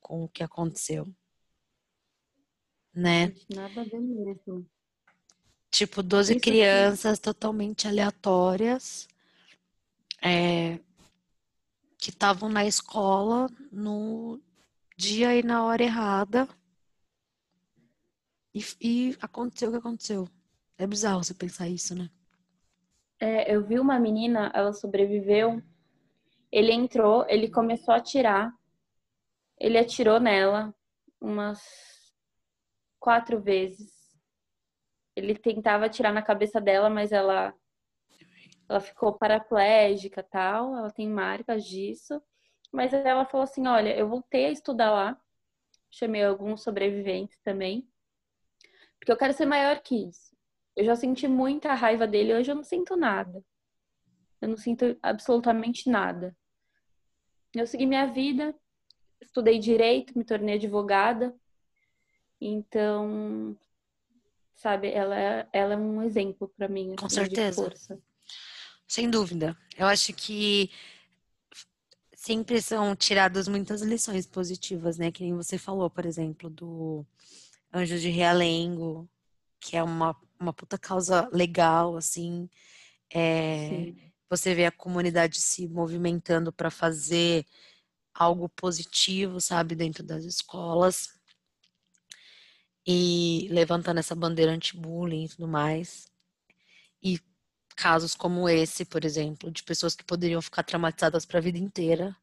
com 0.00 0.24
o 0.24 0.28
que 0.28 0.42
aconteceu 0.42 1.12
né? 2.94 3.34
Nada 3.54 3.80
a 3.80 3.84
ver 3.84 4.00
mesmo. 4.00 4.66
Tipo, 5.70 6.02
12 6.02 6.32
Isso 6.32 6.40
crianças 6.40 7.14
aqui. 7.14 7.22
totalmente 7.22 7.86
aleatórias 7.86 9.08
é, 10.20 10.78
que 11.96 12.10
estavam 12.10 12.48
na 12.48 12.66
escola 12.66 13.48
no 13.70 14.40
dia 14.96 15.34
e 15.36 15.42
na 15.42 15.64
hora 15.64 15.82
errada. 15.82 16.48
E, 18.54 18.64
e 18.80 19.16
aconteceu 19.20 19.68
o 19.68 19.72
que 19.72 19.78
aconteceu. 19.78 20.28
É 20.76 20.86
bizarro 20.86 21.22
você 21.22 21.34
pensar 21.34 21.68
isso, 21.68 21.94
né? 21.94 22.10
É, 23.20 23.54
eu 23.54 23.64
vi 23.64 23.78
uma 23.78 23.98
menina, 24.00 24.50
ela 24.54 24.72
sobreviveu. 24.72 25.62
Ele 26.50 26.72
entrou, 26.72 27.24
ele 27.28 27.48
começou 27.48 27.94
a 27.94 27.98
atirar. 27.98 28.52
Ele 29.58 29.78
atirou 29.78 30.18
nela 30.18 30.74
umas 31.20 31.60
quatro 33.00 33.40
vezes. 33.40 33.92
Ele 35.16 35.34
tentava 35.34 35.86
atirar 35.86 36.12
na 36.12 36.22
cabeça 36.22 36.60
dela, 36.60 36.88
mas 36.88 37.10
ela 37.12 37.54
ela 38.68 38.80
ficou 38.80 39.18
paraplégica, 39.18 40.22
tal, 40.22 40.76
ela 40.76 40.92
tem 40.92 41.08
marcas 41.08 41.64
disso. 41.64 42.22
Mas 42.72 42.92
ela 42.92 43.26
falou 43.26 43.42
assim: 43.44 43.66
"Olha, 43.66 43.96
eu 43.96 44.08
voltei 44.08 44.46
a 44.46 44.50
estudar 44.50 44.90
lá. 44.92 45.20
Chamei 45.90 46.22
alguns 46.22 46.62
sobreviventes 46.62 47.36
também, 47.42 47.90
porque 49.00 49.10
eu 49.10 49.16
quero 49.16 49.32
ser 49.32 49.46
maior 49.46 49.80
que 49.80 49.96
isso. 50.08 50.36
Eu 50.76 50.84
já 50.84 50.94
senti 50.94 51.26
muita 51.26 51.74
raiva 51.74 52.06
dele, 52.06 52.34
hoje 52.34 52.50
eu 52.50 52.54
não 52.54 52.62
sinto 52.62 52.96
nada. 52.96 53.42
Eu 54.40 54.48
não 54.48 54.56
sinto 54.56 54.96
absolutamente 55.02 55.90
nada. 55.90 56.36
Eu 57.54 57.66
segui 57.66 57.86
minha 57.86 58.06
vida, 58.06 58.54
estudei 59.20 59.58
direito, 59.58 60.16
me 60.16 60.24
tornei 60.24 60.54
advogada, 60.56 61.34
então, 62.40 63.56
sabe, 64.54 64.90
ela, 64.90 65.18
é, 65.18 65.48
ela 65.52 65.74
é 65.74 65.76
um 65.76 66.02
exemplo 66.02 66.48
para 66.56 66.68
mim. 66.68 66.96
Com 66.96 67.06
assim, 67.06 67.16
certeza. 67.16 67.70
Sem 68.88 69.10
dúvida. 69.10 69.56
Eu 69.76 69.86
acho 69.86 70.12
que 70.14 70.70
sempre 72.14 72.60
são 72.62 72.96
tiradas 72.96 73.46
muitas 73.46 73.82
lições 73.82 74.26
positivas, 74.26 74.96
né? 74.96 75.12
Que 75.12 75.22
nem 75.22 75.34
você 75.34 75.58
falou, 75.58 75.90
por 75.90 76.06
exemplo, 76.06 76.48
do 76.48 77.04
Anjo 77.72 77.98
de 77.98 78.08
Realengo, 78.08 79.08
que 79.60 79.76
é 79.76 79.82
uma, 79.82 80.16
uma 80.38 80.52
puta 80.52 80.78
causa 80.78 81.28
legal, 81.32 81.96
assim. 81.96 82.48
É, 83.12 83.92
você 84.28 84.54
vê 84.54 84.64
a 84.64 84.72
comunidade 84.72 85.40
se 85.40 85.68
movimentando 85.68 86.52
para 86.52 86.70
fazer 86.70 87.44
algo 88.14 88.48
positivo, 88.48 89.40
sabe, 89.40 89.74
dentro 89.74 90.02
das 90.02 90.24
escolas 90.24 91.19
e 92.86 93.48
levantando 93.50 93.98
essa 94.00 94.14
bandeira 94.14 94.52
anti-bullying 94.52 95.24
e 95.24 95.28
tudo 95.28 95.48
mais. 95.48 96.06
E 97.02 97.20
casos 97.76 98.14
como 98.14 98.48
esse, 98.48 98.84
por 98.84 99.04
exemplo, 99.04 99.50
de 99.50 99.62
pessoas 99.62 99.94
que 99.94 100.04
poderiam 100.04 100.42
ficar 100.42 100.62
traumatizadas 100.62 101.24
para 101.24 101.38
a 101.38 101.42
vida 101.42 101.58
inteira 101.58 102.16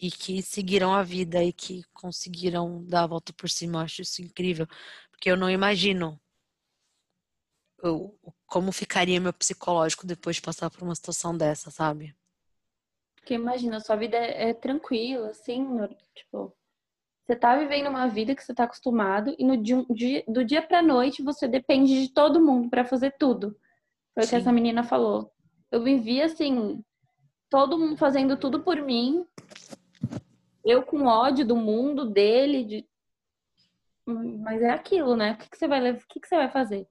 e 0.00 0.10
que 0.10 0.42
seguiram 0.42 0.94
a 0.94 1.02
vida 1.02 1.42
e 1.44 1.52
que 1.52 1.82
conseguiram 1.92 2.84
dar 2.84 3.04
a 3.04 3.06
volta 3.06 3.32
por 3.32 3.50
cima. 3.50 3.78
Eu 3.78 3.84
acho 3.84 4.02
isso 4.02 4.22
incrível, 4.22 4.66
porque 5.10 5.30
eu 5.30 5.36
não 5.36 5.50
imagino 5.50 6.20
eu, 7.82 8.18
como 8.46 8.72
ficaria 8.72 9.20
meu 9.20 9.32
psicológico 9.32 10.06
depois 10.06 10.36
de 10.36 10.42
passar 10.42 10.70
por 10.70 10.82
uma 10.82 10.94
situação 10.94 11.36
dessa, 11.36 11.70
sabe? 11.70 12.14
Porque 13.16 13.34
imagina, 13.34 13.80
sua 13.80 13.96
vida 13.96 14.16
é, 14.16 14.50
é 14.50 14.54
tranquila, 14.54 15.30
assim, 15.30 15.66
tipo, 16.14 16.54
você 17.30 17.36
tá 17.36 17.56
vivendo 17.56 17.86
uma 17.86 18.08
vida 18.08 18.34
que 18.34 18.42
você 18.42 18.52
tá 18.52 18.64
acostumado 18.64 19.32
e 19.38 19.44
no 19.44 19.56
dia, 19.56 19.84
do 20.26 20.44
dia 20.44 20.60
pra 20.60 20.82
noite 20.82 21.22
você 21.22 21.46
depende 21.46 22.02
de 22.02 22.12
todo 22.12 22.44
mundo 22.44 22.68
para 22.68 22.84
fazer 22.84 23.14
tudo. 23.16 23.56
Foi 24.12 24.24
o 24.24 24.28
que 24.28 24.34
essa 24.34 24.50
menina 24.50 24.82
falou. 24.82 25.32
Eu 25.70 25.80
vivi 25.80 26.20
assim, 26.20 26.84
todo 27.48 27.78
mundo 27.78 27.96
fazendo 27.96 28.36
tudo 28.36 28.64
por 28.64 28.82
mim. 28.82 29.24
Eu 30.64 30.82
com 30.82 31.06
ódio 31.06 31.46
do 31.46 31.54
mundo, 31.54 32.04
dele, 32.04 32.64
de... 32.64 32.88
mas 34.04 34.60
é 34.60 34.70
aquilo, 34.70 35.14
né? 35.14 35.34
O 35.34 35.36
que, 35.36 35.50
que 35.50 35.56
você 35.56 35.68
vai 35.68 35.92
o 35.92 36.06
que, 36.08 36.18
que 36.18 36.26
você 36.26 36.36
vai 36.36 36.50
fazer? 36.50 36.88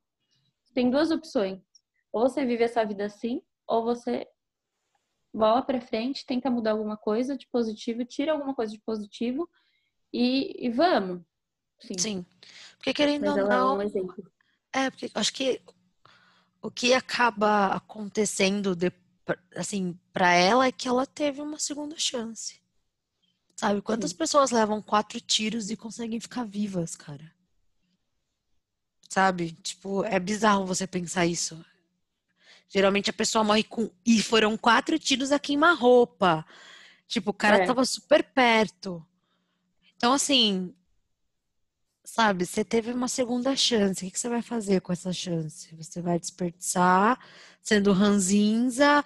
Tem 0.73 0.89
duas 0.89 1.11
opções. 1.11 1.59
Ou 2.13 2.29
você 2.29 2.45
vive 2.45 2.63
essa 2.63 2.85
vida 2.85 3.03
assim, 3.03 3.41
ou 3.67 3.83
você 3.83 4.25
bola 5.33 5.61
para 5.61 5.81
frente, 5.81 6.25
tenta 6.25 6.49
mudar 6.49 6.71
alguma 6.71 6.95
coisa 6.95 7.37
de 7.37 7.45
positivo, 7.49 8.05
tira 8.05 8.31
alguma 8.31 8.55
coisa 8.55 8.71
de 8.71 8.79
positivo 8.79 9.49
e, 10.13 10.67
e 10.67 10.69
vamos. 10.69 11.21
Sim. 11.79 11.97
Sim. 11.97 12.25
Porque 12.77 12.93
querendo 12.93 13.25
Mas 13.25 13.37
ou 13.37 13.47
não. 13.47 13.81
É, 13.81 13.85
um 13.85 14.13
é, 14.73 14.89
porque 14.89 15.11
acho 15.13 15.33
que 15.33 15.61
o 16.61 16.69
que 16.69 16.93
acaba 16.93 17.67
acontecendo 17.67 18.75
de, 18.75 18.91
assim 19.55 19.97
para 20.13 20.33
ela 20.33 20.65
é 20.65 20.71
que 20.71 20.87
ela 20.87 21.05
teve 21.05 21.41
uma 21.41 21.59
segunda 21.59 21.95
chance. 21.97 22.59
Sabe? 23.55 23.81
Quantas 23.81 24.11
Sim. 24.11 24.17
pessoas 24.17 24.51
levam 24.51 24.81
quatro 24.81 25.19
tiros 25.19 25.69
e 25.69 25.75
conseguem 25.75 26.19
ficar 26.19 26.45
vivas, 26.45 26.95
cara? 26.95 27.33
Sabe? 29.09 29.51
Tipo, 29.51 30.05
é 30.05 30.19
bizarro 30.19 30.65
você 30.65 30.87
pensar 30.87 31.25
isso. 31.25 31.63
Geralmente 32.69 33.09
a 33.09 33.13
pessoa 33.13 33.43
morre 33.43 33.63
com. 33.63 33.89
E 34.05 34.21
foram 34.21 34.55
quatro 34.55 34.97
tiros 34.99 35.31
a 35.31 35.39
queima-roupa. 35.39 36.45
Tipo, 37.07 37.31
o 37.31 37.33
cara 37.33 37.63
é. 37.63 37.65
tava 37.65 37.83
super 37.83 38.23
perto. 38.23 39.05
Então, 39.99 40.13
assim, 40.13 40.73
sabe, 42.05 42.45
você 42.45 42.63
teve 42.63 42.89
uma 42.93 43.09
segunda 43.09 43.53
chance. 43.53 44.07
O 44.07 44.09
que 44.11 44.17
você 44.17 44.29
vai 44.29 44.41
fazer 44.41 44.79
com 44.79 44.93
essa 44.93 45.11
chance? 45.11 45.75
Você 45.75 46.01
vai 46.01 46.17
desperdiçar 46.17 47.19
sendo 47.61 47.91
ranzinza 47.91 49.03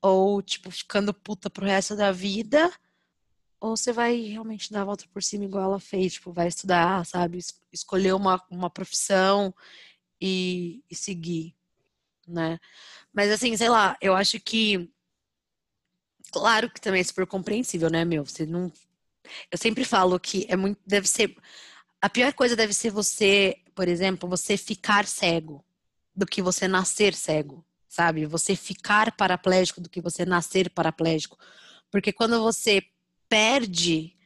ou, 0.00 0.40
tipo, 0.40 0.70
ficando 0.70 1.12
puta 1.12 1.50
pro 1.50 1.66
resto 1.66 1.96
da 1.96 2.12
vida? 2.12 2.72
Ou 3.60 3.76
você 3.76 3.92
vai 3.92 4.20
realmente 4.20 4.72
dar 4.72 4.82
a 4.82 4.84
volta 4.84 5.04
por 5.12 5.22
cima 5.22 5.44
igual 5.46 5.64
ela 5.64 5.80
fez? 5.80 6.14
Tipo, 6.14 6.32
vai 6.32 6.46
estudar, 6.48 7.04
sabe? 7.06 7.40
Escolher 7.72 8.14
uma, 8.14 8.40
uma 8.48 8.70
profissão 8.70 9.52
e, 10.20 10.84
e 10.90 10.94
seguir, 10.94 11.56
né? 12.28 12.58
Mas, 13.12 13.32
assim, 13.32 13.56
sei 13.56 13.68
lá, 13.70 13.96
eu 14.00 14.14
acho 14.16 14.40
que 14.40 14.90
Claro 16.32 16.70
que 16.70 16.80
também 16.80 17.00
é 17.00 17.04
super 17.04 17.26
compreensível, 17.26 17.90
né, 17.90 18.04
meu? 18.04 18.24
Você 18.24 18.44
não 18.46 18.70
eu 19.50 19.58
sempre 19.58 19.84
falo 19.84 20.18
que 20.18 20.46
é 20.48 20.56
muito, 20.56 20.80
deve 20.86 21.08
ser 21.08 21.36
a 22.00 22.08
pior 22.08 22.32
coisa 22.34 22.54
deve 22.54 22.72
ser 22.72 22.90
você, 22.90 23.56
por 23.74 23.88
exemplo, 23.88 24.28
você 24.28 24.56
ficar 24.56 25.06
cego 25.06 25.64
do 26.14 26.26
que 26.26 26.40
você 26.40 26.68
nascer 26.68 27.14
cego, 27.14 27.64
sabe? 27.88 28.26
Você 28.26 28.54
ficar 28.54 29.16
paraplégico 29.16 29.80
do 29.80 29.88
que 29.88 30.00
você 30.00 30.24
nascer 30.24 30.70
paraplégico. 30.70 31.38
Porque 31.90 32.12
quando 32.12 32.40
você 32.42 32.82
perde, 33.28 34.16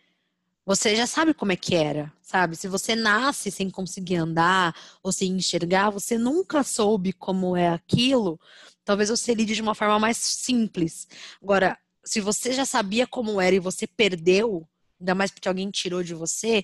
você 0.65 0.95
já 0.95 1.07
sabe 1.07 1.33
como 1.33 1.53
é 1.53 1.57
que 1.57 1.75
era, 1.75 2.13
sabe? 2.21 2.57
Se 2.57 2.69
você 2.69 2.95
nasce 2.95 3.51
sem 3.51 3.71
conseguir 3.71 4.17
andar 4.17 4.75
ou 5.03 5.11
sem 5.11 5.33
enxergar, 5.33 5.91
você 5.91 6.19
nunca 6.19 6.63
soube 6.63 7.13
como 7.13 7.57
é 7.57 7.69
aquilo. 7.69 8.39
Talvez 8.85 9.09
você 9.09 9.33
lide 9.35 9.55
de 9.55 9.63
uma 9.63 9.75
forma 9.75 9.99
mais 9.99 10.17
simples. 10.17 11.09
Agora, 11.43 11.79
se 12.05 12.21
você 12.21 12.53
já 12.53 12.65
sabia 12.65 13.07
como 13.07 13.41
era 13.41 13.57
e 13.57 13.61
você 13.61 13.87
perdeu, 13.87 14.69
ainda 15.01 15.15
mais 15.15 15.31
porque 15.31 15.49
alguém 15.49 15.71
tirou 15.71 16.03
de 16.03 16.15
você, 16.15 16.63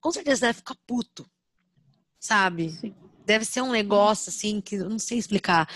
com 0.00 0.10
certeza 0.10 0.46
deve 0.46 0.58
ficar 0.58 0.76
puto, 0.86 1.28
sabe? 2.18 2.70
Sim. 2.70 2.94
Deve 3.26 3.44
ser 3.44 3.60
um 3.62 3.70
negócio 3.70 4.30
assim 4.30 4.60
que 4.60 4.76
eu 4.76 4.88
não 4.88 4.98
sei 4.98 5.18
explicar. 5.18 5.68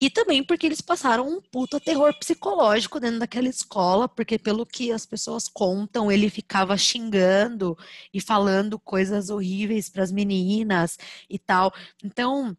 E 0.00 0.10
também 0.10 0.44
porque 0.44 0.66
eles 0.66 0.80
passaram 0.80 1.26
um 1.26 1.40
puta 1.40 1.80
terror 1.80 2.12
psicológico 2.18 3.00
dentro 3.00 3.20
daquela 3.20 3.48
escola, 3.48 4.06
porque 4.06 4.38
pelo 4.38 4.66
que 4.66 4.92
as 4.92 5.06
pessoas 5.06 5.48
contam, 5.48 6.12
ele 6.12 6.28
ficava 6.28 6.76
xingando 6.76 7.78
e 8.12 8.20
falando 8.20 8.78
coisas 8.78 9.30
horríveis 9.30 9.88
para 9.88 10.02
as 10.02 10.12
meninas 10.12 10.98
e 11.30 11.38
tal. 11.38 11.72
Então, 12.02 12.54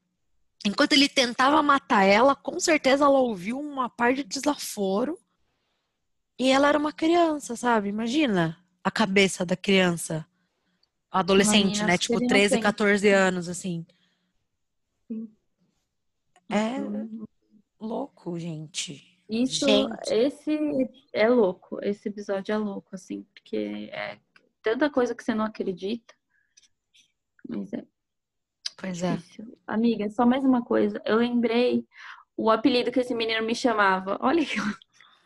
enquanto 0.66 0.94
ele 0.94 1.08
tentava 1.08 1.62
matar 1.62 2.04
ela, 2.04 2.36
com 2.36 2.60
certeza 2.60 3.06
ela 3.06 3.20
ouviu 3.20 3.60
uma 3.60 3.90
parte 3.90 4.24
de 4.24 4.30
desaforo. 4.30 5.20
E 6.40 6.50
ela 6.50 6.68
era 6.68 6.80
uma 6.80 6.92
criança, 6.92 7.56
sabe? 7.56 7.90
Imagina 7.90 8.58
a 8.86 8.92
cabeça 8.92 9.44
da 9.44 9.58
criança. 9.58 10.24
Adolescente, 11.10 11.84
né? 11.84 11.98
Tipo, 11.98 12.20
13, 12.20 12.60
14 12.60 13.10
anos, 13.10 13.50
assim. 13.50 13.84
Sim. 15.08 15.28
É 16.48 16.80
uhum. 16.80 17.26
louco, 17.80 18.38
gente. 18.38 19.20
Isso, 19.28 19.68
gente. 19.68 20.14
esse 20.14 20.60
é 21.12 21.28
louco. 21.28 21.80
Esse 21.82 22.10
episódio 22.10 22.54
é 22.54 22.58
louco, 22.58 22.90
assim, 22.94 23.24
porque 23.34 23.90
é 23.92 24.20
tanta 24.62 24.88
coisa 24.88 25.16
que 25.16 25.24
você 25.24 25.34
não 25.34 25.46
acredita. 25.46 26.14
Mas 27.50 27.74
é. 27.74 27.84
Pois 28.78 29.02
é. 29.02 29.18
Amiga, 29.66 30.08
só 30.12 30.28
mais 30.28 30.44
uma 30.46 30.64
coisa. 30.64 31.02
Eu 31.06 31.18
lembrei 31.18 31.88
o 32.38 32.52
apelido 32.52 32.92
que 32.92 33.00
esse 33.00 33.16
menino 33.16 33.44
me 33.44 33.56
chamava. 33.56 34.20
Olha 34.22 34.46
que 34.46 34.60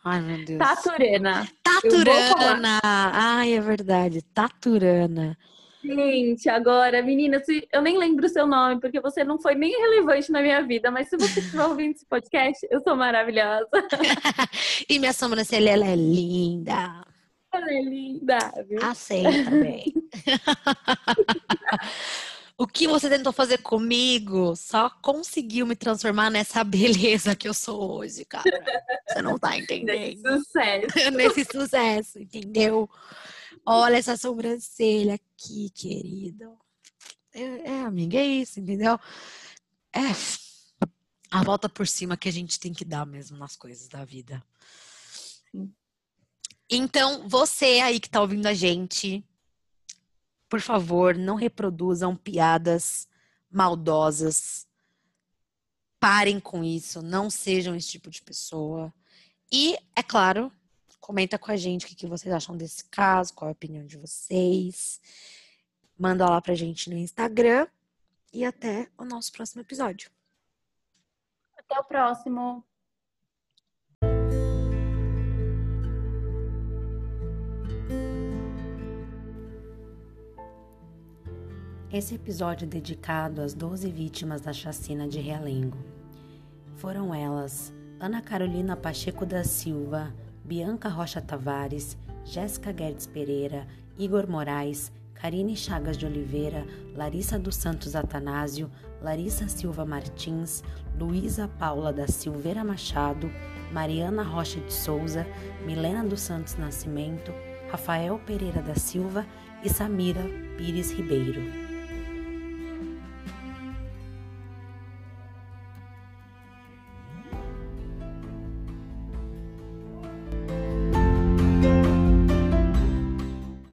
Ai, 0.04 0.22
meu 0.22 0.45
Deus. 0.45 0.60
Taturana. 0.60 1.47
Taturana. 1.64 2.80
Ai, 2.84 3.54
é 3.54 3.62
verdade. 3.62 4.22
Taturana. 4.22 5.38
Gente, 5.84 6.50
agora, 6.50 7.02
menina, 7.02 7.41
eu 7.72 7.82
nem 7.82 7.97
lembro 7.97 8.26
o 8.26 8.30
seu 8.30 8.45
nome, 8.45 8.82
porque 8.82 9.00
você 9.00 9.24
não 9.24 9.39
foi 9.39 9.56
nem 9.56 9.72
relevante 9.72 10.30
na 10.32 10.41
minha 10.41 10.62
vida, 10.62 10.91
mas 10.91 11.08
se 11.08 11.18
você 11.18 11.39
estiver 11.39 11.66
ouvindo 11.66 11.95
esse 11.95 12.06
podcast, 12.06 12.68
eu 12.70 12.82
sou 12.82 12.97
maravilhosa. 12.97 13.70
e 14.89 15.00
minha 15.00 15.14
sobrancelha, 15.14 15.72
ela 15.72 15.86
é 15.86 15.95
linda. 15.95 17.02
Ela 17.54 17.72
é 17.72 17.82
linda, 17.82 18.38
viu? 18.68 18.84
Aceita 18.84 19.52
bem. 19.52 19.93
O 22.60 22.68
que 22.68 22.89
você 22.89 23.10
tentou 23.10 23.32
fazer 23.32 23.60
comigo 23.60 24.53
só 24.53 24.89
conseguiu 24.89 25.66
me 25.66 25.78
transformar 25.78 26.30
nessa 26.30 26.62
beleza 26.62 27.34
que 27.34 27.47
eu 27.47 27.53
sou 27.53 27.97
hoje, 27.99 28.26
cara. 28.26 28.43
Você 29.07 29.22
não 29.22 29.39
tá 29.39 29.57
entendendo. 29.57 29.97
Nesse 29.97 30.22
sucesso. 30.22 30.88
Nesse 31.16 31.45
sucesso, 31.45 32.20
entendeu? 32.20 32.89
Olha 33.66 33.95
essa 33.95 34.18
sobrancelha 34.18 35.14
aqui, 35.14 35.70
querido. 35.70 36.53
É, 37.34 37.41
é, 37.72 37.80
amiga, 37.80 38.18
é 38.18 38.26
isso, 38.26 38.60
entendeu? 38.60 38.99
É 39.93 40.01
a 41.32 41.41
volta 41.41 41.70
por 41.70 41.88
cima 41.88 42.18
que 42.18 42.28
a 42.28 42.34
gente 42.34 42.60
tem 42.60 42.74
que 42.74 42.84
dar 42.84 43.05
mesmo 43.05 43.38
nas 43.38 43.55
coisas 43.55 43.88
da 43.88 44.03
vida. 44.03 44.43
Então, 46.70 47.26
você 47.30 47.80
aí 47.80 48.01
que 48.01 48.10
tá 48.10 48.20
ouvindo 48.20 48.47
a 48.47 48.53
gente, 48.53 49.24
por 50.50 50.60
favor, 50.60 51.16
não 51.16 51.36
reproduzam 51.36 52.16
piadas 52.16 53.08
maldosas. 53.50 54.68
Parem 56.00 56.39
com 56.39 56.64
isso, 56.64 57.02
não 57.02 57.30
sejam 57.30 57.76
esse 57.76 57.89
tipo 57.89 58.10
de 58.10 58.22
pessoa. 58.22 58.93
E, 59.52 59.78
é 59.95 60.02
claro, 60.02 60.52
comenta 61.00 61.38
com 61.38 61.52
a 61.52 61.56
gente 61.56 61.86
o 61.86 61.89
que 61.89 62.08
vocês 62.08 62.34
acham 62.34 62.58
desse 62.58 62.86
caso, 62.86 63.34
qual 63.34 63.50
a 63.50 63.52
opinião 63.52 63.86
de 63.86 63.97
vocês. 63.97 65.00
Manda 65.97 66.30
lá 66.30 66.41
pra 66.41 66.56
gente 66.56 66.89
no 66.89 66.97
Instagram. 66.97 67.68
E 68.32 68.45
até 68.45 68.88
o 68.97 69.04
nosso 69.04 69.32
próximo 69.32 69.62
episódio. 69.62 70.12
Até 71.58 71.80
o 71.80 71.84
próximo. 71.84 72.64
Esse 81.92 82.14
episódio 82.14 82.66
é 82.66 82.68
dedicado 82.68 83.42
às 83.42 83.56
12 83.56 83.90
vítimas 83.90 84.42
da 84.42 84.54
chacina 84.54 85.08
de 85.08 85.20
Realengo. 85.20 85.80
Foram 86.76 87.16
elas 87.16 87.74
Ana 88.00 88.22
Carolina 88.22 88.78
Pacheco 88.78 89.26
da 89.26 89.44
Silva, 89.44 90.14
Bianca 90.46 90.88
Rocha 90.88 91.20
Tavares, 91.20 91.98
Jéssica 92.24 92.72
Guedes 92.72 93.08
Pereira, 93.08 93.66
Igor 93.98 94.30
Moraes, 94.30 94.92
Karine 95.16 95.56
Chagas 95.56 95.98
de 95.98 96.06
Oliveira, 96.06 96.64
Larissa 96.96 97.40
dos 97.40 97.56
Santos 97.56 97.96
Atanásio, 97.96 98.70
Larissa 99.02 99.48
Silva 99.48 99.84
Martins, 99.84 100.64
Luísa 100.96 101.48
Paula 101.48 101.92
da 101.92 102.08
Silveira 102.08 102.64
Machado, 102.64 103.32
Mariana 103.74 104.22
Rocha 104.22 104.60
de 104.60 104.72
Souza, 104.72 105.26
Milena 105.66 106.04
dos 106.04 106.22
Santos 106.22 106.56
Nascimento, 106.56 107.34
Rafael 107.72 108.20
Pereira 108.28 108.62
da 108.62 108.76
Silva 108.76 109.26
e 109.64 109.70
Samira 109.70 110.22
Pires 110.56 110.92
Ribeiro. 110.92 111.68